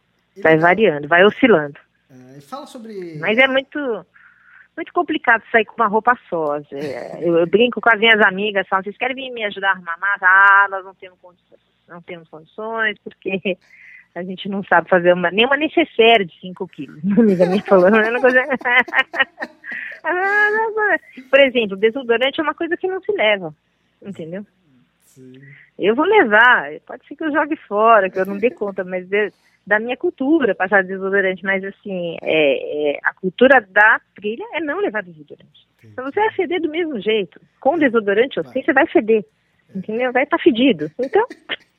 Vai 0.42 0.58
variando, 0.58 1.08
vai 1.08 1.24
oscilando. 1.24 1.78
É, 2.10 2.40
fala 2.42 2.66
sobre. 2.66 3.18
Mas 3.18 3.38
é 3.38 3.48
muito 3.48 3.78
muito 4.78 4.92
complicado 4.92 5.42
sair 5.50 5.64
com 5.64 5.74
uma 5.74 5.88
roupa 5.88 6.16
só. 6.30 6.60
Eu, 7.20 7.38
eu, 7.38 7.46
brinco 7.46 7.80
com 7.80 7.90
as 7.90 7.98
minhas 7.98 8.24
amigas, 8.24 8.68
falam, 8.68 8.84
vocês 8.84 8.96
querem 8.96 9.16
vir 9.16 9.30
me 9.30 9.44
ajudar 9.44 9.70
a 9.70 9.72
arrumar 9.72 9.98
massa? 9.98 10.24
Ah, 10.24 10.68
nós 10.70 10.84
não 10.84 10.94
temos 10.94 11.18
condições, 11.20 11.60
não 11.88 12.00
temos 12.00 12.28
condições, 12.28 12.96
porque 13.02 13.58
a 14.14 14.22
gente 14.22 14.48
não 14.48 14.62
sabe 14.64 14.88
fazer 14.88 15.12
uma, 15.12 15.32
nem 15.32 15.46
uma 15.46 15.56
necessaire 15.56 16.24
de 16.24 16.40
5 16.40 16.68
quilos. 16.68 17.02
Uma 17.02 17.22
amiga 17.22 17.46
minha 17.46 17.62
falou, 17.62 17.90
não 17.90 17.98
uma 17.98 18.20
coisa... 18.20 18.40
Por 21.28 21.40
exemplo, 21.40 21.76
desodorante 21.76 22.40
é 22.40 22.42
uma 22.42 22.54
coisa 22.54 22.76
que 22.76 22.86
não 22.86 23.02
se 23.02 23.10
leva, 23.12 23.52
entendeu? 24.00 24.46
Sim. 25.18 25.40
Eu 25.78 25.94
vou 25.94 26.04
levar, 26.04 26.70
pode 26.86 27.06
ser 27.06 27.16
que 27.16 27.24
eu 27.24 27.32
jogue 27.32 27.56
fora, 27.68 28.08
que 28.08 28.18
eu 28.18 28.26
não 28.26 28.38
dê 28.38 28.50
conta, 28.50 28.84
mas 28.84 29.06
de, 29.08 29.32
da 29.66 29.78
minha 29.78 29.96
cultura 29.96 30.54
passar 30.54 30.82
desodorante, 30.84 31.44
mas 31.44 31.62
assim, 31.64 32.16
é, 32.22 32.92
é, 32.92 32.98
a 33.02 33.12
cultura 33.12 33.60
da 33.68 34.00
trilha 34.14 34.44
é 34.54 34.60
não 34.60 34.80
levar 34.80 35.02
desodorante. 35.02 35.66
Sim. 35.80 35.88
Então 35.92 36.04
você 36.04 36.20
vai 36.20 36.32
feder 36.32 36.60
do 36.60 36.70
mesmo 36.70 37.00
jeito. 37.00 37.40
Com 37.60 37.78
desodorante 37.78 38.38
ou 38.38 38.44
sem, 38.46 38.62
você 38.62 38.72
vai 38.72 38.86
feder. 38.86 39.24
Entendeu? 39.74 40.12
Vai 40.12 40.22
estar 40.24 40.38
tá 40.38 40.42
fedido. 40.42 40.90
Então, 40.98 41.26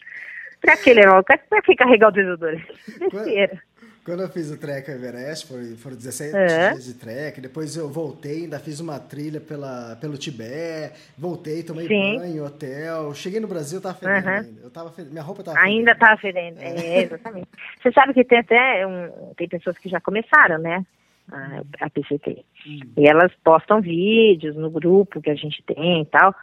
pra 0.61 0.77
que 0.77 0.93
levar? 0.93 1.23
Pra 1.23 1.61
que 1.61 1.75
carregar 1.75 2.09
o 2.09 2.11
desodorante? 2.11 2.73
Besteira. 2.99 3.61
Quando 4.09 4.23
eu 4.23 4.29
fiz 4.29 4.49
o 4.49 4.57
trek 4.57 4.89
Everest, 4.89 5.45
foi, 5.45 5.75
foram 5.75 5.95
17 5.95 6.35
é. 6.35 6.71
dias 6.71 6.85
de 6.85 6.95
trek, 6.95 7.39
depois 7.39 7.77
eu 7.77 7.87
voltei, 7.87 8.45
ainda 8.45 8.57
fiz 8.57 8.79
uma 8.79 8.99
trilha 8.99 9.39
pela, 9.39 9.95
pelo 10.01 10.17
Tibete, 10.17 10.95
voltei, 11.15 11.61
tomei 11.61 11.87
Sim. 11.87 12.17
banho, 12.17 12.43
hotel. 12.43 13.13
Cheguei 13.13 13.39
no 13.39 13.47
Brasil, 13.47 13.79
tava 13.79 13.93
fedendo 13.93 14.25
uhum. 14.25 14.33
ainda. 14.33 14.61
Eu 14.63 14.71
tava 14.71 14.89
fedendo, 14.89 15.11
minha 15.11 15.21
roupa 15.21 15.43
tava 15.43 15.59
Ainda 15.59 15.93
fedendo. 15.93 15.99
tava 15.99 16.17
fedendo, 16.19 16.59
é, 16.59 16.69
é 16.69 17.01
exatamente. 17.03 17.47
Você 17.79 17.91
sabe 17.91 18.15
que 18.15 18.23
tem 18.23 18.39
até 18.39 18.87
um, 18.87 19.31
tem 19.37 19.47
pessoas 19.47 19.77
que 19.77 19.87
já 19.87 20.01
começaram, 20.01 20.57
né? 20.57 20.83
A, 21.31 21.61
a 21.85 21.89
PCT. 21.91 22.43
Hum. 22.65 22.79
E 22.97 23.07
elas 23.07 23.31
postam 23.43 23.79
vídeos 23.79 24.55
no 24.55 24.71
grupo 24.71 25.21
que 25.21 25.29
a 25.29 25.35
gente 25.35 25.61
tem 25.61 26.01
e 26.01 26.05
tal. 26.05 26.33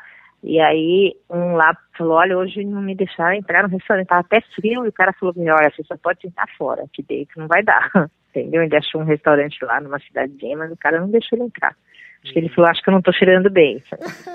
E 0.47 0.61
aí 0.61 1.17
um 1.29 1.57
lá 1.57 1.77
falou, 1.99 2.15
olha, 2.15 2.39
hoje 2.39 2.65
não 2.65 2.81
me 2.81 2.95
deixaram 2.95 3.35
entrar 3.35 3.65
no 3.65 3.69
restaurante, 3.69 4.07
tava 4.07 4.21
até 4.21 4.41
frio, 4.55 4.85
e 4.85 4.89
o 4.89 4.93
cara 4.93 5.13
falou, 5.13 5.35
olha, 5.37 5.73
você 5.75 5.83
só 5.83 5.97
pode 5.97 6.21
sentar 6.21 6.47
fora, 6.57 6.85
que 6.93 7.03
dentro 7.03 7.41
não 7.41 7.49
vai 7.49 7.65
dar. 7.65 7.91
Entendeu? 8.31 8.63
Ele 8.63 8.77
achou 8.77 9.01
um 9.01 9.05
restaurante 9.05 9.59
lá 9.65 9.81
numa 9.81 9.99
cidadezinha, 9.99 10.57
mas 10.57 10.71
o 10.71 10.77
cara 10.77 11.01
não 11.01 11.11
deixou 11.11 11.37
ele 11.37 11.47
entrar. 11.47 11.75
Acho 12.23 12.33
que 12.33 12.39
ele 12.39 12.49
falou, 12.51 12.71
acho 12.71 12.83
que 12.83 12.89
eu 12.89 12.93
não 12.93 13.03
tô 13.03 13.13
cheirando 13.13 13.51
bem. 13.51 13.83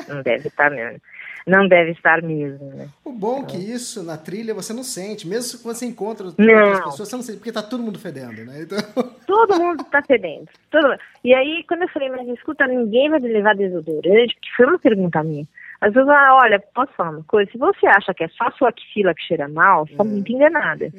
Não 0.09 0.21
deve 0.21 0.47
estar 0.49 0.69
mesmo. 0.69 0.99
Não 1.47 1.67
deve 1.67 1.91
estar 1.91 2.21
mesmo, 2.21 2.65
né? 2.73 2.87
O 3.03 3.11
bom 3.11 3.43
é 3.43 3.45
que 3.45 3.57
então 3.57 3.75
isso, 3.75 4.03
na 4.03 4.17
trilha, 4.17 4.53
você 4.53 4.73
não 4.73 4.83
sente. 4.83 5.27
Mesmo 5.27 5.59
quando 5.61 5.75
você 5.75 5.85
encontra 5.85 6.27
outras 6.27 6.45
pessoas, 6.45 7.09
você 7.09 7.15
não 7.15 7.23
sente, 7.23 7.37
porque 7.37 7.51
tá 7.51 7.63
todo 7.63 7.83
mundo 7.83 7.99
fedendo, 7.99 8.45
né? 8.45 8.61
Então... 8.61 8.77
Todo 9.25 9.59
mundo 9.59 9.83
tá 9.85 10.01
fedendo. 10.03 10.47
Todo... 10.69 10.95
E 11.23 11.33
aí, 11.33 11.63
quando 11.67 11.83
eu 11.83 11.89
falei, 11.89 12.09
mas 12.09 12.27
escuta, 12.27 12.67
ninguém 12.67 13.09
vai 13.09 13.19
levar 13.19 13.55
desodorante, 13.55 14.37
que 14.41 14.55
foi 14.55 14.65
uma 14.65 14.79
pergunta 14.79 15.23
minha. 15.23 15.47
Às 15.81 15.93
vezes, 15.93 16.07
ah, 16.07 16.35
olha, 16.35 16.59
posso 16.75 16.93
falar 16.93 17.09
uma 17.09 17.23
coisa? 17.23 17.51
Se 17.51 17.57
você 17.57 17.87
acha 17.87 18.13
que 18.13 18.23
é 18.23 18.27
só 18.29 18.45
a 18.45 18.51
sua 18.51 18.69
axila 18.69 19.15
que 19.15 19.23
cheira 19.23 19.47
mal, 19.47 19.85
você 19.85 19.93
está 19.93 20.03
muito 20.03 20.31
enganada. 20.31 20.91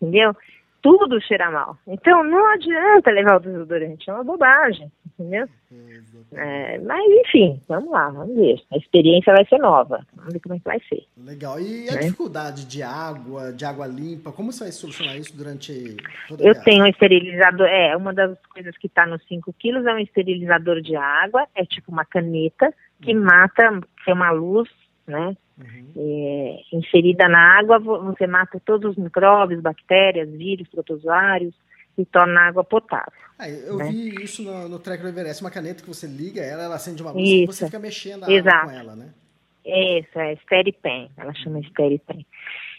Entendeu? 0.00 0.34
Tudo 0.82 1.20
cheira 1.20 1.50
mal. 1.50 1.78
Então, 1.86 2.24
não 2.24 2.44
adianta 2.52 3.10
levar 3.10 3.36
o 3.36 3.40
desodorante, 3.40 4.10
é 4.10 4.12
uma 4.12 4.24
bobagem, 4.24 4.90
entendeu? 5.06 5.48
É, 6.32 6.78
mas, 6.78 7.04
enfim, 7.20 7.60
vamos 7.68 7.90
lá, 7.90 8.08
vamos 8.10 8.34
ver. 8.34 8.60
A 8.72 8.76
experiência 8.76 9.32
vai 9.32 9.44
ser 9.46 9.58
nova. 9.58 10.04
Vamos 10.16 10.32
ver 10.32 10.40
como 10.40 10.54
é 10.54 10.58
que 10.58 10.64
vai 10.64 10.80
ser. 10.88 11.04
Legal. 11.16 11.60
E 11.60 11.88
a 11.88 11.94
né? 11.94 12.00
dificuldade 12.00 12.66
de 12.66 12.82
água, 12.82 13.52
de 13.52 13.64
água 13.64 13.86
limpa, 13.86 14.32
como 14.32 14.52
você 14.52 14.64
vai 14.64 14.72
solucionar 14.72 15.16
isso 15.16 15.36
durante 15.36 15.96
toda 16.28 16.42
a 16.42 16.46
Eu 16.46 16.60
tenho 16.62 16.84
um 16.84 16.88
esterilizador, 16.88 17.66
é, 17.68 17.96
uma 17.96 18.12
das 18.12 18.36
coisas 18.46 18.76
que 18.76 18.86
está 18.86 19.06
nos 19.06 19.22
5 19.28 19.52
quilos 19.58 19.86
é 19.86 19.94
um 19.94 19.98
esterilizador 19.98 20.80
de 20.80 20.96
água, 20.96 21.46
é 21.54 21.64
tipo 21.64 21.92
uma 21.92 22.04
caneta, 22.04 22.72
que 23.00 23.14
mata, 23.14 23.80
que 24.04 24.10
é 24.10 24.14
uma 24.14 24.30
luz, 24.30 24.68
né? 25.06 25.36
Uhum. 25.58 25.92
É, 25.96 26.76
inserida 26.76 27.28
na 27.28 27.58
água, 27.58 27.78
você 27.78 28.26
mata 28.26 28.60
todos 28.64 28.92
os 28.92 28.96
micróbios, 28.96 29.60
bactérias, 29.60 30.28
vírus, 30.30 30.68
protozoários 30.68 31.54
e 31.96 32.04
torna 32.04 32.40
a 32.40 32.48
água 32.48 32.64
potável. 32.64 33.12
Ah, 33.38 33.48
eu 33.48 33.76
né? 33.76 33.90
vi 33.90 34.22
isso 34.22 34.42
no, 34.42 34.68
no 34.68 34.78
Tracker 34.78 35.06
Everest, 35.06 35.42
uma 35.42 35.50
caneta 35.50 35.82
que 35.82 35.88
você 35.88 36.06
liga 36.06 36.40
ela, 36.40 36.64
ela 36.64 36.76
acende 36.76 37.02
uma 37.02 37.12
luz 37.12 37.28
isso. 37.28 37.42
e 37.42 37.46
você 37.46 37.66
fica 37.66 37.78
mexendo 37.78 38.24
a 38.24 38.32
Exato. 38.32 38.56
água 38.56 38.72
com 38.72 38.78
ela, 38.78 38.96
né? 38.96 39.10
Isso, 39.64 40.18
é 40.18 40.34
Steripen, 40.36 41.10
ela 41.16 41.34
chama 41.34 41.62
Steripen. 41.62 42.26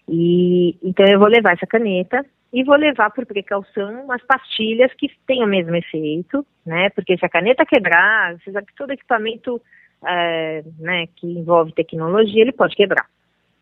E 0.10 0.78
então 0.84 1.06
eu 1.06 1.20
vou 1.20 1.28
levar 1.28 1.54
essa 1.54 1.66
caneta 1.66 2.26
e 2.52 2.64
vou 2.64 2.76
levar 2.76 3.10
por 3.12 3.26
precaução 3.26 4.04
umas 4.04 4.22
pastilhas 4.26 4.94
que 4.94 5.10
têm 5.26 5.44
o 5.44 5.48
mesmo 5.48 5.76
efeito, 5.76 6.46
né? 6.66 6.90
Porque 6.90 7.18
se 7.18 7.26
a 7.26 7.30
caneta 7.30 7.66
quebrar, 7.66 8.38
você 8.38 8.52
sabe 8.52 8.68
que 8.68 8.76
todo 8.76 8.92
equipamento 8.92 9.62
é, 10.06 10.64
né, 10.80 11.08
que 11.16 11.28
envolve 11.28 11.74
tecnologia, 11.74 12.42
ele 12.42 12.52
pode 12.52 12.76
quebrar, 12.76 13.08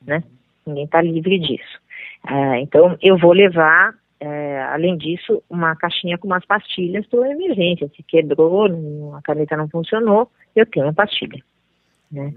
né? 0.02 0.24
Ninguém 0.66 0.86
está 0.86 1.02
livre 1.02 1.40
disso. 1.40 1.80
É, 2.28 2.60
então, 2.60 2.98
eu 3.02 3.18
vou 3.18 3.34
levar, 3.34 3.96
é, 4.20 4.62
além 4.64 4.98
disso, 4.98 5.44
uma 5.50 5.76
caixinha 5.76 6.18
com 6.18 6.28
umas 6.28 6.46
pastilhas 6.46 7.06
para 7.08 7.32
emergência. 7.32 7.90
Se 7.96 8.04
quebrou, 8.04 8.66
a 9.16 9.22
caneta 9.22 9.58
não 9.58 9.68
funcionou, 9.68 10.32
eu 10.56 10.66
tenho 10.66 10.86
uma 10.86 10.94
pastilha, 10.94 11.42
né? 12.12 12.34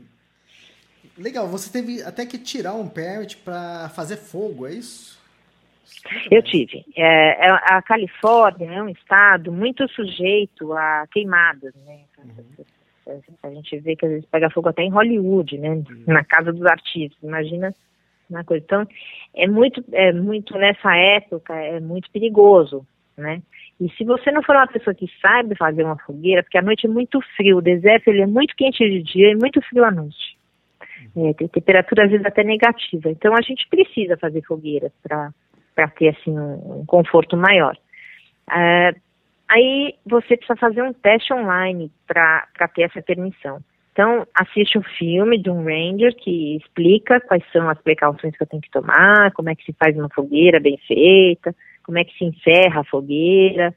Legal, 1.16 1.46
você 1.46 1.70
teve 1.70 2.02
até 2.02 2.26
que 2.26 2.38
tirar 2.38 2.74
um 2.74 2.88
permit 2.88 3.36
para 3.36 3.88
fazer 3.90 4.16
fogo, 4.16 4.66
é 4.66 4.72
isso? 4.72 5.22
Eu 6.30 6.42
tive. 6.42 6.84
É, 6.96 7.46
é, 7.46 7.50
a 7.50 7.80
Califórnia 7.82 8.68
é 8.72 8.82
um 8.82 8.88
estado 8.88 9.52
muito 9.52 9.86
sujeito 9.88 10.72
a 10.72 11.06
queimadas, 11.10 11.72
né? 11.86 12.00
Uhum. 12.18 12.64
A 13.42 13.50
gente 13.50 13.78
vê 13.80 13.96
que 13.96 14.06
às 14.06 14.12
vezes 14.12 14.26
pega 14.26 14.50
fogo 14.50 14.68
até 14.68 14.82
em 14.82 14.90
Hollywood, 14.90 15.58
né? 15.58 15.70
Uhum. 15.70 16.04
Na 16.06 16.24
casa 16.24 16.52
dos 16.52 16.64
artistas. 16.64 17.22
Imagina 17.22 17.74
uma 18.28 18.44
coisa. 18.44 18.64
Então, 18.64 18.86
é 19.34 19.46
muito, 19.46 19.84
é 19.92 20.12
muito 20.12 20.56
nessa 20.56 20.94
época 20.96 21.54
é 21.54 21.80
muito 21.80 22.10
perigoso, 22.10 22.86
né? 23.16 23.42
E 23.80 23.88
se 23.90 24.04
você 24.04 24.30
não 24.30 24.42
for 24.42 24.54
uma 24.54 24.66
pessoa 24.66 24.94
que 24.94 25.06
sabe 25.20 25.56
fazer 25.56 25.82
uma 25.82 25.98
fogueira, 25.98 26.42
porque 26.42 26.58
a 26.58 26.62
noite 26.62 26.86
é 26.86 26.88
muito 26.88 27.20
frio, 27.36 27.58
o 27.58 27.62
deserto 27.62 28.08
ele 28.08 28.22
é 28.22 28.26
muito 28.26 28.54
quente 28.56 28.78
de 28.78 29.02
dia 29.02 29.32
e 29.32 29.36
muito 29.36 29.60
frio 29.62 29.84
à 29.84 29.90
noite. 29.90 30.36
É, 31.16 31.32
tem 31.34 31.48
temperatura 31.48 32.04
às 32.04 32.10
vezes 32.10 32.24
até 32.24 32.42
negativa. 32.42 33.10
Então 33.10 33.34
a 33.34 33.40
gente 33.40 33.68
precisa 33.68 34.16
fazer 34.16 34.42
fogueiras 34.42 34.92
para 35.02 35.88
ter 35.96 36.08
assim 36.08 36.30
um, 36.30 36.80
um 36.80 36.86
conforto 36.86 37.36
maior. 37.36 37.76
É, 38.50 38.94
aí 39.48 39.94
você 40.06 40.36
precisa 40.36 40.56
fazer 40.56 40.82
um 40.82 40.92
teste 40.92 41.32
online 41.32 41.90
para 42.06 42.68
ter 42.74 42.82
essa 42.82 43.02
permissão. 43.02 43.60
Então, 43.92 44.26
assiste 44.34 44.76
um 44.76 44.82
filme 44.82 45.38
de 45.38 45.48
um 45.48 45.64
ranger 45.64 46.14
que 46.16 46.56
explica 46.56 47.20
quais 47.20 47.44
são 47.52 47.68
as 47.70 47.80
precauções 47.80 48.36
que 48.36 48.42
eu 48.42 48.46
tenho 48.46 48.62
que 48.62 48.70
tomar, 48.70 49.32
como 49.32 49.50
é 49.50 49.54
que 49.54 49.64
se 49.64 49.72
faz 49.72 49.96
uma 49.96 50.08
fogueira 50.08 50.58
bem 50.58 50.76
feita, 50.86 51.54
como 51.84 51.98
é 51.98 52.04
que 52.04 52.16
se 52.18 52.24
encerra 52.24 52.80
a 52.80 52.84
fogueira, 52.84 53.72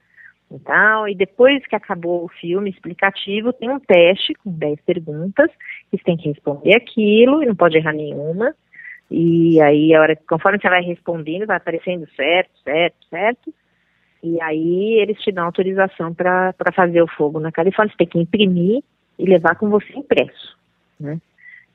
e 0.52 0.60
tal. 0.60 1.08
E 1.08 1.16
depois 1.16 1.66
que 1.68 1.76
acabou 1.76 2.26
o 2.26 2.30
filme 2.30 2.70
explicativo, 2.70 3.54
tem 3.54 3.70
um 3.70 3.80
teste 3.80 4.34
com 4.36 4.52
10 4.52 4.82
perguntas, 4.82 5.52
que 5.92 5.98
você 5.98 6.04
tem 6.04 6.18
que 6.18 6.30
responder 6.30 6.76
aquilo, 6.76 7.44
e 7.44 7.46
não 7.46 7.56
pode 7.56 7.78
errar 7.78 7.94
nenhuma. 7.94 8.56
E 9.10 9.62
aí, 9.62 9.94
a 9.94 10.02
hora, 10.02 10.16
conforme 10.28 10.60
você 10.60 10.70
vai 10.70 10.82
respondendo, 10.82 11.46
vai 11.46 11.58
aparecendo 11.58 12.08
certo, 12.16 12.52
certo, 12.64 13.08
certo. 13.10 13.54
E 14.24 14.42
aí 14.42 15.00
eles 15.00 15.20
te 15.22 15.32
dão 15.32 15.46
autorização 15.46 16.14
para 16.14 16.54
fazer 16.74 17.02
o 17.02 17.08
fogo 17.08 17.40
na 17.40 17.52
Califórnia. 17.52 17.92
Você 17.92 17.98
tem 17.98 18.08
que 18.08 18.20
imprimir 18.20 18.84
e 19.18 19.26
levar 19.26 19.56
com 19.56 19.70
você 19.70 19.92
impresso, 19.94 20.58
né? 21.00 21.20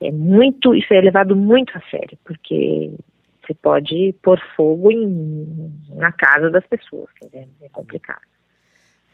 É 0.01 0.11
muito, 0.11 0.75
isso 0.75 0.93
é 0.93 1.01
levado 1.01 1.37
muito 1.37 1.77
a 1.79 1.81
sério, 1.83 2.19
porque 2.25 2.91
você 3.41 3.55
pode 3.55 4.13
pôr 4.21 4.41
fogo 4.57 4.91
em, 4.91 5.73
na 5.91 6.11
casa 6.11 6.51
das 6.51 6.67
pessoas, 6.67 7.09
é, 7.33 7.47
é 7.61 7.69
complicado. 7.69 8.23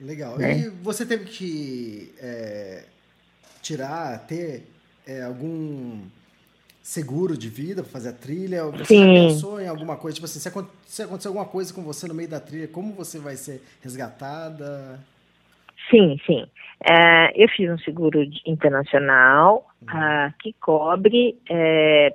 Legal. 0.00 0.38
Né? 0.38 0.58
E 0.58 0.68
você 0.68 1.04
teve 1.04 1.26
que 1.26 2.14
é, 2.20 2.84
tirar, 3.60 4.26
ter 4.26 4.62
é, 5.06 5.22
algum 5.22 6.02
seguro 6.88 7.36
de 7.36 7.50
vida 7.50 7.82
para 7.82 7.92
fazer 7.92 8.08
a 8.08 8.12
trilha? 8.14 8.64
Você 8.64 8.86
Sim. 8.86 9.12
pensou 9.12 9.60
em 9.60 9.68
alguma 9.68 9.98
coisa? 9.98 10.14
Tipo 10.14 10.24
assim, 10.24 10.40
se, 10.40 10.50
se 10.86 11.02
acontecer 11.02 11.28
alguma 11.28 11.44
coisa 11.44 11.72
com 11.74 11.82
você 11.82 12.08
no 12.08 12.14
meio 12.14 12.30
da 12.30 12.40
trilha, 12.40 12.66
como 12.66 12.94
você 12.94 13.18
vai 13.18 13.36
ser 13.36 13.60
resgatada? 13.82 14.98
Sim, 15.90 16.18
sim. 16.26 16.46
É, 16.82 17.44
eu 17.44 17.46
fiz 17.50 17.70
um 17.70 17.78
seguro 17.78 18.18
internacional 18.46 19.66
uh, 19.82 20.32
que 20.40 20.54
cobre 20.54 21.36
é, 21.50 22.14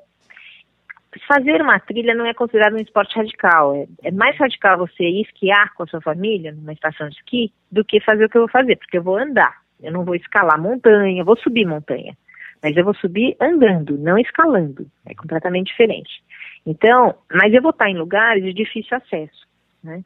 fazer 1.28 1.62
uma 1.62 1.80
trilha 1.80 2.16
não 2.16 2.26
é 2.26 2.34
considerado 2.34 2.74
um 2.74 2.82
esporte 2.82 3.16
radical. 3.16 3.76
É, 3.76 4.08
é, 4.08 4.12
mais 4.12 4.36
radical 4.40 4.80
você 4.80 5.04
ir 5.04 5.22
esquiar 5.22 5.72
com 5.76 5.84
a 5.84 5.88
sua 5.88 6.02
família 6.02 6.52
numa 6.52 6.74
estação 6.74 7.08
de 7.10 7.16
esqui 7.18 7.54
do 7.72 7.86
que 7.86 8.02
fazer 8.02 8.26
o 8.26 8.30
que 8.30 8.38
eu 8.38 8.42
vou 8.42 8.50
fazer, 8.50 8.76
porque 8.78 8.98
eu 8.98 9.04
vou 9.04 9.18
andar. 9.18 9.62
Eu 9.80 9.92
não 9.92 10.04
vou 10.04 10.16
escalar 10.16 10.60
montanha, 10.60 11.24
vou 11.24 11.38
subir 11.38 11.68
montanha. 11.68 12.18
Mas 12.64 12.78
eu 12.78 12.86
vou 12.86 12.96
subir 12.96 13.36
andando, 13.42 13.98
não 13.98 14.18
escalando. 14.18 14.88
É 15.06 15.14
completamente 15.14 15.68
diferente. 15.68 16.24
Então, 16.66 17.16
mas 17.32 17.54
eu 17.54 17.62
vou 17.62 17.72
estar 17.72 17.90
em 17.90 17.98
lugares 17.98 18.44
de 18.44 18.54
difícil 18.54 18.96
acesso, 18.96 19.46
né? 19.84 20.04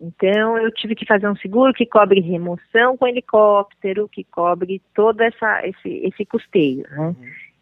Então, 0.00 0.56
eu 0.56 0.70
tive 0.72 0.94
que 0.94 1.04
fazer 1.04 1.28
um 1.28 1.36
seguro 1.36 1.74
que 1.74 1.84
cobre 1.84 2.20
remoção 2.20 2.96
com 2.96 3.06
helicóptero, 3.06 4.08
que 4.08 4.24
cobre 4.24 4.80
todo 4.94 5.20
essa, 5.20 5.66
esse, 5.66 5.88
esse 6.06 6.24
custeio, 6.24 6.86
né? 6.90 7.08
Uhum. 7.08 7.16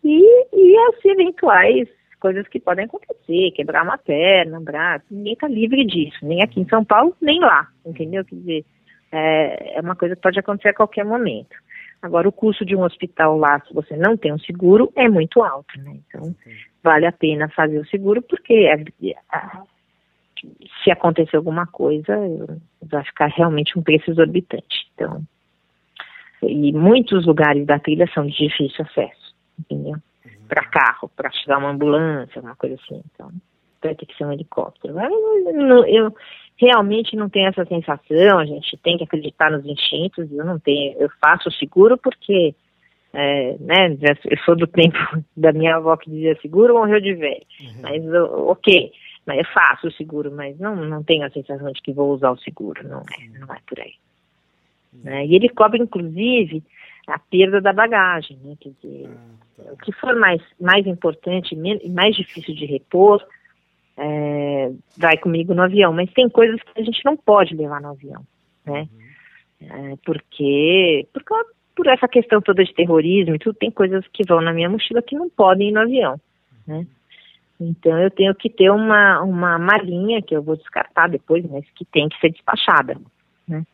E, 0.04 0.46
e 0.52 0.76
as 0.88 1.04
eventuais 1.04 1.88
coisas 2.20 2.46
que 2.48 2.60
podem 2.60 2.84
acontecer, 2.84 3.50
quebrar 3.52 3.82
uma 3.82 3.98
perna, 3.98 4.58
um 4.58 4.64
braço, 4.64 5.04
ninguém 5.10 5.32
está 5.32 5.48
livre 5.48 5.84
disso, 5.84 6.18
nem 6.22 6.42
aqui 6.42 6.60
em 6.60 6.68
São 6.68 6.84
Paulo, 6.84 7.16
nem 7.20 7.40
lá, 7.40 7.68
entendeu? 7.84 8.24
Quer 8.24 8.36
dizer, 8.36 8.64
é, 9.12 9.78
é 9.78 9.80
uma 9.80 9.96
coisa 9.96 10.14
que 10.14 10.22
pode 10.22 10.38
acontecer 10.38 10.68
a 10.68 10.74
qualquer 10.74 11.04
momento. 11.04 11.56
Agora, 12.00 12.28
o 12.28 12.32
custo 12.32 12.64
de 12.64 12.76
um 12.76 12.82
hospital 12.82 13.36
lá, 13.36 13.60
se 13.60 13.74
você 13.74 13.96
não 13.96 14.16
tem 14.16 14.32
um 14.32 14.38
seguro, 14.38 14.92
é 14.94 15.08
muito 15.08 15.42
alto, 15.42 15.78
né? 15.80 15.98
Então, 16.06 16.34
vale 16.82 17.06
a 17.06 17.12
pena 17.12 17.48
fazer 17.48 17.78
o 17.78 17.86
seguro, 17.86 18.22
porque 18.22 18.52
é, 18.52 18.74
é, 19.04 19.16
se 20.82 20.90
acontecer 20.90 21.36
alguma 21.36 21.66
coisa, 21.66 22.14
vai 22.82 23.04
ficar 23.04 23.26
realmente 23.26 23.78
um 23.78 23.82
preço 23.82 24.10
exorbitante. 24.10 24.88
Então, 24.94 25.22
e 26.42 26.72
muitos 26.72 27.26
lugares 27.26 27.66
da 27.66 27.80
trilha 27.80 28.08
são 28.14 28.24
de 28.24 28.36
difícil 28.36 28.84
acesso, 28.84 29.34
entendeu? 29.58 29.96
para 30.48 30.64
carro, 30.64 31.10
para 31.14 31.30
chegar 31.30 31.58
uma 31.58 31.70
ambulância, 31.70 32.40
uma 32.40 32.56
coisa 32.56 32.76
assim. 32.76 33.02
Então, 33.12 33.30
vai 33.82 33.94
ter 33.94 34.06
que 34.06 34.16
ser 34.16 34.24
um 34.24 34.32
helicóptero. 34.32 34.98
Eu, 34.98 35.84
eu, 35.84 36.16
realmente 36.58 37.16
não 37.16 37.28
tenho 37.28 37.48
essa 37.48 37.64
sensação, 37.64 38.38
a 38.38 38.44
gente 38.44 38.76
tem 38.78 38.98
que 38.98 39.04
acreditar 39.04 39.50
nos 39.50 39.64
instintos, 39.64 40.30
eu 40.32 40.44
não 40.44 40.58
tenho, 40.58 40.96
eu 40.98 41.08
faço 41.20 41.50
seguro 41.52 41.96
porque, 41.96 42.54
é, 43.12 43.56
né, 43.60 43.96
eu 44.24 44.38
sou 44.44 44.56
do 44.56 44.66
tempo 44.66 44.96
da 45.36 45.52
minha 45.52 45.76
avó 45.76 45.96
que 45.96 46.10
dizia 46.10 46.38
seguro 46.40 46.74
morreu 46.74 47.00
de 47.00 47.14
velho, 47.14 47.46
uhum. 47.60 47.82
mas 47.82 48.02
ok, 48.46 48.92
mas 49.24 49.38
eu 49.38 49.44
faço 49.46 49.88
o 49.88 49.92
seguro, 49.92 50.32
mas 50.32 50.58
não, 50.58 50.76
não 50.76 51.02
tenho 51.02 51.24
a 51.24 51.30
sensação 51.30 51.70
de 51.72 51.80
que 51.80 51.92
vou 51.92 52.12
usar 52.12 52.30
o 52.30 52.38
seguro, 52.38 52.86
não 52.86 53.00
é, 53.00 53.38
não 53.38 53.54
é 53.54 53.58
por 53.66 53.78
aí. 53.80 53.94
Uhum. 54.92 55.00
Né? 55.04 55.26
E 55.26 55.34
ele 55.34 55.48
cobre, 55.48 55.80
inclusive, 55.80 56.62
a 57.06 57.18
perda 57.18 57.60
da 57.60 57.72
bagagem, 57.72 58.36
né, 58.44 58.54
quer 58.60 58.70
dizer... 58.82 59.08
Ah 59.08 59.48
o 59.72 59.76
que 59.76 59.92
for 59.92 60.14
mais, 60.16 60.40
mais 60.60 60.86
importante 60.86 61.54
e 61.54 61.88
mais 61.90 62.14
difícil 62.14 62.54
de 62.54 62.64
repor, 62.64 63.24
é, 63.98 64.70
vai 64.96 65.18
comigo 65.18 65.52
no 65.52 65.62
avião. 65.62 65.92
Mas 65.92 66.12
tem 66.12 66.28
coisas 66.28 66.60
que 66.62 66.80
a 66.80 66.84
gente 66.84 67.04
não 67.04 67.16
pode 67.16 67.54
levar 67.54 67.80
no 67.80 67.88
avião, 67.88 68.22
né? 68.64 68.88
É, 69.60 69.96
porque, 70.04 71.08
porque 71.12 71.34
por 71.74 71.86
essa 71.88 72.06
questão 72.06 72.40
toda 72.40 72.64
de 72.64 72.72
terrorismo 72.72 73.34
e 73.34 73.38
tudo, 73.38 73.56
tem 73.56 73.70
coisas 73.70 74.06
que 74.12 74.24
vão 74.24 74.40
na 74.40 74.52
minha 74.52 74.70
mochila 74.70 75.02
que 75.02 75.16
não 75.16 75.28
podem 75.28 75.68
ir 75.68 75.72
no 75.72 75.80
avião, 75.80 76.20
né? 76.66 76.86
Então 77.60 77.98
eu 77.98 78.08
tenho 78.08 78.32
que 78.36 78.48
ter 78.48 78.70
uma, 78.70 79.20
uma 79.22 79.58
malinha 79.58 80.22
que 80.22 80.34
eu 80.34 80.40
vou 80.40 80.56
descartar 80.56 81.08
depois, 81.08 81.44
mas 81.50 81.64
que 81.74 81.84
tem 81.84 82.08
que 82.08 82.18
ser 82.20 82.30
despachada, 82.30 82.96
né? 83.48 83.64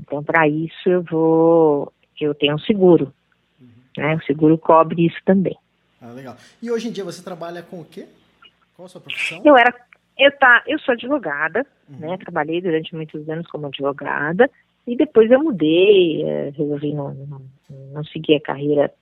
Então 0.00 0.24
para 0.24 0.48
isso 0.48 0.88
eu 0.88 1.02
vou, 1.02 1.92
eu 2.20 2.34
tenho 2.34 2.56
um 2.56 2.58
seguro, 2.58 3.12
né? 3.96 4.16
O 4.16 4.24
seguro 4.24 4.58
cobre 4.58 5.06
isso 5.06 5.18
também. 5.24 5.56
Ah, 6.02 6.10
legal. 6.10 6.36
E 6.60 6.68
hoje 6.68 6.88
em 6.88 6.92
dia 6.92 7.04
você 7.04 7.22
trabalha 7.22 7.62
com 7.62 7.80
o 7.80 7.84
quê? 7.84 8.06
Qual 8.76 8.84
a 8.84 8.88
sua 8.90 9.00
profissão? 9.00 9.40
Eu 9.42 9.56
era, 9.56 9.74
eu 10.18 10.30
tá, 10.38 10.62
eu 10.66 10.78
sou 10.80 10.92
advogada, 10.92 11.66
uhum. 11.88 11.98
né? 11.98 12.18
Trabalhei 12.18 12.60
durante 12.60 12.94
muitos 12.94 13.26
anos 13.28 13.46
como 13.46 13.66
advogada 13.66 14.50
e 14.86 14.94
depois 14.94 15.30
eu 15.30 15.42
mudei, 15.42 16.22
é, 16.22 16.50
resolvi 16.50 16.92
não, 16.92 17.14
não, 17.14 17.40
não 17.92 18.04
seguir 18.04 18.36
a 18.36 18.40
carreira 18.40 18.92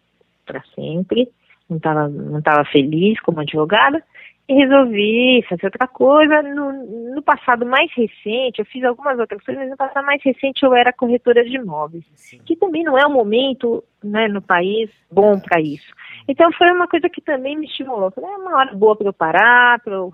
para 0.46 0.62
sempre, 0.74 1.28
não 1.68 1.78
estava 1.78 2.08
não 2.08 2.40
tava 2.40 2.64
feliz 2.66 3.20
como 3.20 3.40
advogada 3.40 4.02
resolvi 4.48 5.42
fazer 5.48 5.66
outra 5.66 5.86
coisa. 5.88 6.42
No, 6.42 6.72
no, 7.14 7.22
passado 7.22 7.64
mais 7.64 7.90
recente, 7.94 8.58
eu 8.58 8.66
fiz 8.66 8.84
algumas 8.84 9.18
outras 9.18 9.42
coisas, 9.42 9.62
mas 9.62 9.70
no 9.70 9.76
passado 9.76 10.04
mais 10.04 10.22
recente 10.22 10.62
eu 10.62 10.74
era 10.74 10.92
corretora 10.92 11.44
de 11.44 11.56
imóveis, 11.56 12.04
Sim. 12.14 12.40
que 12.44 12.56
também 12.56 12.84
não 12.84 12.98
é 12.98 13.06
um 13.06 13.12
momento 13.12 13.82
né, 14.02 14.28
no 14.28 14.42
país 14.42 14.90
bom 15.10 15.38
para 15.38 15.60
isso. 15.60 15.90
Então 16.28 16.52
foi 16.52 16.70
uma 16.70 16.86
coisa 16.86 17.08
que 17.08 17.22
também 17.22 17.56
me 17.56 17.66
estimulou. 17.66 18.10
Falei, 18.10 18.30
é 18.30 18.36
uma 18.36 18.56
hora 18.56 18.74
boa 18.74 18.96
para 18.96 19.08
eu 19.08 19.12
parar, 19.12 19.80
para 19.80 19.94
eu 19.94 20.12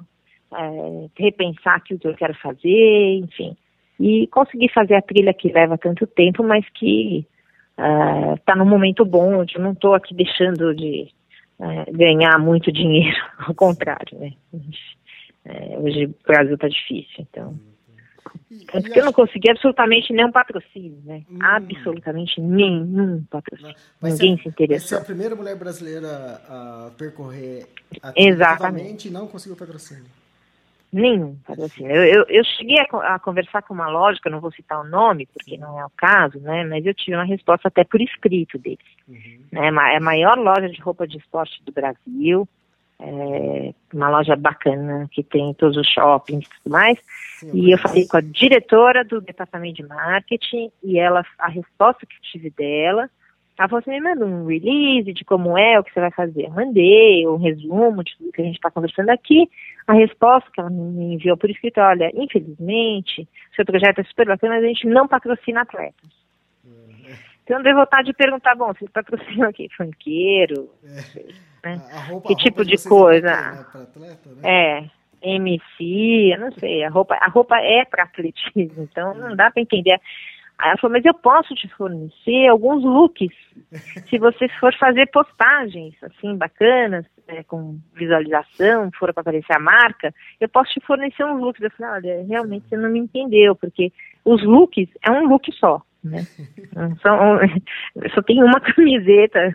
é, 0.53 1.07
repensar 1.17 1.77
aquilo 1.77 1.99
que 1.99 2.09
eu 2.09 2.15
quero 2.15 2.35
fazer, 2.35 3.21
enfim. 3.25 3.57
E 3.99 4.27
conseguir 4.29 4.73
fazer 4.73 4.95
a 4.95 5.03
trilha 5.03 5.35
que 5.35 5.53
leva 5.53 5.77
tanto 5.77 6.07
tempo, 6.07 6.43
mas 6.43 6.65
que 6.71 7.27
está 7.77 8.55
uh, 8.55 8.59
num 8.59 8.65
momento 8.65 9.05
bom, 9.05 9.41
onde 9.41 9.57
eu 9.57 9.63
não 9.63 9.73
estou 9.73 9.95
aqui 9.95 10.15
deixando 10.15 10.75
de 10.75 11.09
é, 11.61 11.93
ganhar 11.93 12.39
muito 12.39 12.73
dinheiro, 12.73 13.17
ao 13.39 13.55
contrário, 13.55 14.19
né? 14.19 14.33
É, 15.45 15.79
hoje 15.79 16.07
o 16.07 16.15
Brasil 16.27 16.55
está 16.55 16.69
difícil, 16.69 17.27
então 17.31 17.59
Porque 18.71 18.99
eu 18.99 19.05
não 19.05 19.13
consegui 19.13 19.51
absolutamente 19.51 20.13
nenhum 20.13 20.31
patrocínio, 20.31 21.01
né? 21.05 21.25
Hum. 21.31 21.39
Absolutamente 21.41 22.41
nenhum 22.41 23.25
patrocínio. 23.31 23.75
Ninguém 24.03 24.39
se 24.39 24.49
interessou. 24.49 24.89
Você 24.89 24.95
é 24.95 24.99
a 24.99 25.05
primeira 25.05 25.35
mulher 25.35 25.57
brasileira 25.57 26.09
a 26.49 26.91
percorrer 26.97 27.67
Exatamente 28.17 29.09
e 29.09 29.11
não 29.11 29.27
conseguiu 29.27 29.57
patrocínio. 29.57 30.05
Nenhum 30.93 31.37
patrocínio. 31.47 31.93
Eu, 31.93 32.05
eu, 32.05 32.25
eu 32.29 32.45
cheguei 32.45 32.79
a, 32.79 33.15
a, 33.15 33.19
conversar 33.19 33.63
com 33.63 33.75
uma 33.75 33.89
eu 34.25 34.33
não 34.33 34.41
vou 34.41 34.51
citar 34.51 34.81
o 34.81 34.89
nome, 34.89 35.27
porque 35.33 35.57
não 35.57 35.79
é 35.79 35.85
o 35.85 35.91
caso, 35.97 36.41
né? 36.41 36.65
Mas 36.65 36.85
eu 36.85 36.95
tive 36.95 37.17
uma 37.17 37.25
resposta 37.25 37.69
até 37.69 37.85
por 37.85 38.01
escrito 38.01 38.59
deles. 38.59 38.79
Uhum. 39.07 39.41
Né, 39.53 39.67
é 39.67 39.97
a 39.97 40.01
maior 40.01 40.37
loja 40.37 40.69
de 40.69 40.81
roupa 40.81 41.07
de 41.07 41.19
esporte 41.19 41.63
do 41.65 41.73
Brasil 41.73 42.49
é 43.03 43.75
uma 43.93 44.11
loja 44.11 44.37
bacana 44.37 45.09
que 45.11 45.23
tem 45.23 45.55
todos 45.55 45.77
os 45.77 45.89
shoppings 45.89 46.47
e 46.47 46.63
tudo 46.63 46.73
mais. 46.73 46.99
Sim, 47.39 47.51
e 47.55 47.73
eu 47.73 47.79
falei 47.79 48.07
com 48.07 48.19
a 48.19 48.21
diretora 48.21 49.05
do 49.05 49.21
departamento 49.21 49.77
de 49.77 49.89
marketing 49.89 50.71
e 50.83 50.99
ela, 50.99 51.25
a 51.39 51.49
resposta 51.49 52.07
que 52.07 52.21
tive 52.21 52.51
dela, 52.51 53.09
ela 53.61 53.69
falou 53.69 53.81
assim, 53.81 53.91
me 53.91 54.01
manda 54.01 54.25
um 54.25 54.47
release 54.47 55.13
de 55.13 55.23
como 55.23 55.59
é, 55.59 55.79
o 55.79 55.85
que 55.85 55.93
você 55.93 56.01
vai 56.01 56.11
fazer. 56.11 56.47
Eu 56.47 56.51
mandei 56.51 57.29
um 57.29 57.37
resumo 57.37 58.03
de 58.03 58.17
tudo 58.17 58.33
que 58.33 58.41
a 58.41 58.45
gente 58.45 58.55
está 58.55 58.71
conversando 58.71 59.11
aqui. 59.11 59.51
A 59.87 59.93
resposta 59.93 60.51
que 60.51 60.59
ela 60.59 60.71
me 60.71 61.17
enviou 61.17 61.37
por 61.37 61.51
escrito, 61.51 61.79
olha, 61.79 62.11
infelizmente, 62.15 63.29
seu 63.55 63.67
projeto 63.67 63.99
é 63.99 64.05
super 64.05 64.29
bacana, 64.29 64.55
mas 64.55 64.65
a 64.65 64.67
gente 64.67 64.87
não 64.87 65.07
patrocina 65.07 65.61
atletas. 65.61 66.09
Uhum. 66.65 67.15
Então 67.45 67.59
eu 67.59 67.63
dei 67.63 67.75
vontade 67.75 68.07
de 68.07 68.15
perguntar, 68.15 68.55
bom, 68.55 68.73
vocês 68.73 68.91
patrocinam 68.91 69.51
aqui 69.51 69.69
funkeiro? 69.77 70.71
É 71.63 71.69
né? 71.69 71.83
Roupa, 72.09 72.29
que 72.29 72.37
tipo 72.37 72.65
de 72.65 72.83
coisa? 72.89 73.27
Né, 73.27 73.67
atleta, 73.75 74.31
né? 74.37 74.41
É, 74.43 74.91
MC, 75.23 76.33
eu 76.33 76.41
não 76.41 76.53
sei, 76.53 76.83
a 76.83 76.89
roupa, 76.89 77.15
a 77.21 77.29
roupa 77.29 77.59
é 77.59 77.85
para 77.85 78.05
atletismo, 78.05 78.85
então 78.91 79.13
não 79.13 79.37
dá 79.37 79.51
para 79.51 79.61
entender. 79.61 80.01
Aí 80.61 80.69
ela 80.69 80.79
falou, 80.79 80.93
mas 80.95 81.05
eu 81.07 81.15
posso 81.15 81.55
te 81.55 81.67
fornecer 81.69 82.49
alguns 82.49 82.85
looks, 82.85 83.35
se 84.09 84.19
você 84.19 84.47
for 84.61 84.75
fazer 84.77 85.07
postagens, 85.11 85.95
assim, 86.03 86.37
bacanas, 86.37 87.07
né, 87.27 87.43
com 87.45 87.79
visualização, 87.95 88.91
for 88.99 89.13
para 89.15 89.23
aparecer 89.23 89.55
a 89.55 89.59
marca, 89.59 90.13
eu 90.39 90.49
posso 90.51 90.71
te 90.73 90.81
fornecer 90.87 91.25
uns 91.25 91.41
looks. 91.41 91.63
Eu 91.63 91.71
falei, 91.71 91.93
olha, 91.93 92.27
realmente 92.27 92.69
você 92.69 92.77
não 92.77 92.91
me 92.91 92.99
entendeu, 92.99 93.57
porque 93.57 93.91
os 94.25 94.45
looks 94.45 94.89
é 95.03 95.11
um 95.11 95.27
look 95.27 95.51
só 95.53 95.83
né? 96.03 96.27
São, 97.03 97.39
só 98.15 98.23
tem 98.23 98.43
uma 98.43 98.61
camiseta, 98.75 99.55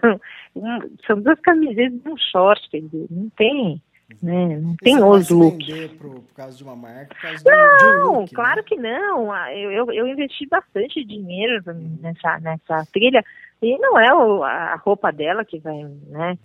um, 0.56 0.80
são 1.06 1.22
duas 1.22 1.39
camisetas 1.41 1.99
e 2.06 2.10
um 2.10 2.18
short, 2.18 2.70
quer 2.70 2.82
dizer, 2.82 3.08
não 3.10 3.30
tem, 3.32 3.82
né? 4.22 4.60
Não 4.60 4.76
tem 4.78 5.01
os 5.03 5.30
looks. 5.30 5.68
Por, 5.97 6.16
por 6.16 6.34
causa 6.36 6.58
de 6.58 6.64
uma 6.64 6.76
marca, 6.76 7.16
por 7.43 7.51
não, 7.51 8.12
um 8.12 8.20
look, 8.20 8.32
né? 8.32 8.36
claro 8.36 8.58
né? 8.58 8.64
que 8.64 8.76
não. 8.76 9.32
Ah, 9.32 9.53
eu, 9.53 9.72
eu, 9.72 9.91
eu, 9.91 10.08
investi 10.08 10.47
bastante 10.47 11.03
dinheiro 11.03 11.64
nessa, 12.01 12.39
nessa 12.39 12.86
trilha. 12.91 13.24
E 13.62 13.78
não 13.80 13.97
é 13.97 14.14
o, 14.14 14.43
a 14.43 14.76
roupa 14.76 15.12
dela 15.12 15.43
que 15.43 15.60
vai, 15.60 15.84
né? 16.10 16.38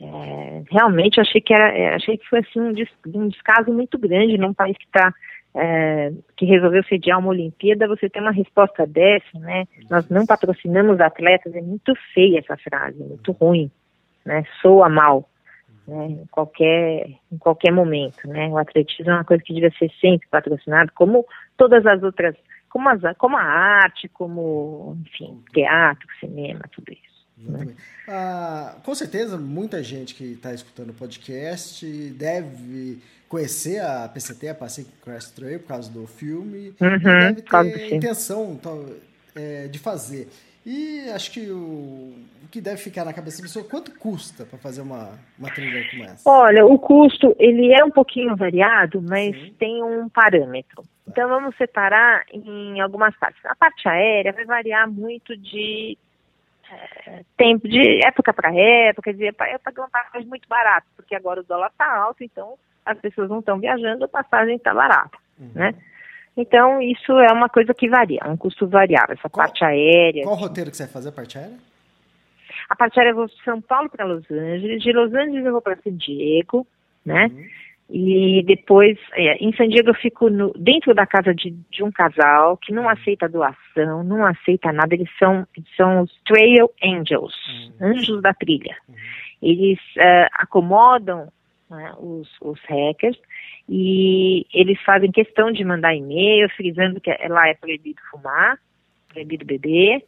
É, 0.00 0.62
realmente 0.70 1.20
achei 1.20 1.40
que 1.40 1.52
era, 1.52 1.96
achei 1.96 2.18
que 2.18 2.28
foi 2.28 2.40
assim 2.40 2.60
um, 2.60 2.72
des, 2.72 2.88
um 3.06 3.28
descaso 3.28 3.72
muito 3.72 3.98
grande 3.98 4.38
num 4.38 4.54
país 4.54 4.76
que 4.76 4.84
está 4.84 5.12
é, 5.54 6.12
que 6.36 6.44
resolveu 6.44 6.84
sediar 6.84 7.18
uma 7.18 7.30
Olimpíada, 7.30 7.88
você 7.88 8.08
tem 8.08 8.22
uma 8.22 8.30
resposta 8.30 8.86
dessa, 8.86 9.38
né? 9.40 9.64
Nós 9.90 10.08
não 10.08 10.26
patrocinamos 10.26 11.00
atletas, 11.00 11.54
é 11.54 11.60
muito 11.60 11.94
feia 12.14 12.38
essa 12.38 12.56
frase, 12.58 12.98
muito 12.98 13.32
ruim, 13.32 13.70
né? 14.24 14.44
Soa 14.60 14.88
mal, 14.88 15.28
né? 15.88 16.06
Em 16.06 16.26
qualquer, 16.30 17.08
em 17.32 17.38
qualquer 17.38 17.72
momento, 17.72 18.28
né? 18.28 18.48
O 18.48 18.58
atletismo 18.58 19.10
é 19.10 19.14
uma 19.14 19.24
coisa 19.24 19.42
que 19.42 19.54
devia 19.54 19.72
ser 19.78 19.90
sempre 20.00 20.28
patrocinado, 20.28 20.92
como 20.94 21.26
todas 21.56 21.84
as 21.86 22.02
outras, 22.02 22.36
como, 22.68 22.88
as, 22.90 23.00
como 23.16 23.36
a 23.36 23.42
arte, 23.42 24.08
como, 24.08 24.96
enfim, 25.06 25.42
teatro, 25.52 26.06
cinema, 26.20 26.60
tudo 26.70 26.92
isso. 26.92 27.08
Né? 27.38 27.74
Ah, 28.06 28.76
com 28.84 28.94
certeza, 28.94 29.38
muita 29.38 29.82
gente 29.82 30.14
que 30.14 30.32
está 30.32 30.52
escutando 30.52 30.90
o 30.90 30.94
podcast 30.94 31.86
deve 32.10 33.00
conhecer 33.28 33.80
a 33.80 34.08
PCT, 34.08 34.48
a 34.48 34.54
Pacific 34.54 34.92
Crest 35.02 35.34
Trail, 35.34 35.60
por 35.60 35.68
causa 35.68 35.90
do 35.90 36.06
filme, 36.06 36.74
uhum, 36.80 36.98
deve 36.98 37.42
ter 37.42 37.94
intenção 37.94 38.58
é, 39.34 39.68
de 39.68 39.78
fazer. 39.78 40.28
E 40.70 41.10
acho 41.12 41.32
que 41.32 41.50
o, 41.50 42.12
o, 42.44 42.48
que 42.50 42.60
deve 42.60 42.76
ficar 42.76 43.02
na 43.02 43.14
cabeça 43.14 43.38
da 43.38 43.44
pessoa, 43.44 43.64
quanto 43.64 43.98
custa 43.98 44.44
para 44.44 44.58
fazer 44.58 44.82
uma, 44.82 45.18
uma 45.38 45.48
trilha 45.50 45.88
como 45.88 46.04
essa? 46.04 46.28
Olha, 46.28 46.66
o 46.66 46.78
custo, 46.78 47.34
ele 47.38 47.72
é 47.72 47.82
um 47.82 47.90
pouquinho 47.90 48.36
variado, 48.36 49.00
mas 49.00 49.34
Sim. 49.34 49.54
tem 49.58 49.82
um 49.82 50.10
parâmetro. 50.10 50.82
Tá. 50.82 50.88
Então 51.08 51.26
vamos 51.26 51.56
separar 51.56 52.22
em 52.30 52.82
algumas 52.82 53.16
partes. 53.16 53.42
A 53.46 53.56
parte 53.56 53.88
aérea 53.88 54.30
vai 54.30 54.44
variar 54.44 54.86
muito 54.90 55.34
de 55.38 55.96
é, 56.70 57.24
tempo, 57.34 57.66
de 57.66 58.06
época 58.06 58.34
para 58.34 58.54
época, 58.54 59.04
quer 59.04 59.12
dizer, 59.12 59.28
eu 59.50 59.58
paguei 59.60 59.82
uma 59.82 59.88
passagem 59.88 60.28
muito 60.28 60.46
barata, 60.46 60.86
porque 60.94 61.14
agora 61.14 61.40
o 61.40 61.44
dólar 61.44 61.70
está 61.70 61.90
alto, 61.96 62.22
então 62.22 62.58
as 62.84 62.98
pessoas 62.98 63.30
não 63.30 63.38
estão 63.38 63.58
viajando, 63.58 64.04
a 64.04 64.08
passagem 64.08 64.56
está 64.56 64.74
barata, 64.74 65.16
uhum. 65.40 65.50
né? 65.54 65.74
Então, 66.38 66.80
isso 66.80 67.12
é 67.18 67.32
uma 67.32 67.48
coisa 67.48 67.74
que 67.74 67.88
varia, 67.88 68.20
é 68.22 68.28
um 68.28 68.36
custo 68.36 68.68
variável, 68.68 69.16
essa 69.18 69.28
qual, 69.28 69.44
parte 69.44 69.64
aérea. 69.64 70.22
Qual 70.22 70.36
roteiro 70.36 70.70
que 70.70 70.76
você 70.76 70.84
vai 70.84 70.92
fazer, 70.92 71.08
a 71.08 71.12
parte 71.12 71.36
aérea? 71.36 71.56
A 72.68 72.76
parte 72.76 72.96
aérea 73.00 73.10
eu 73.10 73.16
vou 73.16 73.26
de 73.26 73.42
São 73.42 73.60
Paulo 73.60 73.90
para 73.90 74.04
Los 74.04 74.30
Angeles, 74.30 74.80
de 74.80 74.92
Los 74.92 75.12
Angeles 75.12 75.44
eu 75.44 75.50
vou 75.50 75.60
para 75.60 75.76
San 75.82 75.96
Diego, 75.96 76.64
né? 77.04 77.26
Uhum. 77.26 77.44
E 77.90 78.44
depois, 78.46 78.96
é, 79.14 79.42
em 79.42 79.52
San 79.56 79.66
Diego 79.66 79.90
eu 79.90 79.94
fico 79.94 80.30
no, 80.30 80.52
dentro 80.52 80.94
da 80.94 81.06
casa 81.06 81.34
de, 81.34 81.50
de, 81.70 81.82
um 81.82 81.90
casal 81.90 82.56
que 82.58 82.72
não 82.72 82.88
aceita 82.88 83.28
doação, 83.28 84.04
não 84.04 84.24
aceita 84.24 84.70
nada, 84.70 84.94
eles 84.94 85.10
são, 85.18 85.44
são 85.76 86.02
os 86.02 86.12
Trail 86.24 86.70
Angels, 86.84 87.34
uhum. 87.80 87.88
anjos 87.88 88.22
da 88.22 88.32
trilha. 88.32 88.76
Uhum. 88.88 88.94
Eles 89.42 89.78
uh, 89.96 90.28
acomodam 90.34 91.32
né, 91.70 91.94
os, 91.98 92.28
os 92.40 92.60
hackers, 92.62 93.18
e 93.68 94.46
eles 94.52 94.80
fazem 94.82 95.12
questão 95.12 95.52
de 95.52 95.64
mandar 95.64 95.94
e-mail 95.94 96.48
frisando 96.50 97.00
que 97.00 97.10
lá 97.28 97.48
é 97.48 97.54
proibido 97.54 98.00
fumar, 98.10 98.58
proibido 99.08 99.44
beber 99.44 100.04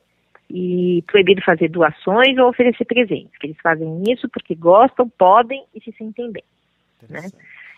e 0.49 1.05
proibido 1.07 1.43
fazer 1.43 1.69
doações 1.69 2.37
ou 2.39 2.49
oferecer 2.49 2.85
presentes. 2.85 3.37
Que 3.39 3.49
eles 3.49 3.59
fazem 3.63 4.03
isso 4.09 4.29
porque 4.29 4.55
gostam, 4.55 5.09
podem 5.09 5.65
e 5.75 5.81
se 5.81 5.93
sentem 5.93 6.33
bem. 6.33 6.45
Né? 7.09 7.29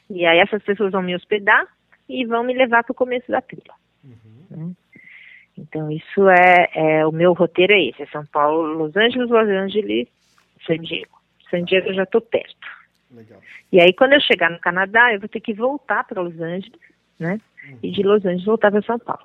E 0.09 0.25
aí 0.25 0.39
essas 0.39 0.63
pessoas 0.63 0.93
vão 0.93 1.03
me 1.03 1.15
hospedar 1.15 1.67
e 2.09 2.25
vão 2.25 2.43
me 2.43 2.55
levar 2.55 2.83
para 2.83 2.93
o 2.93 2.97
começo 2.97 3.31
da 3.31 3.41
trilha. 3.41 3.75
Uhum. 4.05 4.47
Né? 4.51 4.73
Então 5.59 5.91
isso 5.91 6.29
é, 6.29 6.71
é, 6.75 7.07
o 7.07 7.13
meu 7.13 7.33
roteiro 7.33 7.73
é 7.73 7.83
esse, 7.83 8.03
é 8.03 8.07
São 8.07 8.25
Paulo, 8.27 8.75
Los 8.75 8.97
Angeles, 8.97 9.29
Los 9.29 9.49
Angeles, 9.49 10.09
San 10.67 10.79
Diego. 10.79 11.21
San 11.51 11.65
Diego 11.65 11.89
eu 11.89 11.95
já 11.95 12.05
estou 12.05 12.21
perto. 12.21 12.82
Legal. 13.15 13.41
E 13.71 13.81
aí, 13.81 13.93
quando 13.93 14.15
eu 14.15 14.21
chegar 14.21 14.51
no 14.51 14.59
Canadá, 14.59 15.13
eu 15.13 15.21
vou 15.21 15.29
ter 15.29 15.41
que 15.41 15.53
voltar 15.53 16.05
para 16.05 16.23
Los 16.23 16.39
Angeles, 16.41 16.81
né? 17.19 17.41
Uhum. 17.69 17.79
E 17.83 17.91
de 17.91 18.03
Los 18.03 18.25
Angeles 18.25 18.45
voltar 18.45 18.71
para 18.71 18.83
São 18.83 18.99
Paulo. 18.99 19.25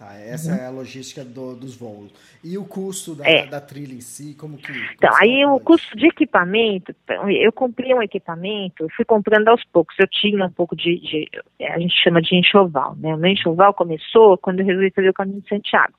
Tá, 0.00 0.14
essa 0.14 0.52
uhum. 0.52 0.58
é 0.58 0.66
a 0.66 0.70
logística 0.70 1.22
do, 1.22 1.54
dos 1.54 1.76
voos. 1.76 2.10
E 2.42 2.56
o 2.56 2.64
custo 2.64 3.14
da, 3.14 3.28
é. 3.28 3.46
da 3.46 3.60
trilha 3.60 3.92
em 3.92 4.00
si, 4.00 4.34
como 4.34 4.56
que... 4.56 4.72
Como 4.72 4.84
então, 4.94 5.10
aí 5.20 5.44
o 5.44 5.60
custo 5.60 5.94
de 5.94 6.06
equipamento, 6.06 6.94
eu 7.28 7.52
comprei 7.52 7.92
um 7.94 8.02
equipamento, 8.02 8.88
fui 8.96 9.04
comprando 9.04 9.48
aos 9.48 9.62
poucos. 9.64 9.94
Eu 9.98 10.08
tinha 10.08 10.42
um 10.42 10.50
pouco 10.50 10.74
de, 10.74 11.00
de, 11.00 11.30
a 11.66 11.78
gente 11.78 11.94
chama 12.02 12.22
de 12.22 12.34
enxoval, 12.34 12.96
né? 12.96 13.14
O 13.14 13.18
meu 13.18 13.30
enxoval 13.30 13.74
começou 13.74 14.38
quando 14.38 14.60
eu 14.60 14.66
resolvi 14.66 14.90
fazer 14.90 15.10
o 15.10 15.14
caminho 15.14 15.42
de 15.42 15.48
Santiago. 15.50 15.92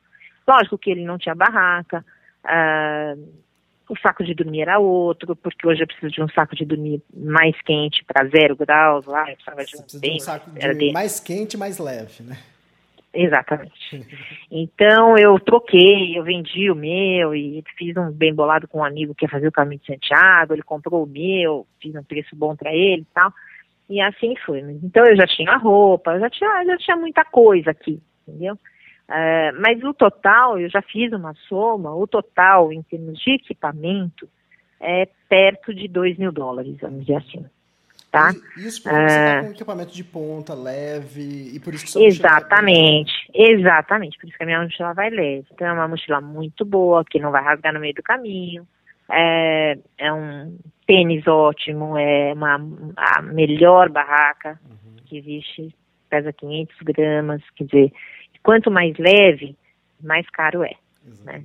Lógico 0.47 0.79
que 0.79 0.89
ele 0.89 1.05
não 1.05 1.19
tinha 1.19 1.35
barraca, 1.35 2.03
uh, 2.43 3.41
o 3.89 3.99
saco 3.99 4.23
de 4.23 4.33
dormir 4.33 4.61
era 4.61 4.79
outro, 4.79 5.35
porque 5.35 5.67
hoje 5.67 5.83
eu 5.83 5.87
preciso 5.87 6.11
de 6.11 6.21
um 6.21 6.29
saco 6.29 6.55
de 6.55 6.65
dormir 6.65 7.01
mais 7.13 7.59
quente 7.61 8.03
para 8.05 8.27
zero 8.27 8.55
graus 8.55 9.05
lá, 9.05 9.29
eu 9.29 9.35
precisava 9.35 9.65
de 9.65 9.77
um, 9.77 9.99
bem, 9.99 10.11
de 10.11 10.17
um 10.17 10.19
saco 10.19 10.51
de 10.51 10.73
de... 10.73 10.91
mais 10.91 11.19
quente, 11.19 11.57
mais 11.57 11.77
leve, 11.77 12.23
né? 12.23 12.37
Exatamente. 13.13 14.07
Então 14.49 15.17
eu 15.17 15.37
troquei, 15.39 16.17
eu 16.17 16.23
vendi 16.23 16.71
o 16.71 16.75
meu 16.75 17.35
e 17.35 17.61
fiz 17.77 17.95
um 17.97 18.09
bem 18.09 18.33
bolado 18.33 18.67
com 18.67 18.79
um 18.79 18.85
amigo 18.85 19.13
que 19.13 19.25
ia 19.25 19.29
fazer 19.29 19.47
o 19.47 19.51
caminho 19.51 19.81
de 19.81 19.87
Santiago, 19.87 20.53
ele 20.53 20.63
comprou 20.63 21.03
o 21.03 21.07
meu, 21.07 21.67
fiz 21.81 21.93
um 21.93 22.03
preço 22.03 22.35
bom 22.35 22.55
para 22.55 22.73
ele 22.73 23.01
e 23.01 23.07
tal. 23.13 23.33
E 23.89 23.99
assim 23.99 24.33
foi. 24.45 24.61
Então 24.81 25.05
eu 25.05 25.17
já 25.17 25.27
tinha 25.27 25.57
roupa, 25.57 26.17
já 26.17 26.29
tinha, 26.29 26.63
já 26.65 26.77
tinha 26.77 26.95
muita 26.95 27.25
coisa 27.25 27.71
aqui, 27.71 28.01
entendeu? 28.25 28.57
Uh, 29.11 29.59
mas 29.59 29.83
o 29.83 29.93
total, 29.93 30.57
eu 30.57 30.69
já 30.69 30.81
fiz 30.81 31.11
uma 31.11 31.33
soma, 31.49 31.93
o 31.93 32.07
total 32.07 32.71
em 32.71 32.81
termos 32.81 33.19
de 33.19 33.33
equipamento 33.33 34.25
é 34.79 35.05
perto 35.27 35.73
de 35.73 35.89
2 35.89 36.17
mil 36.17 36.31
dólares, 36.31 36.77
vamos 36.79 37.01
dizer 37.01 37.17
assim. 37.17 37.45
Tá? 38.09 38.31
Isso 38.57 38.83
porque 38.83 38.97
uh, 38.97 39.01
você 39.01 39.17
está 39.17 39.41
com 39.41 39.51
equipamento 39.51 39.93
de 39.93 40.03
ponta, 40.05 40.53
leve, 40.53 41.51
e 41.53 41.59
por 41.59 41.73
isso 41.73 41.83
que 41.83 41.91
sua 41.91 42.03
Exatamente, 42.03 43.11
exatamente, 43.33 44.17
por 44.17 44.29
isso 44.29 44.37
que 44.37 44.43
a 44.43 44.45
minha 44.45 44.63
mochila 44.63 44.93
vai 44.93 45.09
leve. 45.09 45.45
Então 45.51 45.67
é 45.67 45.73
uma 45.73 45.89
mochila 45.89 46.21
muito 46.21 46.63
boa, 46.63 47.03
que 47.03 47.19
não 47.19 47.31
vai 47.31 47.43
rasgar 47.43 47.73
no 47.73 47.81
meio 47.81 47.93
do 47.93 48.03
caminho, 48.03 48.65
é, 49.09 49.77
é 49.97 50.13
um 50.13 50.57
tênis 50.87 51.27
ótimo, 51.27 51.97
é 51.97 52.31
uma, 52.31 52.55
a 52.95 53.21
melhor 53.21 53.89
barraca 53.89 54.57
uhum. 54.69 54.95
que 55.05 55.17
existe 55.17 55.75
pesa 56.09 56.31
500 56.31 56.75
gramas, 56.81 57.41
quer 57.55 57.63
dizer, 57.65 57.93
quanto 58.43 58.71
mais 58.71 58.97
leve, 58.97 59.55
mais 60.01 60.29
caro 60.29 60.63
é, 60.63 60.73
né? 61.23 61.43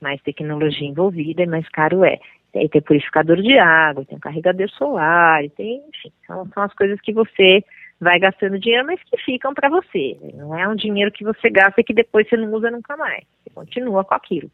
Mais 0.00 0.20
tecnologia 0.22 0.88
envolvida, 0.88 1.46
mais 1.46 1.68
caro 1.68 2.04
é. 2.04 2.18
Tem, 2.52 2.68
tem 2.68 2.82
purificador 2.82 3.40
de 3.40 3.58
água, 3.58 4.04
tem 4.04 4.18
carregador 4.18 4.68
solar, 4.70 5.42
tem, 5.50 5.82
enfim, 5.88 6.12
são, 6.26 6.46
são 6.48 6.62
as 6.62 6.74
coisas 6.74 7.00
que 7.00 7.12
você 7.12 7.64
vai 7.98 8.18
gastando 8.18 8.58
dinheiro, 8.58 8.86
mas 8.86 9.00
que 9.04 9.16
ficam 9.18 9.54
para 9.54 9.70
você. 9.70 10.18
Não 10.34 10.58
é 10.58 10.68
um 10.68 10.74
dinheiro 10.74 11.12
que 11.12 11.24
você 11.24 11.48
gasta 11.48 11.80
e 11.80 11.84
que 11.84 11.94
depois 11.94 12.28
você 12.28 12.36
não 12.36 12.52
usa 12.52 12.70
nunca 12.70 12.96
mais. 12.96 13.24
Você 13.42 13.50
continua 13.54 14.04
com 14.04 14.14
aquilo, 14.14 14.50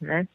né? 0.00 0.26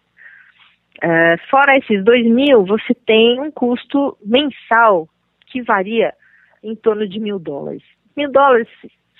Uh, 1.03 1.49
fora 1.49 1.77
esses 1.77 2.03
dois 2.03 2.23
mil, 2.25 2.63
você 2.63 2.93
tem 2.93 3.39
um 3.39 3.49
custo 3.49 4.15
mensal 4.23 5.09
que 5.47 5.61
varia 5.63 6.13
em 6.63 6.75
torno 6.75 7.07
de 7.07 7.19
mil 7.19 7.39
dólares. 7.39 7.81
Mil 8.15 8.31
dólares, 8.31 8.67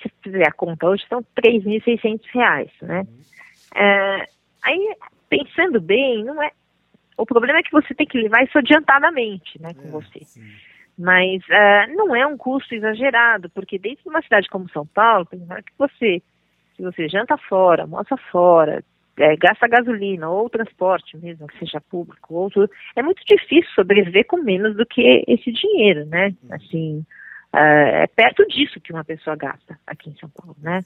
se 0.02 0.12
fizer 0.22 0.46
a 0.46 0.52
conta 0.52 0.86
hoje, 0.86 1.04
são 1.08 1.22
3.600 1.36 2.20
reais, 2.32 2.70
né? 2.82 3.02
Uh, 3.74 4.26
aí, 4.62 4.96
pensando 5.28 5.80
bem, 5.80 6.24
não 6.24 6.42
é... 6.42 6.50
O 7.16 7.26
problema 7.26 7.58
é 7.58 7.62
que 7.62 7.72
você 7.72 7.94
tem 7.94 8.06
que 8.06 8.18
levar 8.18 8.42
isso 8.42 8.58
adiantadamente, 8.58 9.60
né, 9.60 9.74
com 9.74 9.88
é, 9.88 9.90
você. 9.90 10.24
Sim. 10.24 10.50
Mas 10.98 11.42
uh, 11.44 11.94
não 11.94 12.14
é 12.14 12.26
um 12.26 12.36
custo 12.36 12.74
exagerado, 12.74 13.48
porque 13.50 13.78
dentro 13.78 14.02
de 14.02 14.08
uma 14.08 14.22
cidade 14.22 14.48
como 14.48 14.68
São 14.70 14.86
Paulo, 14.86 15.26
tem 15.26 15.40
hora 15.48 15.62
que 15.62 15.72
você, 15.78 16.22
se 16.76 16.82
você 16.82 17.08
janta 17.08 17.36
fora, 17.36 17.82
almoça 17.82 18.16
fora, 18.30 18.82
é, 19.18 19.36
gasta 19.36 19.68
gasolina 19.68 20.28
ou 20.28 20.48
transporte 20.48 21.16
mesmo, 21.16 21.46
que 21.46 21.58
seja 21.58 21.80
público 21.80 22.34
ou 22.34 22.50
tudo, 22.50 22.70
é 22.96 23.02
muito 23.02 23.22
difícil 23.26 23.70
sobreviver 23.74 24.26
com 24.26 24.38
menos 24.38 24.76
do 24.76 24.86
que 24.86 25.24
esse 25.28 25.52
dinheiro, 25.52 26.06
né? 26.06 26.34
Uhum. 26.42 26.54
Assim, 26.54 27.06
é 27.52 28.06
perto 28.06 28.46
disso 28.46 28.80
que 28.80 28.92
uma 28.92 29.04
pessoa 29.04 29.36
gasta 29.36 29.78
aqui 29.86 30.10
em 30.10 30.16
São 30.16 30.28
Paulo, 30.30 30.56
né? 30.60 30.84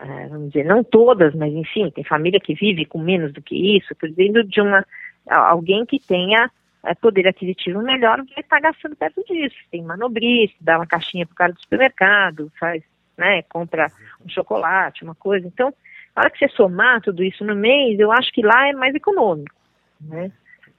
Uh, 0.00 0.28
vamos 0.30 0.48
dizer, 0.48 0.64
não 0.64 0.82
todas, 0.82 1.34
mas 1.34 1.52
enfim, 1.52 1.90
tem 1.90 2.02
família 2.02 2.40
que 2.40 2.54
vive 2.54 2.84
com 2.86 2.98
menos 2.98 3.32
do 3.32 3.42
que 3.42 3.76
isso, 3.76 3.94
por 3.94 4.10
dentro 4.10 4.42
de 4.42 4.60
uma 4.60 4.84
alguém 5.26 5.86
que 5.86 6.00
tenha 6.00 6.50
é, 6.84 6.94
poder 6.94 7.28
aquisitivo 7.28 7.80
melhor 7.80 8.16
vai 8.16 8.40
estar 8.40 8.60
gastando 8.60 8.96
perto 8.96 9.22
disso. 9.24 9.54
Tem 9.70 9.82
manobrista, 9.82 10.56
dá 10.60 10.78
uma 10.78 10.86
caixinha 10.86 11.26
pro 11.26 11.36
cara 11.36 11.52
do 11.52 11.60
supermercado, 11.60 12.52
faz, 12.58 12.82
né, 13.16 13.42
compra 13.42 13.86
um 14.24 14.28
chocolate, 14.28 15.04
uma 15.04 15.14
coisa. 15.14 15.46
Então, 15.46 15.72
na 16.14 16.22
hora 16.22 16.30
que 16.30 16.38
você 16.38 16.48
somar 16.48 17.00
tudo 17.00 17.22
isso 17.22 17.44
no 17.44 17.54
mês, 17.54 17.98
eu 18.00 18.10
acho 18.10 18.32
que 18.32 18.42
lá 18.42 18.68
é 18.68 18.72
mais 18.72 18.94
econômico, 18.94 19.54
né? 20.00 20.32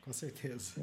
Com 0.03 0.11
certeza. 0.11 0.81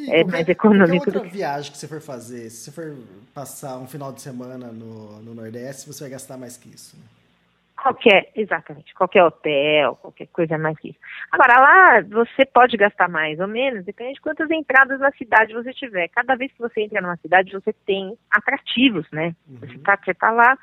E 0.00 0.10
é 0.10 0.24
mais 0.24 0.48
econômico. 0.48 1.04
Qualquer 1.04 1.18
outra 1.18 1.30
viagem 1.30 1.70
que 1.70 1.78
você 1.78 1.86
for 1.86 2.00
fazer, 2.00 2.48
se 2.48 2.64
você 2.64 2.72
for 2.72 2.96
passar 3.34 3.76
um 3.76 3.86
final 3.86 4.12
de 4.12 4.22
semana 4.22 4.68
no, 4.68 5.20
no 5.20 5.34
Nordeste, 5.34 5.86
você 5.86 6.04
vai 6.04 6.10
gastar 6.10 6.38
mais 6.38 6.56
que 6.56 6.70
isso. 6.70 6.96
Né? 6.96 7.02
Qualquer, 7.76 8.30
exatamente, 8.34 8.94
qualquer 8.94 9.24
hotel, 9.24 9.96
qualquer 9.96 10.26
coisa 10.28 10.58
mais 10.58 10.78
que 10.78 10.90
isso. 10.90 10.98
Agora, 11.30 11.60
lá 11.60 12.00
você 12.02 12.44
pode 12.44 12.76
gastar 12.76 13.08
mais 13.08 13.40
ou 13.40 13.48
menos, 13.48 13.84
depende 13.84 14.14
de 14.14 14.20
quantas 14.20 14.50
entradas 14.50 15.00
na 15.00 15.10
cidade 15.12 15.54
você 15.54 15.72
tiver. 15.72 16.08
Cada 16.08 16.34
vez 16.34 16.52
que 16.52 16.58
você 16.58 16.82
entra 16.82 17.00
numa 17.00 17.16
cidade, 17.16 17.52
você 17.52 17.72
tem 17.86 18.16
atrativos, 18.30 19.06
né? 19.10 19.34
Uhum. 19.48 19.58
Você, 19.60 19.78
tá, 19.78 19.98
você 20.02 20.14
tá 20.14 20.30
lá 20.30 20.58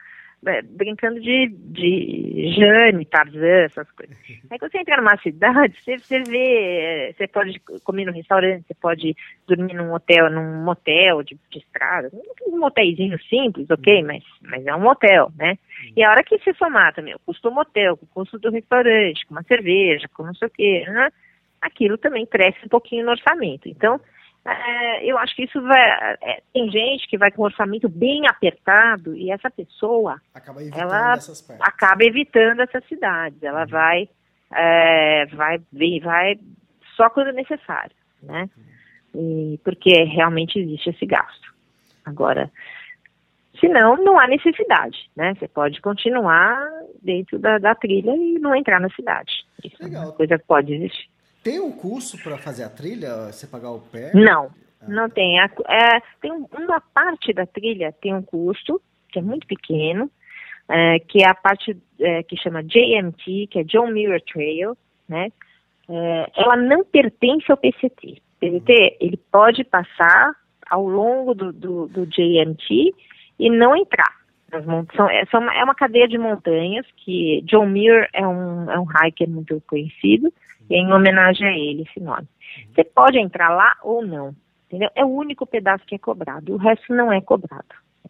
é, 0.45 0.61
brincando 0.61 1.19
de, 1.19 1.47
de 1.47 2.53
Jane, 2.55 3.05
Tarzan, 3.05 3.65
essas 3.65 3.89
coisas. 3.91 4.15
Aí 4.49 4.59
quando 4.59 4.71
você 4.71 4.79
entra 4.79 4.97
numa 4.97 5.17
cidade, 5.17 5.75
você, 5.83 5.97
você 5.97 6.23
vê, 6.23 7.13
você 7.17 7.27
pode 7.27 7.59
comer 7.83 8.05
no 8.05 8.11
restaurante, 8.11 8.65
você 8.67 8.73
pode 8.73 9.15
dormir 9.47 9.73
num 9.73 9.93
hotel, 9.93 10.29
num 10.29 10.63
motel 10.63 11.23
de, 11.23 11.37
de 11.49 11.59
estrada, 11.59 12.11
um 12.45 12.59
motelzinho 12.59 13.19
simples, 13.23 13.69
ok, 13.69 14.03
mas, 14.03 14.23
mas 14.41 14.65
é 14.65 14.75
um 14.75 14.81
motel, 14.81 15.31
né? 15.37 15.57
E 15.95 16.03
a 16.03 16.11
hora 16.11 16.23
que 16.23 16.37
você 16.37 16.53
somar 16.53 16.93
também 16.93 17.15
o 17.15 17.19
custo 17.19 17.49
do 17.49 17.55
motel, 17.55 17.93
o 18.01 18.07
custo 18.07 18.39
do 18.39 18.51
restaurante, 18.51 19.25
com 19.25 19.33
uma 19.33 19.43
cerveja, 19.43 20.07
com 20.13 20.23
não 20.23 20.33
sei 20.35 20.47
o 20.47 20.51
quê, 20.51 20.85
né? 20.87 21.09
aquilo 21.61 21.97
também 21.97 22.25
cresce 22.25 22.59
um 22.65 22.69
pouquinho 22.69 23.05
no 23.05 23.11
orçamento. 23.11 23.67
Então, 23.67 23.99
é, 24.47 25.03
eu 25.05 25.17
acho 25.17 25.35
que 25.35 25.43
isso 25.43 25.61
vai. 25.61 26.17
É, 26.21 26.41
tem 26.53 26.71
gente 26.71 27.07
que 27.09 27.17
vai 27.17 27.29
com 27.31 27.41
um 27.41 27.45
orçamento 27.45 27.89
bem 27.89 28.27
apertado 28.27 29.13
e 29.15 29.29
essa 29.29 29.49
pessoa 29.49 30.21
acaba 30.33 30.61
evitando 30.61 30.81
ela 30.81 31.13
essas 31.13 31.41
partes. 31.41 31.67
acaba 31.67 32.03
evitando 32.05 32.61
essas 32.61 32.85
cidades. 32.85 33.43
Ela 33.43 33.61
uhum. 33.61 33.67
vai, 33.67 34.09
é, 34.53 35.25
vai, 35.27 35.61
vai 36.01 36.39
só 36.95 37.09
quando 37.09 37.33
necessário, 37.33 37.95
né? 38.23 38.49
E, 39.13 39.59
porque 39.63 40.03
realmente 40.03 40.59
existe 40.59 40.91
esse 40.91 41.05
gasto. 41.05 41.53
Agora, 42.05 42.49
senão 43.59 43.97
não 43.97 44.17
há 44.17 44.27
necessidade, 44.27 45.09
né? 45.13 45.33
Você 45.37 45.47
pode 45.49 45.81
continuar 45.81 46.65
dentro 47.01 47.37
da, 47.37 47.57
da 47.57 47.75
trilha 47.75 48.15
e 48.15 48.39
não 48.39 48.55
entrar 48.55 48.79
na 48.79 48.89
cidade. 48.91 49.45
Isso 49.61 49.83
Legal. 49.83 50.03
é 50.03 50.05
uma 50.05 50.13
coisa 50.13 50.37
que 50.37 50.45
pode 50.45 50.73
existir. 50.73 51.09
Tem 51.47 51.61
um 51.61 51.71
curso 51.71 52.21
para 52.21 52.37
fazer 52.37 52.65
a 52.65 52.69
trilha, 52.69 53.31
você 53.31 53.47
pagar 53.47 53.71
o 53.71 53.79
pé? 53.79 54.11
Não, 54.13 54.51
ah. 54.81 54.85
não 54.85 55.09
tem. 55.09 55.39
É, 55.39 55.47
tem 56.21 56.29
uma 56.29 56.81
parte 56.93 57.31
da 57.31 57.45
trilha 57.45 57.95
tem 58.01 58.13
um 58.13 58.21
custo, 58.21 58.81
que 59.07 59.19
é 59.19 59.21
muito 59.21 59.47
pequeno, 59.47 60.11
é, 60.67 60.99
que 60.99 61.23
é 61.23 61.25
a 61.25 61.33
parte 61.33 61.77
é, 62.01 62.21
que 62.23 62.35
chama 62.35 62.61
JMT, 62.61 63.47
que 63.49 63.59
é 63.59 63.63
John 63.63 63.87
Muir 63.91 64.21
Trail, 64.25 64.75
né? 65.07 65.29
É, 65.87 66.31
ela 66.35 66.57
não 66.57 66.83
pertence 66.83 67.49
ao 67.49 67.55
PCT. 67.55 68.21
PCT, 68.41 68.97
ele 68.99 69.15
pode 69.31 69.63
passar 69.63 70.35
ao 70.69 70.85
longo 70.85 71.33
do, 71.33 71.53
do, 71.53 71.87
do 71.87 72.05
JMT 72.07 72.93
e 73.39 73.49
não 73.49 73.73
entrar. 73.73 74.17
São, 74.97 75.09
é, 75.09 75.25
são, 75.27 75.49
é 75.49 75.63
uma 75.63 75.75
cadeia 75.75 76.09
de 76.09 76.17
montanhas 76.17 76.85
que 76.97 77.41
John 77.45 77.67
Muir 77.67 78.09
é 78.11 78.27
um, 78.27 78.69
é 78.69 78.77
um 78.77 78.85
hiker 78.85 79.29
muito 79.29 79.63
conhecido 79.65 80.29
em 80.69 80.91
homenagem 80.91 81.47
a 81.47 81.57
ele 81.57 81.83
esse 81.83 81.99
nome. 81.99 82.27
Você 82.73 82.83
pode 82.83 83.17
entrar 83.17 83.49
lá 83.49 83.75
ou 83.83 84.05
não, 84.05 84.35
entendeu? 84.67 84.89
É 84.95 85.03
o 85.03 85.09
único 85.09 85.45
pedaço 85.45 85.85
que 85.85 85.95
é 85.95 85.99
cobrado, 85.99 86.53
o 86.53 86.57
resto 86.57 86.93
não 86.93 87.11
é 87.11 87.21
cobrado. 87.21 87.65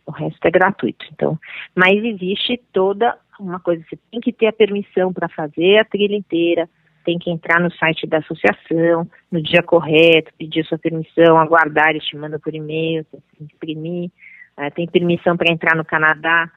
O 0.05 0.11
resto 0.11 0.45
é 0.45 0.51
gratuito. 0.51 1.05
Então, 1.11 1.37
mas 1.75 2.01
existe 2.03 2.61
toda 2.71 3.17
uma 3.39 3.59
coisa, 3.59 3.83
você 3.87 3.97
tem 4.09 4.19
que 4.19 4.31
ter 4.31 4.47
a 4.47 4.53
permissão 4.53 5.13
para 5.13 5.27
fazer 5.27 5.79
a 5.79 5.85
trilha 5.85 6.15
inteira, 6.15 6.69
tem 7.05 7.17
que 7.17 7.29
entrar 7.29 7.59
no 7.59 7.71
site 7.71 8.05
da 8.07 8.17
associação 8.17 9.09
no 9.31 9.41
dia 9.41 9.61
correto, 9.63 10.33
pedir 10.37 10.65
sua 10.65 10.77
permissão, 10.77 11.37
aguardar, 11.37 11.89
eles 11.89 12.05
te 12.05 12.17
mandam 12.17 12.39
por 12.39 12.53
e-mail, 12.53 13.05
tem 13.05 13.21
que 13.47 13.55
imprimir, 13.55 14.11
é, 14.57 14.69
tem 14.69 14.87
permissão 14.87 15.37
para 15.37 15.51
entrar 15.51 15.75
no 15.75 15.85
Canadá 15.85 16.51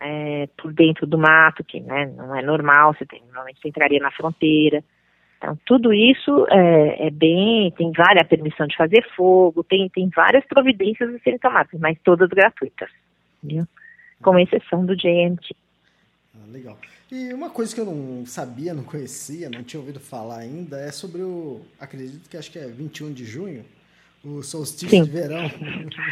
é, 0.00 0.48
por 0.58 0.72
dentro 0.72 1.06
do 1.06 1.16
mato, 1.16 1.64
que 1.64 1.80
né, 1.80 2.06
não 2.14 2.34
é 2.34 2.42
normal, 2.42 2.94
você 2.94 3.06
tem, 3.06 3.22
normalmente 3.26 3.60
você 3.60 3.68
entraria 3.68 4.00
na 4.00 4.10
fronteira. 4.10 4.84
Então, 5.46 5.56
tudo 5.64 5.92
isso 5.92 6.44
é, 6.50 7.06
é, 7.06 7.10
bem, 7.10 7.70
tem 7.78 7.92
várias, 7.92 8.26
permissão 8.26 8.66
de 8.66 8.76
fazer 8.76 9.06
fogo, 9.14 9.62
tem, 9.62 9.88
tem 9.88 10.08
várias 10.08 10.44
providências 10.44 11.14
a 11.14 11.18
serem 11.20 11.38
tomadas, 11.38 11.78
mas 11.78 11.96
todas 12.02 12.28
gratuitas, 12.28 12.90
viu? 13.40 13.64
com 14.20 14.36
exceção 14.40 14.84
do 14.84 14.96
JMT. 14.96 15.54
Ah, 16.34 16.50
legal. 16.50 16.76
E 17.12 17.32
uma 17.32 17.48
coisa 17.48 17.72
que 17.72 17.80
eu 17.80 17.84
não 17.84 18.26
sabia, 18.26 18.74
não 18.74 18.82
conhecia, 18.82 19.48
não 19.48 19.62
tinha 19.62 19.78
ouvido 19.78 20.00
falar 20.00 20.38
ainda, 20.38 20.80
é 20.80 20.90
sobre 20.90 21.22
o, 21.22 21.60
acredito 21.78 22.28
que 22.28 22.36
acho 22.36 22.50
que 22.50 22.58
é 22.58 22.66
21 22.66 23.12
de 23.12 23.24
junho, 23.24 23.64
o 24.24 24.42
solstício 24.42 24.88
Sim. 24.88 25.04
de 25.04 25.10
verão. 25.10 25.44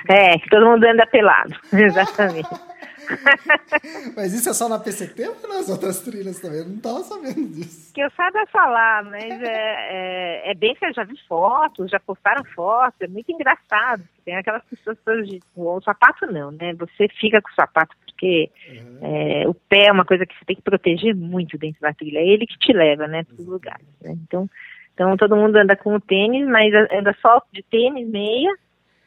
É, 0.08 0.38
que 0.38 0.48
todo 0.48 0.64
mundo 0.64 0.84
anda 0.84 1.04
pelado, 1.08 1.56
exatamente. 1.72 2.48
mas 4.16 4.32
isso 4.32 4.48
é 4.48 4.54
só 4.54 4.68
na 4.68 4.78
PCT 4.78 5.28
ou 5.28 5.48
nas 5.48 5.68
outras 5.68 6.00
trilhas 6.00 6.40
também? 6.40 6.58
Eu 6.60 6.68
não 6.68 6.76
estava 6.76 7.00
sabendo 7.00 7.48
disso. 7.48 7.92
Que 7.92 8.02
eu 8.02 8.10
saiba 8.10 8.46
falar, 8.46 9.04
mas 9.04 9.42
é, 9.42 10.42
é, 10.44 10.50
é, 10.50 10.54
bem 10.54 10.74
que 10.74 10.84
eu 10.84 10.92
já 10.92 11.04
vi 11.04 11.16
fotos, 11.28 11.90
já 11.90 12.00
postaram 12.00 12.44
fotos, 12.44 13.00
é 13.00 13.08
muito 13.08 13.30
engraçado. 13.30 14.02
Tem 14.24 14.36
aquelas 14.36 14.62
pessoas 14.64 14.98
de. 15.28 15.40
O 15.54 15.80
sapato 15.82 16.26
não, 16.26 16.50
né? 16.50 16.74
Você 16.74 17.08
fica 17.20 17.40
com 17.40 17.50
o 17.50 17.54
sapato 17.54 17.94
porque 18.04 18.50
uhum. 18.68 18.98
é, 19.02 19.48
o 19.48 19.54
pé 19.54 19.86
é 19.86 19.92
uma 19.92 20.04
coisa 20.04 20.24
que 20.24 20.34
você 20.34 20.44
tem 20.44 20.56
que 20.56 20.62
proteger 20.62 21.14
muito 21.14 21.58
dentro 21.58 21.80
da 21.80 21.92
trilha. 21.92 22.18
É 22.18 22.26
ele 22.26 22.46
que 22.46 22.58
te 22.58 22.72
leva, 22.72 23.06
né, 23.06 23.24
para 23.24 23.34
os 23.34 23.46
lugares. 23.46 23.86
Né? 24.00 24.16
Então, 24.22 24.48
então 24.94 25.16
todo 25.16 25.36
mundo 25.36 25.56
anda 25.56 25.76
com 25.76 25.94
o 25.94 26.00
tênis, 26.00 26.46
mas 26.46 26.72
anda 26.92 27.14
só 27.20 27.42
de 27.52 27.62
tênis, 27.62 28.08
meia 28.08 28.54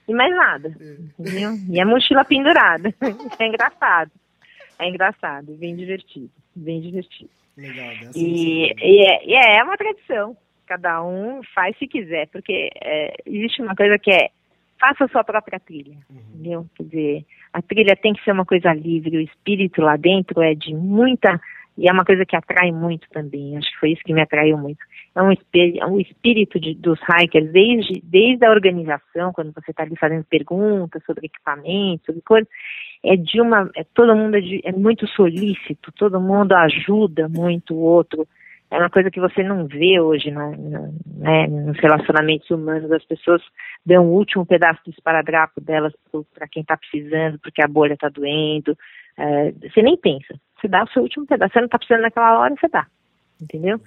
e 0.08 0.14
mais 0.14 0.36
nada. 0.36 0.70
Entendeu? 1.20 1.51
E 1.70 1.80
a 1.80 1.86
mochila 1.86 2.24
pendurada. 2.24 2.93
é 3.39 3.47
engraçado. 3.47 4.12
É 4.80 4.88
engraçado, 4.88 5.53
bem 5.55 5.76
divertido. 5.76 6.30
Bem 6.55 6.82
divertido. 6.82 7.30
Legal, 7.58 7.91
e, 8.16 8.72
e, 8.78 9.01
é, 9.01 9.26
e 9.26 9.34
é, 9.34 9.58
é 9.58 9.64
uma 9.64 9.76
tradição. 9.76 10.38
Cada 10.68 11.03
um 11.03 11.41
faz 11.55 11.76
se 11.78 11.88
quiser, 11.88 12.28
porque 12.28 12.70
é, 12.76 13.16
existe 13.26 13.62
uma 13.62 13.76
coisa 13.76 13.97
que 13.97 14.12
é 14.12 14.30
faça 14.80 15.05
a 15.05 15.08
sua 15.08 15.24
própria 15.24 15.60
trilha. 15.60 15.95
Uhum. 16.10 16.18
Entendeu? 16.34 16.66
Quer 16.76 16.84
dizer, 16.84 17.26
a 17.51 17.62
trilha 17.62 17.95
tem 17.95 18.14
que 18.14 18.24
ser 18.24 18.32
uma 18.32 18.45
coisa 18.45 18.74
livre, 18.74 19.18
o 19.18 19.22
espírito 19.22 19.82
lá 19.82 19.97
dentro 19.97 20.41
é 20.41 20.53
de 20.53 20.74
muita. 20.74 21.39
E 21.78 21.89
é 21.89 21.93
uma 21.93 22.05
coisa 22.05 22.25
que 22.25 22.36
atrai 22.36 22.71
muito 22.71 23.07
também. 23.09 23.57
Acho 23.57 23.71
que 23.71 23.80
foi 23.80 23.91
isso 23.91 24.03
que 24.03 24.13
me 24.13 24.21
atraiu 24.21 24.57
muito 24.57 24.80
é 25.17 25.23
um, 25.23 25.32
é 25.32 25.86
um 25.88 25.99
espírito 25.99 26.59
de, 26.59 26.75
dos 26.75 26.99
hikers, 27.01 27.51
desde, 27.51 28.01
desde 28.03 28.45
a 28.45 28.51
organização, 28.51 29.34
quando 29.34 29.51
você 29.51 29.71
está 29.71 29.84
ali 29.84 29.95
fazendo 29.99 30.23
perguntas 30.25 31.03
sobre 31.05 31.25
equipamentos, 31.25 32.05
sobre 32.05 32.21
coisas, 32.21 32.47
é 33.03 33.15
de 33.15 33.41
uma, 33.41 33.69
é, 33.75 33.84
todo 33.95 34.15
mundo 34.15 34.38
é, 34.38 34.41
de, 34.41 34.61
é 34.63 34.71
muito 34.71 35.07
solícito, 35.07 35.91
todo 35.93 36.21
mundo 36.21 36.53
ajuda 36.53 37.28
muito 37.28 37.73
o 37.73 37.80
outro. 37.80 38.28
É 38.69 38.78
uma 38.78 38.89
coisa 38.89 39.09
que 39.09 39.19
você 39.19 39.41
não 39.41 39.65
vê 39.65 39.99
hoje 39.99 40.30
né, 40.30 40.51
né, 41.15 41.47
nos 41.47 41.80
relacionamentos 41.80 42.49
humanos. 42.51 42.91
As 42.91 43.05
pessoas 43.05 43.41
dão 43.86 44.05
o 44.05 44.13
último 44.13 44.45
pedaço 44.45 44.82
do 44.86 44.91
esparadrapo 44.91 45.61
delas 45.61 45.93
para 46.34 46.47
quem 46.49 46.61
está 46.61 46.75
precisando, 46.75 47.39
porque 47.39 47.63
a 47.63 47.67
bolha 47.67 47.93
está 47.93 48.09
doendo. 48.09 48.78
É, 49.17 49.51
você 49.51 49.82
nem 49.82 49.95
pensa. 49.97 50.36
Você 50.60 50.68
dá 50.68 50.84
o 50.84 50.88
seu 50.89 51.03
último 51.03 51.26
pedaço. 51.26 51.53
Você 51.53 51.60
não 51.60 51.66
está 51.66 51.78
precisando 51.78 52.01
naquela 52.01 52.39
hora, 52.39 52.55
você 52.55 52.68
dá. 52.68 52.86
Entendeu? 53.41 53.80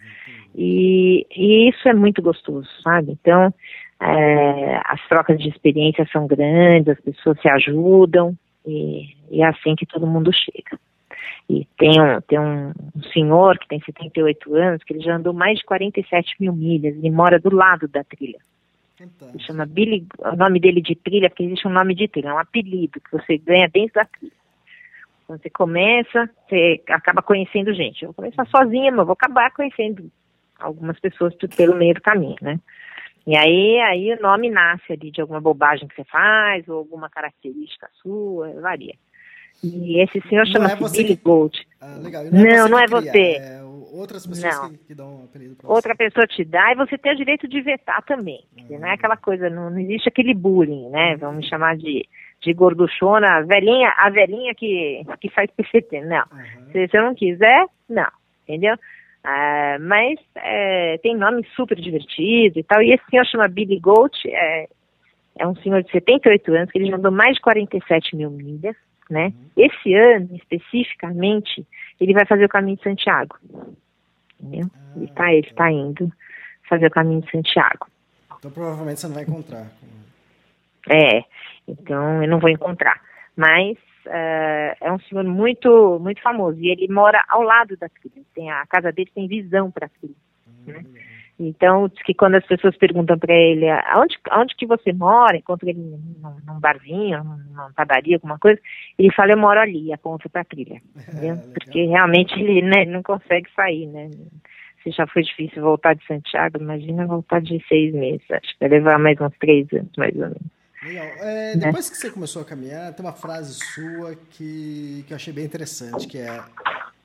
E, 0.54 1.26
e 1.34 1.68
isso 1.68 1.88
é 1.88 1.94
muito 1.94 2.22
gostoso, 2.22 2.68
sabe? 2.82 3.12
Então, 3.12 3.52
é, 4.00 4.80
as 4.84 5.06
trocas 5.08 5.38
de 5.38 5.48
experiência 5.48 6.08
são 6.12 6.26
grandes, 6.26 6.88
as 6.88 7.00
pessoas 7.00 7.40
se 7.40 7.48
ajudam 7.48 8.36
e, 8.66 9.14
e 9.30 9.42
é 9.42 9.46
assim 9.46 9.76
que 9.76 9.86
todo 9.86 10.06
mundo 10.06 10.30
chega. 10.32 10.78
E 11.48 11.66
tem, 11.76 12.00
um, 12.00 12.20
tem 12.20 12.38
um, 12.38 12.68
um, 12.68 13.02
senhor 13.12 13.58
que 13.58 13.66
tem 13.66 13.80
78 13.80 14.54
anos, 14.54 14.84
que 14.84 14.92
ele 14.92 15.02
já 15.02 15.16
andou 15.16 15.32
mais 15.32 15.58
de 15.58 15.64
47 15.64 16.36
mil 16.38 16.52
milhas, 16.52 16.96
ele 16.96 17.10
mora 17.10 17.40
do 17.40 17.54
lado 17.54 17.88
da 17.88 18.04
trilha. 18.04 18.38
Ele 19.00 19.42
chama 19.42 19.66
Billy, 19.66 20.06
o 20.18 20.36
nome 20.36 20.60
dele 20.60 20.80
de 20.80 20.94
trilha, 20.94 21.28
porque 21.28 21.42
existe 21.42 21.66
um 21.66 21.72
nome 21.72 21.94
de 21.94 22.06
trilha, 22.06 22.28
é 22.28 22.34
um 22.34 22.38
apelido 22.38 23.00
que 23.00 23.10
você 23.10 23.38
ganha 23.38 23.68
dentro 23.68 23.94
da 23.94 24.04
trilha. 24.04 24.32
Quando 25.30 25.42
você 25.42 25.50
começa, 25.50 26.28
você 26.48 26.82
acaba 26.88 27.22
conhecendo 27.22 27.72
gente. 27.72 28.02
Eu 28.02 28.08
vou 28.08 28.14
começar 28.14 28.44
sozinha, 28.46 28.90
mas 28.90 29.06
vou 29.06 29.12
acabar 29.12 29.52
conhecendo 29.52 30.10
algumas 30.58 30.98
pessoas 30.98 31.32
pelo 31.56 31.76
meio 31.76 31.94
do 31.94 32.00
caminho, 32.00 32.34
né? 32.42 32.58
E 33.24 33.36
aí, 33.36 33.78
aí 33.78 34.12
o 34.12 34.20
nome 34.20 34.50
nasce 34.50 34.92
ali 34.92 35.12
de 35.12 35.20
alguma 35.20 35.40
bobagem 35.40 35.86
que 35.86 35.94
você 35.94 36.02
faz, 36.02 36.66
ou 36.66 36.78
alguma 36.78 37.08
característica 37.08 37.88
sua, 38.02 38.60
varia. 38.60 38.94
E 39.62 40.02
esse 40.02 40.20
senhor 40.28 40.44
chama-se 40.48 40.84
é 40.84 40.88
Billy 40.88 41.16
que... 41.16 41.22
Gold. 41.22 41.64
Ah, 41.80 41.96
legal. 42.02 42.24
Não, 42.24 42.68
não 42.68 42.78
é 42.80 42.88
você. 42.88 42.90
Não 42.90 42.98
é 42.98 43.12
você. 43.12 43.36
É 43.38 43.60
outras 43.92 44.26
pessoas 44.26 44.54
não. 44.54 44.70
Que, 44.70 44.78
que, 44.78 44.94
dão 44.96 45.20
um 45.20 45.24
apelido 45.26 45.54
pra 45.54 45.70
Outra 45.70 45.94
você. 45.94 45.98
pessoa 45.98 46.26
te 46.26 46.44
dá 46.44 46.72
e 46.72 46.76
você 46.76 46.98
tem 46.98 47.12
o 47.12 47.16
direito 47.16 47.46
de 47.46 47.60
vetar 47.60 48.02
também. 48.02 48.44
Uhum. 48.56 48.80
Não 48.80 48.88
é 48.88 48.94
aquela 48.94 49.16
coisa, 49.16 49.48
não, 49.48 49.70
não, 49.70 49.78
existe 49.78 50.08
aquele 50.08 50.34
bullying, 50.34 50.88
né? 50.88 51.16
Vamos 51.16 51.36
me 51.36 51.48
chamar 51.48 51.76
de, 51.76 52.04
de 52.40 52.52
gorduchona, 52.52 53.38
a 53.38 53.42
velhinha, 53.42 53.92
a 53.96 54.10
velhinha 54.10 54.54
que, 54.54 55.04
que 55.20 55.28
faz 55.30 55.50
PCT. 55.50 56.00
Não. 56.02 56.24
Uhum. 56.32 56.72
Se 56.72 56.88
você 56.88 57.00
não 57.00 57.14
quiser, 57.14 57.66
não. 57.88 58.10
Entendeu? 58.44 58.74
Uh, 58.74 59.78
mas 59.80 60.18
é, 60.34 60.98
tem 61.02 61.14
nome 61.14 61.46
super 61.54 61.78
divertido 61.78 62.58
e 62.58 62.62
tal. 62.62 62.82
E 62.82 62.92
esse 62.92 63.04
senhor 63.10 63.26
chama 63.26 63.48
Billy 63.48 63.78
Goat, 63.78 64.16
é, 64.26 64.68
é 65.38 65.46
um 65.46 65.54
senhor 65.56 65.82
de 65.82 65.90
78 65.90 66.54
anos, 66.54 66.70
que 66.70 66.78
ele 66.78 66.90
já 66.90 66.96
andou 66.96 67.12
mais 67.12 67.34
de 67.34 67.42
47 67.42 68.16
mil 68.16 68.30
milhas, 68.30 68.76
né? 69.10 69.26
Uhum. 69.26 69.50
Esse 69.56 69.94
ano, 69.94 70.30
especificamente, 70.34 71.66
ele 72.00 72.14
vai 72.14 72.24
fazer 72.24 72.46
o 72.46 72.48
caminho 72.48 72.78
de 72.78 72.82
Santiago. 72.82 73.36
Entendeu? 74.40 74.70
Ah, 74.74 74.96
ele 74.96 75.04
está 75.04 75.32
ele 75.32 75.50
tá 75.52 75.70
indo 75.70 76.10
fazer 76.68 76.86
o 76.86 76.90
caminho 76.90 77.20
de 77.20 77.30
Santiago. 77.30 77.86
Então 78.38 78.50
provavelmente 78.50 79.00
você 79.00 79.06
não 79.06 79.14
vai 79.14 79.24
encontrar. 79.24 79.66
É, 80.88 81.22
então 81.78 82.22
eu 82.22 82.28
não 82.28 82.38
vou 82.38 82.50
encontrar. 82.50 83.00
Mas 83.36 83.76
uh, 84.06 84.76
é 84.80 84.92
um 84.92 84.98
senhor 85.00 85.24
muito, 85.24 85.98
muito 86.00 86.20
famoso 86.22 86.58
e 86.60 86.68
ele 86.68 86.92
mora 86.92 87.22
ao 87.28 87.42
lado 87.42 87.76
da 87.76 87.88
trilha. 87.88 88.24
Tem 88.34 88.50
a 88.50 88.66
casa 88.66 88.92
dele 88.92 89.10
tem 89.14 89.28
visão 89.28 89.70
para 89.70 89.86
a 89.86 89.88
trilha. 89.88 90.14
Uhum. 90.66 90.72
Né? 90.72 90.84
Então, 91.42 91.88
diz 91.88 92.02
que 92.02 92.12
quando 92.12 92.34
as 92.34 92.46
pessoas 92.46 92.76
perguntam 92.76 93.18
para 93.18 93.34
ele 93.34 93.66
aonde, 93.66 94.18
aonde 94.28 94.54
que 94.54 94.66
você 94.66 94.92
mora, 94.92 95.38
encontra 95.38 95.70
ele 95.70 95.78
num, 95.78 96.36
num 96.46 96.60
barzinho, 96.60 97.24
numa 97.24 97.72
padaria, 97.74 98.16
alguma 98.16 98.38
coisa, 98.38 98.60
ele 98.98 99.10
fala, 99.10 99.32
eu 99.32 99.38
moro 99.38 99.58
ali, 99.58 99.90
aponta 99.90 100.28
para 100.28 100.42
a 100.42 100.44
trilha. 100.44 100.82
É, 101.22 101.34
Porque 101.54 101.86
realmente 101.86 102.38
ele 102.38 102.60
né, 102.62 102.84
não 102.84 103.02
consegue 103.02 103.48
sair, 103.56 103.86
né? 103.86 104.10
Se 104.82 104.90
já 104.90 105.06
foi 105.06 105.22
difícil 105.22 105.62
voltar 105.62 105.94
de 105.94 106.06
Santiago, 106.06 106.58
imagina 106.60 107.06
voltar 107.06 107.40
de 107.40 107.62
seis 107.66 107.92
meses. 107.94 108.30
Acho 108.30 108.52
que 108.52 108.60
vai 108.60 108.68
levar 108.68 108.98
mais 108.98 109.20
uns 109.20 109.36
três 109.38 109.70
anos, 109.72 109.92
mais 109.96 110.14
ou 110.14 110.22
menos. 110.22 110.59
Legal. 110.82 111.04
É, 111.04 111.56
né? 111.56 111.66
depois 111.66 111.90
que 111.90 111.96
você 111.96 112.10
começou 112.10 112.42
a 112.42 112.44
caminhar, 112.44 112.92
tem 112.94 113.04
uma 113.04 113.12
frase 113.12 113.54
sua 113.74 114.14
que, 114.30 115.04
que 115.06 115.12
eu 115.12 115.16
achei 115.16 115.32
bem 115.32 115.44
interessante, 115.44 116.06
que 116.06 116.18
é 116.18 116.42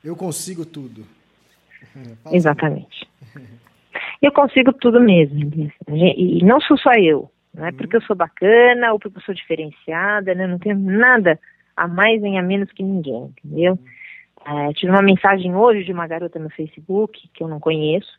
eu 0.02 0.16
consigo 0.16 0.64
tudo. 0.64 1.04
Fala 2.22 2.36
Exatamente. 2.36 3.08
eu 4.22 4.32
consigo 4.32 4.72
tudo 4.72 5.00
mesmo. 5.00 5.50
E 5.88 6.44
não 6.44 6.60
sou 6.60 6.78
só 6.78 6.92
eu. 6.94 7.30
Não 7.52 7.66
é 7.66 7.70
uhum. 7.70 7.76
porque 7.76 7.96
eu 7.96 8.02
sou 8.02 8.14
bacana 8.14 8.92
ou 8.92 8.98
porque 8.98 9.18
eu 9.18 9.22
sou 9.22 9.34
diferenciada, 9.34 10.34
né? 10.34 10.46
não 10.46 10.58
tenho 10.58 10.78
nada 10.78 11.38
a 11.76 11.88
mais 11.88 12.20
nem 12.20 12.38
a 12.38 12.42
menos 12.42 12.70
que 12.70 12.82
ninguém, 12.82 13.34
entendeu? 13.38 13.78
Uhum. 14.46 14.68
É, 14.68 14.72
tive 14.74 14.92
uma 14.92 15.02
mensagem 15.02 15.54
hoje 15.54 15.84
de 15.84 15.92
uma 15.92 16.06
garota 16.06 16.38
no 16.38 16.50
Facebook, 16.50 17.28
que 17.34 17.42
eu 17.42 17.48
não 17.48 17.58
conheço, 17.58 18.18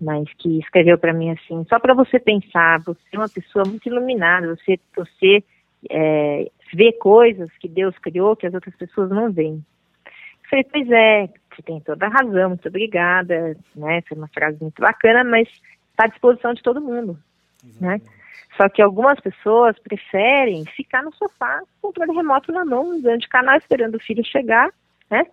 mas 0.00 0.28
que 0.34 0.58
escreveu 0.58 0.98
para 0.98 1.12
mim 1.12 1.30
assim, 1.30 1.64
só 1.68 1.78
para 1.78 1.94
você 1.94 2.18
pensar, 2.18 2.80
você 2.80 3.00
é 3.12 3.18
uma 3.18 3.28
pessoa 3.28 3.64
muito 3.66 3.86
iluminada, 3.88 4.54
você, 4.54 4.78
você 4.94 5.42
é, 5.90 6.50
vê 6.72 6.92
coisas 6.92 7.50
que 7.58 7.68
Deus 7.68 7.96
criou 7.98 8.36
que 8.36 8.46
as 8.46 8.54
outras 8.54 8.74
pessoas 8.76 9.10
não 9.10 9.30
veem. 9.30 9.64
Eu 10.04 10.50
falei, 10.50 10.64
pois 10.64 10.90
é, 10.90 11.28
você 11.50 11.62
tem 11.62 11.80
toda 11.80 12.06
a 12.06 12.10
razão, 12.10 12.50
muito 12.50 12.68
obrigada, 12.68 13.56
né? 13.74 14.02
Foi 14.02 14.16
uma 14.16 14.28
frase 14.28 14.58
muito 14.60 14.80
bacana, 14.80 15.24
mas 15.24 15.48
está 15.90 16.04
à 16.04 16.08
disposição 16.08 16.54
de 16.54 16.62
todo 16.62 16.80
mundo, 16.80 17.18
né? 17.80 18.00
Só 18.56 18.68
que 18.68 18.80
algumas 18.80 19.20
pessoas 19.20 19.78
preferem 19.78 20.64
ficar 20.64 21.02
no 21.02 21.12
sofá 21.14 21.60
com 21.80 21.88
o 21.88 21.92
controle 21.92 22.12
remoto 22.12 22.52
na 22.52 22.64
mão, 22.64 22.96
usando 22.96 23.20
de 23.20 23.28
canal, 23.28 23.56
esperando 23.56 23.96
o 23.96 24.00
filho 24.00 24.24
chegar, 24.24 24.70
né? 25.10 25.26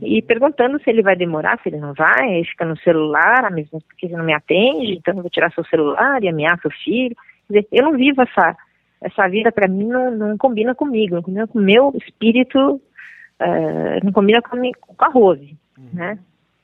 E 0.00 0.22
perguntando 0.22 0.80
se 0.82 0.88
ele 0.88 1.02
vai 1.02 1.14
demorar, 1.14 1.60
se 1.62 1.68
ele 1.68 1.78
não 1.78 1.92
vai, 1.92 2.36
aí 2.36 2.44
fica 2.44 2.64
no 2.64 2.76
celular, 2.78 3.44
ah, 3.44 3.50
mas 3.50 3.68
porque 3.68 4.08
você 4.08 4.16
não 4.16 4.24
me 4.24 4.34
atende, 4.34 4.92
então 4.92 5.14
eu 5.14 5.22
vou 5.22 5.30
tirar 5.30 5.52
seu 5.52 5.64
celular 5.64 6.22
e 6.22 6.28
ameaça 6.28 6.66
o 6.66 6.72
filho. 6.84 7.14
Quer 7.46 7.60
dizer, 7.60 7.68
eu 7.70 7.84
não 7.84 7.92
vivo 7.92 8.22
essa, 8.22 8.56
essa 9.00 9.28
vida, 9.28 9.52
para 9.52 9.68
mim, 9.68 9.86
não, 9.86 10.10
não 10.10 10.38
combina 10.38 10.74
comigo, 10.74 11.16
não 11.16 11.22
combina 11.22 11.46
com 11.46 11.58
o 11.58 11.62
meu 11.62 11.92
espírito, 11.96 12.76
uh, 12.76 14.04
não 14.04 14.12
combina 14.12 14.40
com, 14.40 14.56
com 14.80 15.04
a 15.04 15.08
Rose, 15.08 15.56
uhum. 15.76 15.88
né? 15.92 16.18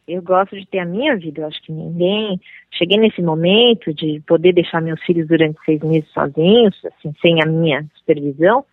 Eu 0.06 0.22
gosto 0.22 0.58
de 0.58 0.66
ter 0.66 0.78
a 0.78 0.86
minha 0.86 1.14
vida, 1.16 1.42
eu 1.42 1.46
acho 1.46 1.62
que 1.62 1.70
ninguém... 1.70 2.40
Cheguei 2.70 2.96
nesse 2.96 3.20
momento 3.20 3.92
de 3.92 4.22
poder 4.26 4.54
deixar 4.54 4.80
meus 4.80 5.02
filhos 5.04 5.28
durante 5.28 5.58
seis 5.66 5.80
meses 5.82 6.08
sozinhos, 6.12 6.74
assim, 6.86 7.14
sem 7.20 7.42
a 7.42 7.46
minha 7.46 7.84
supervisão, 7.94 8.64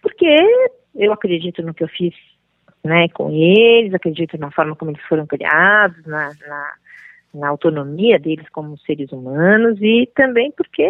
porque 0.00 0.36
eu 0.94 1.12
acredito 1.12 1.62
no 1.62 1.74
que 1.74 1.82
eu 1.82 1.88
fiz 1.88 2.14
né, 2.84 3.08
com 3.08 3.30
eles, 3.30 3.94
acredito 3.94 4.36
na 4.38 4.50
forma 4.50 4.76
como 4.76 4.90
eles 4.90 5.02
foram 5.04 5.26
criados, 5.26 6.04
na, 6.04 6.30
na, 6.46 6.74
na 7.34 7.48
autonomia 7.48 8.18
deles 8.18 8.48
como 8.50 8.78
seres 8.78 9.10
humanos 9.10 9.78
e 9.80 10.08
também 10.14 10.52
porque 10.52 10.88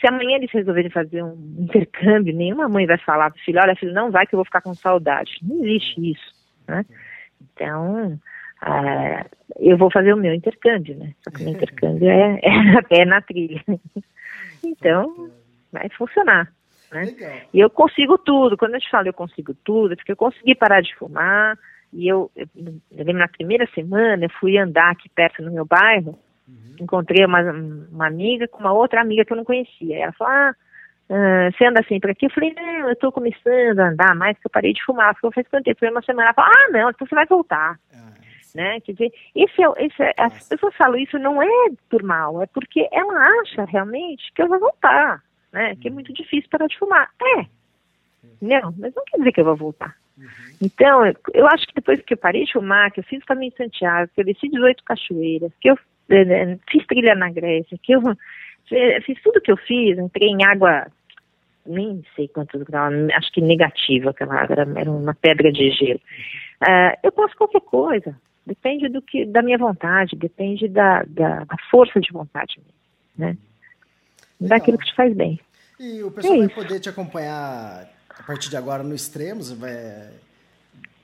se 0.00 0.06
amanhã 0.06 0.36
eles 0.36 0.50
resolverem 0.50 0.90
fazer 0.90 1.22
um 1.22 1.36
intercâmbio, 1.58 2.34
nenhuma 2.34 2.68
mãe 2.68 2.86
vai 2.86 2.98
falar 2.98 3.30
para 3.30 3.40
o 3.40 3.44
filho, 3.44 3.60
olha 3.62 3.76
filho, 3.76 3.92
não 3.92 4.10
vai 4.10 4.26
que 4.26 4.34
eu 4.34 4.38
vou 4.38 4.44
ficar 4.44 4.60
com 4.60 4.74
saudade. 4.74 5.38
Não 5.42 5.64
existe 5.64 6.12
isso, 6.12 6.34
né? 6.66 6.84
Então, 7.40 8.18
uh, 8.62 9.28
eu 9.58 9.76
vou 9.76 9.90
fazer 9.90 10.12
o 10.12 10.16
meu 10.16 10.34
intercâmbio, 10.34 10.96
né? 10.96 11.12
Só 11.22 11.30
que 11.30 11.42
o 11.42 11.44
meu 11.44 11.54
intercâmbio 11.54 12.08
é, 12.08 12.40
é, 12.42 13.00
é 13.02 13.04
na 13.04 13.20
trilha. 13.20 13.62
Então, 14.60 15.30
vai 15.72 15.88
funcionar. 15.90 16.52
Né? 16.92 17.42
E 17.52 17.60
eu 17.60 17.70
consigo 17.70 18.18
tudo. 18.18 18.56
Quando 18.56 18.74
eu 18.74 18.80
te 18.80 18.90
falo 18.90 19.08
eu 19.08 19.12
consigo 19.12 19.54
tudo, 19.64 19.92
é 19.92 19.96
porque 19.96 20.12
eu 20.12 20.16
consegui 20.16 20.54
parar 20.54 20.80
de 20.80 20.94
fumar. 20.96 21.58
E 21.92 22.06
eu, 22.06 22.30
eu, 22.36 22.46
eu 22.56 23.04
lembro 23.04 23.18
na 23.18 23.28
primeira 23.28 23.66
semana, 23.74 24.24
eu 24.24 24.30
fui 24.38 24.58
andar 24.58 24.90
aqui 24.90 25.08
perto 25.08 25.42
no 25.42 25.50
meu 25.50 25.64
bairro, 25.64 26.18
uhum. 26.46 26.76
encontrei 26.80 27.24
uma, 27.24 27.40
uma 27.40 28.06
amiga 28.06 28.46
com 28.46 28.60
uma 28.60 28.72
outra 28.72 29.00
amiga 29.00 29.24
que 29.24 29.32
eu 29.32 29.36
não 29.36 29.44
conhecia. 29.44 29.96
Ela 29.96 30.12
falou, 30.12 30.32
ah, 30.32 30.54
uh, 31.08 31.52
você 31.52 31.64
anda 31.64 31.82
sempre 31.88 32.12
aqui? 32.12 32.26
Eu 32.26 32.30
falei, 32.30 32.52
não, 32.54 32.88
eu 32.88 32.92
estou 32.92 33.10
começando 33.10 33.80
a 33.80 33.88
andar 33.88 34.14
mais, 34.14 34.38
que 34.38 34.46
eu 34.46 34.50
parei 34.50 34.72
de 34.72 34.84
fumar. 34.84 35.06
Ela 35.06 35.14
falou, 35.14 35.32
faz 35.32 35.48
quanto 35.48 35.64
tempo? 35.64 35.78
Foi 35.78 35.90
uma 35.90 36.02
semana. 36.02 36.28
Ela 36.28 36.34
falou, 36.34 36.52
ah, 36.54 36.68
não, 36.70 36.90
então 36.90 37.06
você 37.06 37.14
vai 37.14 37.26
voltar. 37.26 37.78
Ah, 37.94 38.12
né? 38.54 38.80
Quer 38.80 38.92
dizer, 38.92 39.12
esse 39.34 39.62
é, 39.62 39.86
esse 39.86 40.02
é, 40.02 40.12
as 40.18 40.48
pessoas 40.48 40.74
falam 40.76 40.98
isso 40.98 41.18
não 41.18 41.42
é 41.42 41.70
por 41.88 42.02
mal, 42.02 42.42
é 42.42 42.46
porque 42.46 42.88
ela 42.90 43.14
acha 43.40 43.64
realmente 43.64 44.32
que 44.34 44.42
eu 44.42 44.48
vou 44.48 44.58
voltar 44.58 45.22
né? 45.52 45.76
Que 45.76 45.88
é 45.88 45.90
muito 45.90 46.12
difícil 46.12 46.48
parar 46.50 46.66
de 46.66 46.78
fumar. 46.78 47.10
É. 47.22 47.46
Não, 48.40 48.74
mas 48.78 48.94
não 48.94 49.04
quer 49.04 49.18
dizer 49.18 49.32
que 49.32 49.40
eu 49.40 49.44
vou 49.44 49.56
voltar. 49.56 49.94
Uhum. 50.16 50.26
Então, 50.60 51.06
eu, 51.32 51.46
acho 51.46 51.66
que 51.66 51.74
depois 51.74 52.00
que 52.02 52.14
eu 52.14 52.18
parei 52.18 52.44
de 52.44 52.52
fumar, 52.52 52.90
que 52.90 53.00
eu 53.00 53.04
fiz 53.04 53.22
o 53.22 53.26
caminho 53.26 53.50
de 53.52 53.56
Santiago, 53.56 54.10
que 54.14 54.20
eu 54.20 54.24
desci 54.24 54.48
18 54.48 54.82
cachoeiras, 54.84 55.52
que 55.60 55.70
eu 55.70 55.78
eh, 56.10 56.58
fiz 56.70 56.86
trilha 56.86 57.14
na 57.14 57.30
Grécia, 57.30 57.78
que 57.82 57.92
eu 57.92 58.02
eh, 58.72 59.00
fiz 59.02 59.20
tudo 59.22 59.40
que 59.40 59.52
eu 59.52 59.56
fiz, 59.56 59.98
entrei 59.98 60.28
em 60.28 60.44
água, 60.44 60.86
nem 61.64 62.02
sei 62.16 62.28
quantos 62.28 62.62
graus, 62.62 62.94
acho 63.14 63.32
que 63.32 63.40
negativa 63.40 64.10
aquela 64.10 64.34
água, 64.34 64.54
era, 64.54 64.80
era 64.80 64.90
uma 64.90 65.14
pedra 65.14 65.52
de 65.52 65.70
gelo. 65.70 66.00
Uh, 66.60 66.98
eu 67.04 67.12
posso 67.12 67.36
qualquer 67.36 67.60
coisa, 67.60 68.16
depende 68.44 68.88
do 68.88 69.00
que, 69.00 69.24
da 69.24 69.42
minha 69.42 69.58
vontade, 69.58 70.16
depende 70.16 70.66
da, 70.66 71.04
da, 71.06 71.44
da 71.44 71.56
força 71.70 72.00
de 72.00 72.10
vontade, 72.10 72.60
né? 73.16 73.36
Daquilo 74.40 74.78
que 74.78 74.86
te 74.86 74.94
faz 74.94 75.14
bem. 75.14 75.40
E 75.78 76.02
o 76.02 76.10
pessoal 76.10 76.34
é 76.34 76.38
vai 76.46 76.48
poder 76.48 76.80
te 76.80 76.88
acompanhar 76.88 77.88
a 78.18 78.22
partir 78.22 78.50
de 78.50 78.56
agora 78.56 78.82
no 78.82 78.94
Extremos 78.94 79.52
vai, 79.52 80.10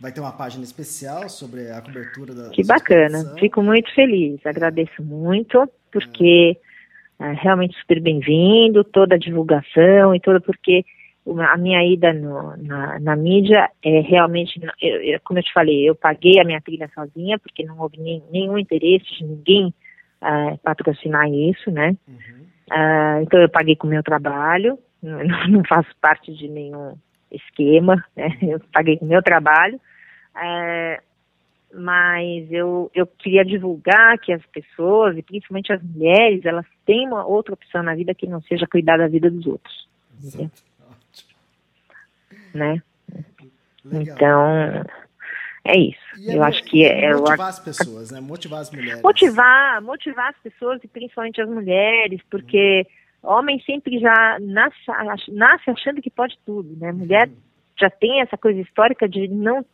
vai 0.01 0.13
ter 0.13 0.21
uma 0.21 0.33
página 0.33 0.65
especial 0.65 1.29
sobre 1.29 1.71
a 1.71 1.81
cobertura 1.81 2.35
da. 2.35 2.51
Que 2.51 2.65
bacana, 2.65 3.35
fico 3.39 3.63
muito 3.63 3.93
feliz, 3.95 4.45
agradeço 4.45 5.03
muito, 5.03 5.71
porque 5.93 6.59
é. 6.59 6.75
É, 7.21 7.33
realmente 7.33 7.79
super 7.79 8.01
bem-vindo, 8.01 8.83
toda 8.83 9.15
a 9.15 9.19
divulgação 9.19 10.15
e 10.15 10.21
toda, 10.21 10.41
porque 10.41 10.85
a 11.27 11.57
minha 11.57 11.83
ida 11.87 12.13
no, 12.13 12.57
na, 12.57 12.99
na, 12.99 13.17
mídia 13.17 13.71
é 13.83 14.01
realmente, 14.01 14.61
eu, 14.83 15.01
eu, 15.01 15.21
como 15.25 15.39
eu 15.39 15.43
te 15.43 15.53
falei, 15.53 15.89
eu 15.89 15.95
paguei 15.95 16.39
a 16.41 16.45
minha 16.45 16.61
trilha 16.61 16.91
sozinha, 16.93 17.39
porque 17.39 17.65
não 17.65 17.79
houve 17.79 17.99
nem, 17.99 18.23
nenhum 18.31 18.59
interesse 18.59 19.07
de 19.17 19.25
ninguém 19.25 19.73
uh, 20.21 20.59
patrocinar 20.59 21.31
isso, 21.31 21.71
né? 21.71 21.97
Uhum. 22.07 22.45
Uh, 22.71 23.23
então 23.23 23.41
eu 23.41 23.49
paguei 23.49 23.77
com 23.77 23.87
o 23.87 23.91
meu 23.91 24.03
trabalho, 24.03 24.79
não, 25.03 25.63
faço 25.69 25.91
parte 26.01 26.33
de 26.35 26.49
nenhum 26.49 26.97
esquema, 27.31 28.05
né? 28.17 28.29
Eu 28.43 28.61
paguei 28.73 28.97
com 28.97 29.05
o 29.05 29.09
meu 29.09 29.23
trabalho, 29.23 29.77
uh, 30.37 31.03
mas 31.77 32.51
eu, 32.53 32.89
eu 32.95 33.05
queria 33.05 33.45
divulgar 33.45 34.17
que 34.19 34.33
as 34.33 34.45
pessoas, 34.47 35.19
e 35.19 35.23
principalmente 35.23 35.73
as 35.73 35.83
mulheres, 35.83 36.45
elas 36.45 36.65
têm 36.87 37.09
uma 37.09 37.27
outra 37.27 37.53
opção 37.53 37.83
na 37.83 37.97
vida 37.97 38.15
que 38.15 38.29
não 38.29 38.41
seja 38.43 38.69
cuidar 38.69 38.97
da 38.97 39.09
vida 39.09 39.29
dos 39.29 39.45
outros. 39.45 39.89
Entendeu? 40.23 40.51
né? 42.55 42.81
Legal. 43.85 44.17
Então, 44.17 44.85
é 45.65 45.79
isso. 45.79 45.99
E 46.19 46.35
eu 46.35 46.43
é, 46.43 46.47
acho 46.47 46.63
que 46.65 46.85
é. 46.85 47.11
Motivar 47.15 47.39
eu, 47.39 47.45
as 47.45 47.59
pessoas, 47.59 48.11
né? 48.11 48.21
Motivar 48.21 48.61
as 48.61 48.71
mulheres. 48.71 49.03
Motivar, 49.03 49.83
motivar 49.83 50.29
as 50.29 50.39
pessoas 50.39 50.83
e 50.85 50.89
principalmente 50.89 51.41
as 51.41 51.49
mulheres, 51.49 52.21
porque 52.31 52.87
uhum. 53.23 53.31
homem 53.31 53.59
sempre 53.61 53.99
já 53.99 54.39
nasce, 54.41 55.33
nasce 55.33 55.71
achando 55.71 56.03
que 56.03 56.11
pode 56.11 56.39
tudo, 56.45 56.77
né? 56.77 56.93
Mulher 56.93 57.29
uhum. 57.29 57.37
já 57.81 57.89
tem 57.89 58.21
essa 58.21 58.37
coisa 58.37 58.61
histórica 58.61 59.09
de 59.09 59.27
não, 59.29 59.65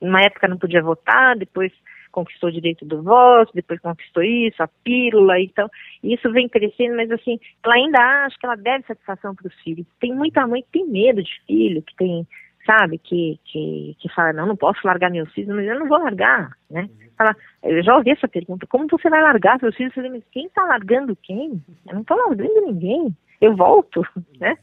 numa 0.00 0.22
época 0.22 0.48
não 0.48 0.58
podia 0.58 0.82
votar, 0.82 1.36
depois 1.36 1.72
conquistou 2.16 2.48
o 2.48 2.52
direito 2.52 2.86
do 2.86 3.02
voto, 3.02 3.52
depois 3.54 3.78
conquistou 3.78 4.22
isso, 4.22 4.62
a 4.62 4.68
pílula, 4.82 5.38
então 5.38 5.68
isso 6.02 6.32
vem 6.32 6.48
crescendo, 6.48 6.96
mas 6.96 7.10
assim, 7.10 7.38
ela 7.62 7.74
ainda 7.74 7.98
acha 7.98 8.36
que 8.40 8.46
ela 8.46 8.56
deve 8.56 8.86
satisfação 8.86 9.34
para 9.34 9.46
os 9.46 9.54
filhos. 9.62 9.86
Tem 10.00 10.14
muita 10.14 10.46
mãe 10.46 10.62
que 10.62 10.70
tem 10.72 10.88
medo 10.88 11.22
de 11.22 11.30
filho, 11.46 11.82
que 11.82 11.94
tem, 11.94 12.26
sabe, 12.66 12.98
que, 12.98 13.40
que, 13.44 13.96
que 13.98 14.08
fala, 14.12 14.32
não, 14.32 14.46
não 14.46 14.56
posso 14.56 14.80
largar 14.84 15.10
meus 15.10 15.32
filhos, 15.32 15.54
mas 15.54 15.66
eu 15.66 15.78
não 15.78 15.88
vou 15.88 15.98
largar, 15.98 16.50
né? 16.70 16.90
Fala, 17.16 17.34
eu 17.62 17.82
já 17.82 17.96
ouvi 17.96 18.10
essa 18.10 18.28
pergunta, 18.28 18.66
como 18.66 18.86
você 18.90 19.08
vai 19.08 19.22
largar 19.22 19.58
seus 19.58 19.74
filhos? 19.74 19.96
Eu 19.96 20.02
falei, 20.02 20.18
mas 20.18 20.28
quem 20.30 20.46
está 20.46 20.64
largando 20.64 21.16
quem? 21.16 21.62
Eu 21.86 21.94
não 21.94 22.02
estou 22.02 22.16
largando 22.16 22.66
ninguém, 22.66 23.16
eu 23.40 23.56
volto, 23.56 24.06
né? 24.38 24.58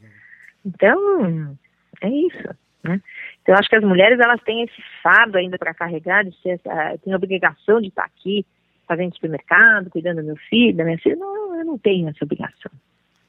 Então, 0.64 1.58
é 2.02 2.10
isso, 2.10 2.50
né? 2.84 3.02
Então, 3.42 3.56
acho 3.56 3.70
que 3.70 3.76
as 3.76 3.84
mulheres 3.84 4.20
elas 4.20 4.42
têm 4.44 4.64
esse 4.64 4.82
fardo 5.02 5.38
ainda 5.38 5.58
para 5.58 5.74
carregar, 5.74 6.24
de 6.24 6.36
ser, 6.42 6.60
têm 7.04 7.14
a 7.14 7.18
obrigação 7.18 7.82
de 7.82 7.88
estar 7.88 8.06
aqui 8.06 8.46
fazendo 8.88 9.16
supermercado, 9.16 9.90
cuidando 9.90 10.22
do 10.22 10.28
meu 10.28 10.36
filho, 10.36 10.78
da 10.78 10.84
minha 10.84 10.98
filha. 10.98 11.16
Não, 11.16 11.56
eu 11.58 11.66
não 11.66 11.78
tenho 11.78 12.10
essa 12.10 12.24
obrigação, 12.24 12.72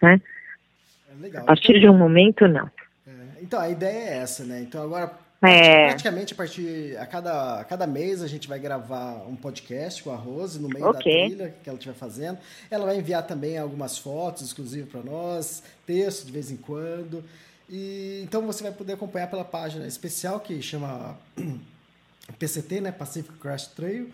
né? 0.03 0.21
É 1.11 1.23
legal. 1.23 1.43
A 1.43 1.47
partir 1.47 1.81
de 1.81 1.89
um 1.89 1.97
momento, 1.97 2.47
não. 2.47 2.71
Então, 3.45 3.61
a 3.61 3.69
ideia 3.69 4.09
é 4.09 4.17
essa, 4.17 4.43
né? 4.43 4.63
Então, 4.63 4.83
agora, 4.83 5.13
é. 5.43 5.89
praticamente, 5.89 6.33
a 6.33 6.37
partir 6.37 6.97
a 6.99 7.05
cada, 7.05 7.61
a 7.61 7.65
cada 7.65 7.87
mês, 7.87 8.23
a 8.23 8.27
gente 8.27 8.49
vai 8.49 8.59
gravar 8.59 9.23
um 9.29 9.37
podcast 9.37 10.03
com 10.03 10.11
a 10.11 10.17
Rose 10.17 10.59
no 10.59 10.67
meio 10.67 10.89
okay. 10.89 11.21
da 11.21 11.27
trilha 11.27 11.55
que 11.63 11.69
ela 11.69 11.77
estiver 11.77 11.95
fazendo. 11.95 12.39
Ela 12.71 12.87
vai 12.87 12.97
enviar 12.97 13.27
também 13.27 13.59
algumas 13.59 13.99
fotos 13.99 14.43
exclusivas 14.45 14.89
para 14.89 15.03
nós, 15.03 15.63
texto 15.87 16.25
de 16.25 16.33
vez 16.33 16.51
em 16.51 16.57
quando. 16.57 17.23
E, 17.69 18.23
então 18.25 18.47
você 18.47 18.63
vai 18.63 18.73
poder 18.73 18.95
acompanhar 18.95 19.29
pela 19.29 19.45
página 19.45 19.87
especial 19.87 20.41
que 20.41 20.63
chama 20.63 21.19
PCT, 22.41 22.81
né, 22.81 22.93
Pacific 22.93 23.37
Crest 23.39 23.75
Trail. 23.77 24.09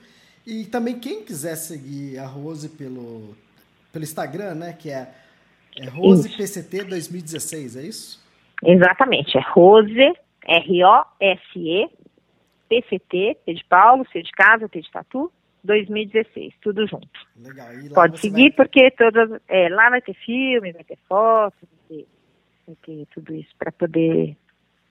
E 0.45 0.65
também 0.65 0.99
quem 0.99 1.23
quiser 1.23 1.55
seguir 1.55 2.19
a 2.19 2.27
Rose 2.27 2.69
pelo, 2.69 3.37
pelo 3.93 4.03
Instagram, 4.03 4.57
né, 4.57 4.73
que 4.77 4.91
é, 4.91 5.09
é 5.77 5.89
Rose 5.89 6.29
PCT 6.29 6.83
2016, 6.83 7.77
é 7.77 7.83
isso? 7.83 8.20
Exatamente, 8.65 9.37
é 9.37 9.41
Rose, 9.41 10.13
R-O-S-E, 10.47 11.89
PCT, 12.69 13.39
P 13.45 13.55
de 13.55 13.65
Paulo, 13.65 14.07
C 14.13 14.23
de 14.23 14.31
casa, 14.33 14.69
T 14.69 14.81
de 14.81 14.91
tatu, 14.91 15.33
2016, 15.65 16.55
tudo 16.63 16.87
junto. 16.87 17.09
Legal. 17.37 17.69
Pode 17.95 18.21
seguir 18.21 18.51
vai... 18.51 18.53
porque 18.53 18.91
todas, 18.93 19.41
é, 19.49 19.69
lá 19.69 19.91
vai 19.91 20.01
ter 20.01 20.15
filme, 20.15 20.73
vai 20.73 20.85
ter 20.85 20.99
foto, 21.09 21.57
vai 21.63 21.99
ter 21.99 22.07
ter 22.83 23.07
tudo 23.13 23.35
isso 23.35 23.51
para 23.59 23.73
poder, 23.73 24.37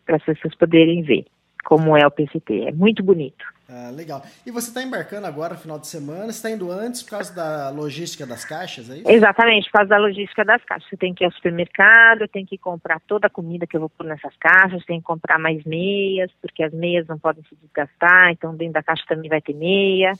para 0.06 0.18
as 0.18 0.24
pessoas 0.24 0.56
poderem 0.56 1.02
ver 1.02 1.26
como 1.70 1.96
é 1.96 2.06
o 2.06 2.10
PCT. 2.10 2.64
É 2.64 2.72
muito 2.72 3.04
bonito. 3.04 3.46
Ah, 3.70 3.92
legal. 3.92 4.24
E 4.44 4.50
você 4.50 4.70
está 4.70 4.82
embarcando 4.82 5.28
agora 5.28 5.54
no 5.54 5.60
final 5.60 5.78
de 5.78 5.86
semana? 5.86 6.26
Você 6.26 6.40
está 6.40 6.50
indo 6.50 6.72
antes 6.72 7.04
por 7.04 7.12
causa 7.12 7.32
da 7.32 7.70
logística 7.70 8.26
das 8.26 8.44
caixas, 8.44 8.90
é 8.90 8.98
isso? 8.98 9.08
Exatamente, 9.08 9.66
por 9.66 9.74
causa 9.74 9.90
da 9.90 9.98
logística 10.00 10.44
das 10.44 10.64
caixas. 10.64 10.90
Você 10.90 10.98
tem 10.98 11.14
que 11.14 11.24
ir 11.24 11.28
ao 11.28 11.32
supermercado, 11.32 12.28
tem 12.28 12.44
que 12.44 12.58
comprar 12.58 13.00
toda 13.02 13.28
a 13.28 13.30
comida 13.30 13.68
que 13.68 13.78
eu 13.78 13.82
vou 13.82 13.90
pôr 13.90 14.08
nessas 14.08 14.36
caixas, 14.38 14.84
tem 14.84 15.00
que 15.00 15.06
comprar 15.06 15.38
mais 15.38 15.64
meias, 15.64 16.32
porque 16.42 16.64
as 16.64 16.74
meias 16.74 17.06
não 17.06 17.20
podem 17.20 17.44
se 17.44 17.56
desgastar, 17.62 18.32
então 18.32 18.56
dentro 18.56 18.74
da 18.74 18.82
caixa 18.82 19.04
também 19.08 19.30
vai 19.30 19.40
ter 19.40 19.54
meia, 19.54 20.14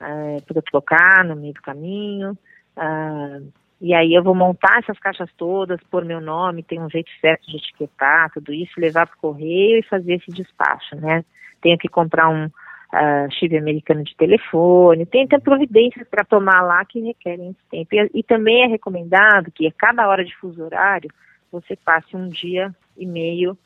é, 0.00 0.40
para 0.40 0.60
colocar 0.68 1.24
no 1.24 1.36
meio 1.36 1.54
do 1.54 1.62
caminho. 1.62 2.36
Ah, 2.76 3.38
e 3.80 3.94
aí 3.94 4.14
eu 4.14 4.22
vou 4.22 4.34
montar 4.34 4.78
essas 4.78 4.98
caixas 4.98 5.30
todas, 5.36 5.80
pôr 5.90 6.04
meu 6.04 6.20
nome, 6.20 6.62
tem 6.62 6.80
um 6.80 6.88
jeito 6.88 7.10
certo 7.20 7.46
de 7.50 7.56
etiquetar 7.56 8.30
tudo 8.32 8.52
isso, 8.52 8.80
levar 8.80 9.06
para 9.06 9.16
o 9.16 9.20
correio 9.20 9.78
e 9.78 9.82
fazer 9.82 10.14
esse 10.14 10.30
despacho, 10.30 10.96
né? 10.96 11.24
Tenho 11.60 11.76
que 11.76 11.88
comprar 11.88 12.28
um 12.28 12.46
uh, 12.46 13.30
chip 13.32 13.54
americano 13.56 14.02
de 14.02 14.16
telefone, 14.16 15.04
tem, 15.04 15.26
tem 15.26 15.40
providências 15.40 16.08
para 16.08 16.24
tomar 16.24 16.62
lá 16.62 16.84
que 16.84 17.00
requerem 17.00 17.50
esse 17.50 17.68
tempo. 17.70 17.94
E, 17.94 18.20
e, 18.20 18.22
também 18.22 18.62
é 18.62 18.66
recomendado 18.66 19.52
que 19.52 19.66
a 19.66 19.72
cada 19.72 20.08
hora 20.08 20.24
de 20.24 20.34
fuso 20.36 20.62
horário 20.62 21.10
você 21.52 21.76
passe 21.76 22.16
um 22.16 22.28
dia 22.28 22.74
e 22.96 23.06
meio 23.06 23.58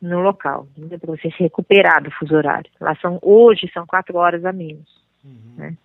no 0.00 0.20
local, 0.20 0.66
para 1.00 1.16
você 1.16 1.30
se 1.30 1.42
recuperar 1.44 2.02
do 2.02 2.10
fuso 2.10 2.34
horário. 2.34 2.68
Lá 2.80 2.96
são, 2.96 3.20
hoje 3.22 3.70
são 3.72 3.86
quatro 3.86 4.16
horas 4.16 4.44
a 4.44 4.52
menos, 4.52 5.00
uhum. 5.24 5.54
né? 5.56 5.76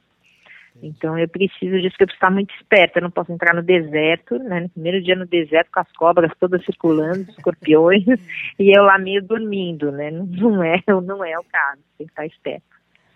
Então 0.82 1.18
eu 1.18 1.28
preciso 1.28 1.80
disso, 1.82 1.96
que 1.98 2.04
eu 2.04 2.08
preciso 2.08 2.14
estar 2.14 2.32
muito 2.32 2.54
esperta, 2.56 3.00
eu 3.00 3.04
não 3.04 3.12
posso 3.12 3.32
entrar 3.32 3.56
no 3.56 3.64
deserto, 3.64 4.38
né? 4.40 4.62
No 4.62 4.70
primeiro 4.70 5.02
dia 5.02 5.16
no 5.16 5.26
deserto 5.26 5.72
com 5.72 5.80
as 5.80 5.92
cobras 5.94 6.32
todas 6.40 6.64
circulando, 6.64 7.30
escorpiões, 7.30 8.04
e 8.60 8.78
eu 8.78 8.84
lá 8.84 8.98
meio 8.98 9.24
dormindo, 9.24 9.92
né? 9.92 10.12
Não 10.12 10.64
é, 10.64 10.82
não 11.04 11.24
é 11.24 11.38
o 11.38 11.44
caso, 11.44 11.82
tem 11.98 12.06
que 12.06 12.12
estar 12.12 12.26
esperto. 12.26 12.64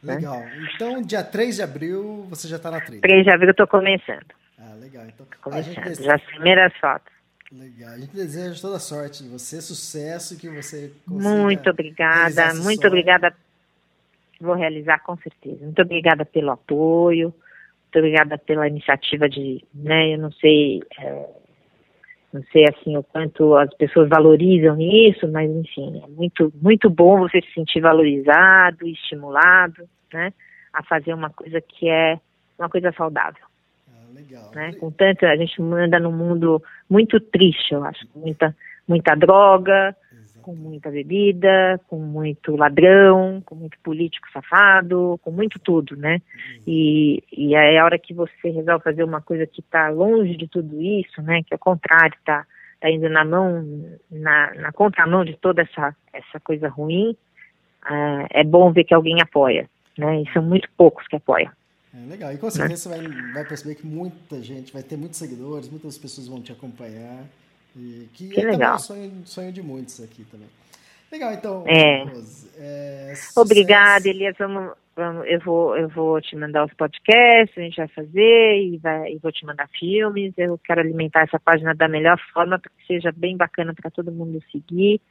Né? 0.01 0.16
Legal. 0.16 0.39
Né? 0.39 0.70
Então, 0.74 1.01
dia 1.01 1.24
3 1.24 1.55
de 1.57 1.62
abril, 1.62 2.26
você 2.30 2.47
já 2.47 2.55
está 2.55 2.72
na 2.72 2.82
trilha. 2.82 3.01
3 3.01 3.24
de 3.24 3.30
abril 3.30 3.49
eu 3.49 3.51
estou 3.51 3.68
começando. 3.68 4.26
Ah, 4.57 4.74
legal. 4.80 5.05
Então, 5.05 5.26
começando, 5.41 5.84
deseja... 5.84 6.03
já 6.03 6.16
as 6.16 6.24
primeiras 6.24 6.74
fotos. 6.78 7.14
Legal. 7.51 7.93
A 7.93 7.97
gente 7.97 8.16
deseja 8.16 8.59
toda 8.62 8.80
sorte 8.80 9.24
de 9.24 9.30
você, 9.30 9.62
sucesso, 9.62 10.39
que 10.39 10.49
você 10.49 10.91
Muito 11.05 11.70
obrigada, 11.70 12.53
muito 12.55 12.88
obrigada. 12.88 13.36
Vou 14.39 14.55
realizar 14.55 14.99
com 15.03 15.16
certeza. 15.18 15.64
Muito 15.64 15.82
obrigada 15.82 16.26
pelo 16.26 16.51
apoio 16.51 17.34
muito 17.92 18.00
obrigada 18.00 18.38
pela 18.38 18.68
iniciativa 18.68 19.28
de, 19.28 19.64
né, 19.74 20.14
eu 20.14 20.18
não 20.18 20.32
sei, 20.32 20.82
é, 20.98 21.30
não 22.32 22.42
sei 22.52 22.64
assim 22.70 22.96
o 22.96 23.04
quanto 23.04 23.54
as 23.56 23.74
pessoas 23.76 24.08
valorizam 24.08 24.80
isso, 24.80 25.28
mas 25.28 25.52
enfim, 25.52 26.02
é 26.02 26.08
muito, 26.08 26.54
muito 26.62 26.89
bom 26.89 27.20
você 27.20 27.42
se 27.42 27.54
sentir 27.54 27.82
valorizado, 27.82 28.88
estimulado, 28.88 29.84
né, 30.14 30.32
a 30.72 30.82
fazer 30.84 31.14
uma 31.14 31.30
coisa 31.32 31.60
que 31.60 31.89
é 31.89 32.18
uma 32.58 32.70
coisa 32.70 32.94
saudável. 32.94 33.44
Ah, 33.89 34.14
legal. 34.14 34.52
Né? 34.56 34.72
Com 34.80 34.89
tanto, 34.89 35.26
a 35.26 35.36
gente 35.36 35.62
anda 35.62 36.00
num 36.00 36.14
mundo 36.14 36.64
muito 36.89 37.20
triste, 37.20 37.74
eu 37.74 37.84
acho, 37.84 38.08
muita, 38.16 38.56
muita 38.88 39.16
droga, 39.16 39.94
com 40.42 40.56
muita 40.56 40.89
bebida, 40.89 41.80
com 41.88 41.98
muito 41.98 42.56
ladrão, 42.56 43.42
com 43.46 43.56
muito 43.56 43.78
político 43.80 44.28
safado, 44.32 45.20
com 45.22 45.32
muito 45.32 45.60
tudo, 45.60 45.96
né? 45.96 46.22
E, 46.68 47.24
e 47.32 47.56
aí 47.56 47.78
a 47.78 47.86
hora 47.86 48.00
que 48.00 48.14
você 48.14 48.50
resolve 48.50 48.84
fazer 48.84 49.04
uma 49.04 49.22
coisa 49.22 49.46
que 49.46 49.62
está 49.62 49.89
longe 49.89 50.36
de 50.36 50.48
tudo 50.48 50.82
isso, 50.82 51.22
né? 51.22 51.42
Que 51.44 51.54
é 51.54 51.56
o 51.56 51.60
contrário, 51.60 52.16
está 52.18 52.46
tá 52.80 52.89
indo 52.89 53.08
na 53.10 53.24
mão, 53.24 53.64
na, 54.10 54.54
na 54.56 54.72
contramão 54.72 55.24
de 55.24 55.38
toda 55.38 55.62
essa, 55.62 55.96
essa 56.12 56.39
coisa 56.39 56.68
ruim, 56.68 57.12
uh, 57.86 58.28
é 58.32 58.44
bom 58.44 58.72
ver 58.72 58.84
que 58.84 58.94
alguém 58.94 59.22
apoia, 59.22 59.70
né? 59.98 60.22
E 60.22 60.34
são 60.34 60.42
muito 60.42 60.68
poucos 60.76 61.08
que 61.08 61.16
apoiam. 61.16 61.52
É 61.94 62.10
legal, 62.10 62.34
e 62.34 62.38
com 62.38 62.50
certeza 62.50 62.89
né? 62.89 62.98
você 62.98 63.08
vai, 63.08 63.34
vai 63.34 63.46
perceber 63.46 63.76
que 63.76 63.86
muita 63.86 64.42
gente, 64.42 64.72
vai 64.72 64.82
ter 64.82 64.98
muitos 64.98 65.20
seguidores, 65.20 65.70
muitas 65.70 65.98
pessoas 65.98 66.28
vão 66.28 66.42
te 66.42 66.52
acompanhar. 66.52 67.26
E 67.76 68.09
que, 68.13 68.30
que 68.30 68.41
é 68.41 68.43
legal. 68.51 68.80
sonho, 68.80 69.22
sonho 69.26 69.51
de 69.51 69.61
muitos 69.61 70.01
aqui 70.01 70.24
também. 70.26 70.47
Legal, 71.11 71.34
então. 71.34 71.63
É. 71.67 72.03
Rose, 72.03 72.49
é 72.57 73.13
Obrigada, 73.36 74.07
Elias. 74.07 74.36
Vamos, 74.38 74.74
vamos, 74.95 75.28
eu, 75.28 75.39
vou, 75.41 75.78
eu 75.78 75.89
vou 75.89 76.22
te 76.22 76.36
mandar 76.36 76.65
os 76.65 76.74
podcasts, 76.74 77.57
a 77.57 77.61
gente 77.61 77.76
vai 77.76 77.88
fazer 77.89 78.61
e, 78.61 78.78
vai, 78.78 79.13
e 79.13 79.17
vou 79.17 79.32
te 79.32 79.45
mandar 79.45 79.67
filmes. 79.78 80.34
Eu 80.38 80.57
quero 80.57 80.80
alimentar 80.80 81.24
essa 81.24 81.39
página 81.39 81.76
da 81.76 81.88
melhor 81.88 82.17
forma 82.34 82.57
para 82.57 82.72
que 82.78 82.88
seja 82.88 83.11
bem 83.11 83.36
bacana 83.36 83.74
para 83.74 83.91
todo 83.91 84.11
mundo 84.11 84.41
seguir. 84.51 85.01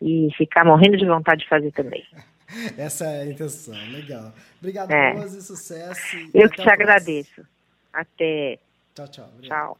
e 0.00 0.28
ficar 0.36 0.64
morrendo 0.64 0.96
de 0.96 1.06
vontade 1.06 1.42
de 1.42 1.48
fazer 1.48 1.72
também. 1.72 2.04
Essa 2.78 3.04
é 3.04 3.22
a 3.22 3.26
intenção, 3.26 3.74
legal. 3.92 4.32
Obrigado, 4.58 4.90
É. 4.90 5.12
Rose, 5.12 5.42
sucesso. 5.42 6.16
Eu 6.32 6.48
que 6.48 6.62
te 6.62 6.70
agradeço. 6.70 7.42
Até. 7.92 8.58
Tchau, 8.94 9.08
tchau. 9.08 9.30
Obrigado. 9.34 9.58
Tchau. 9.58 9.78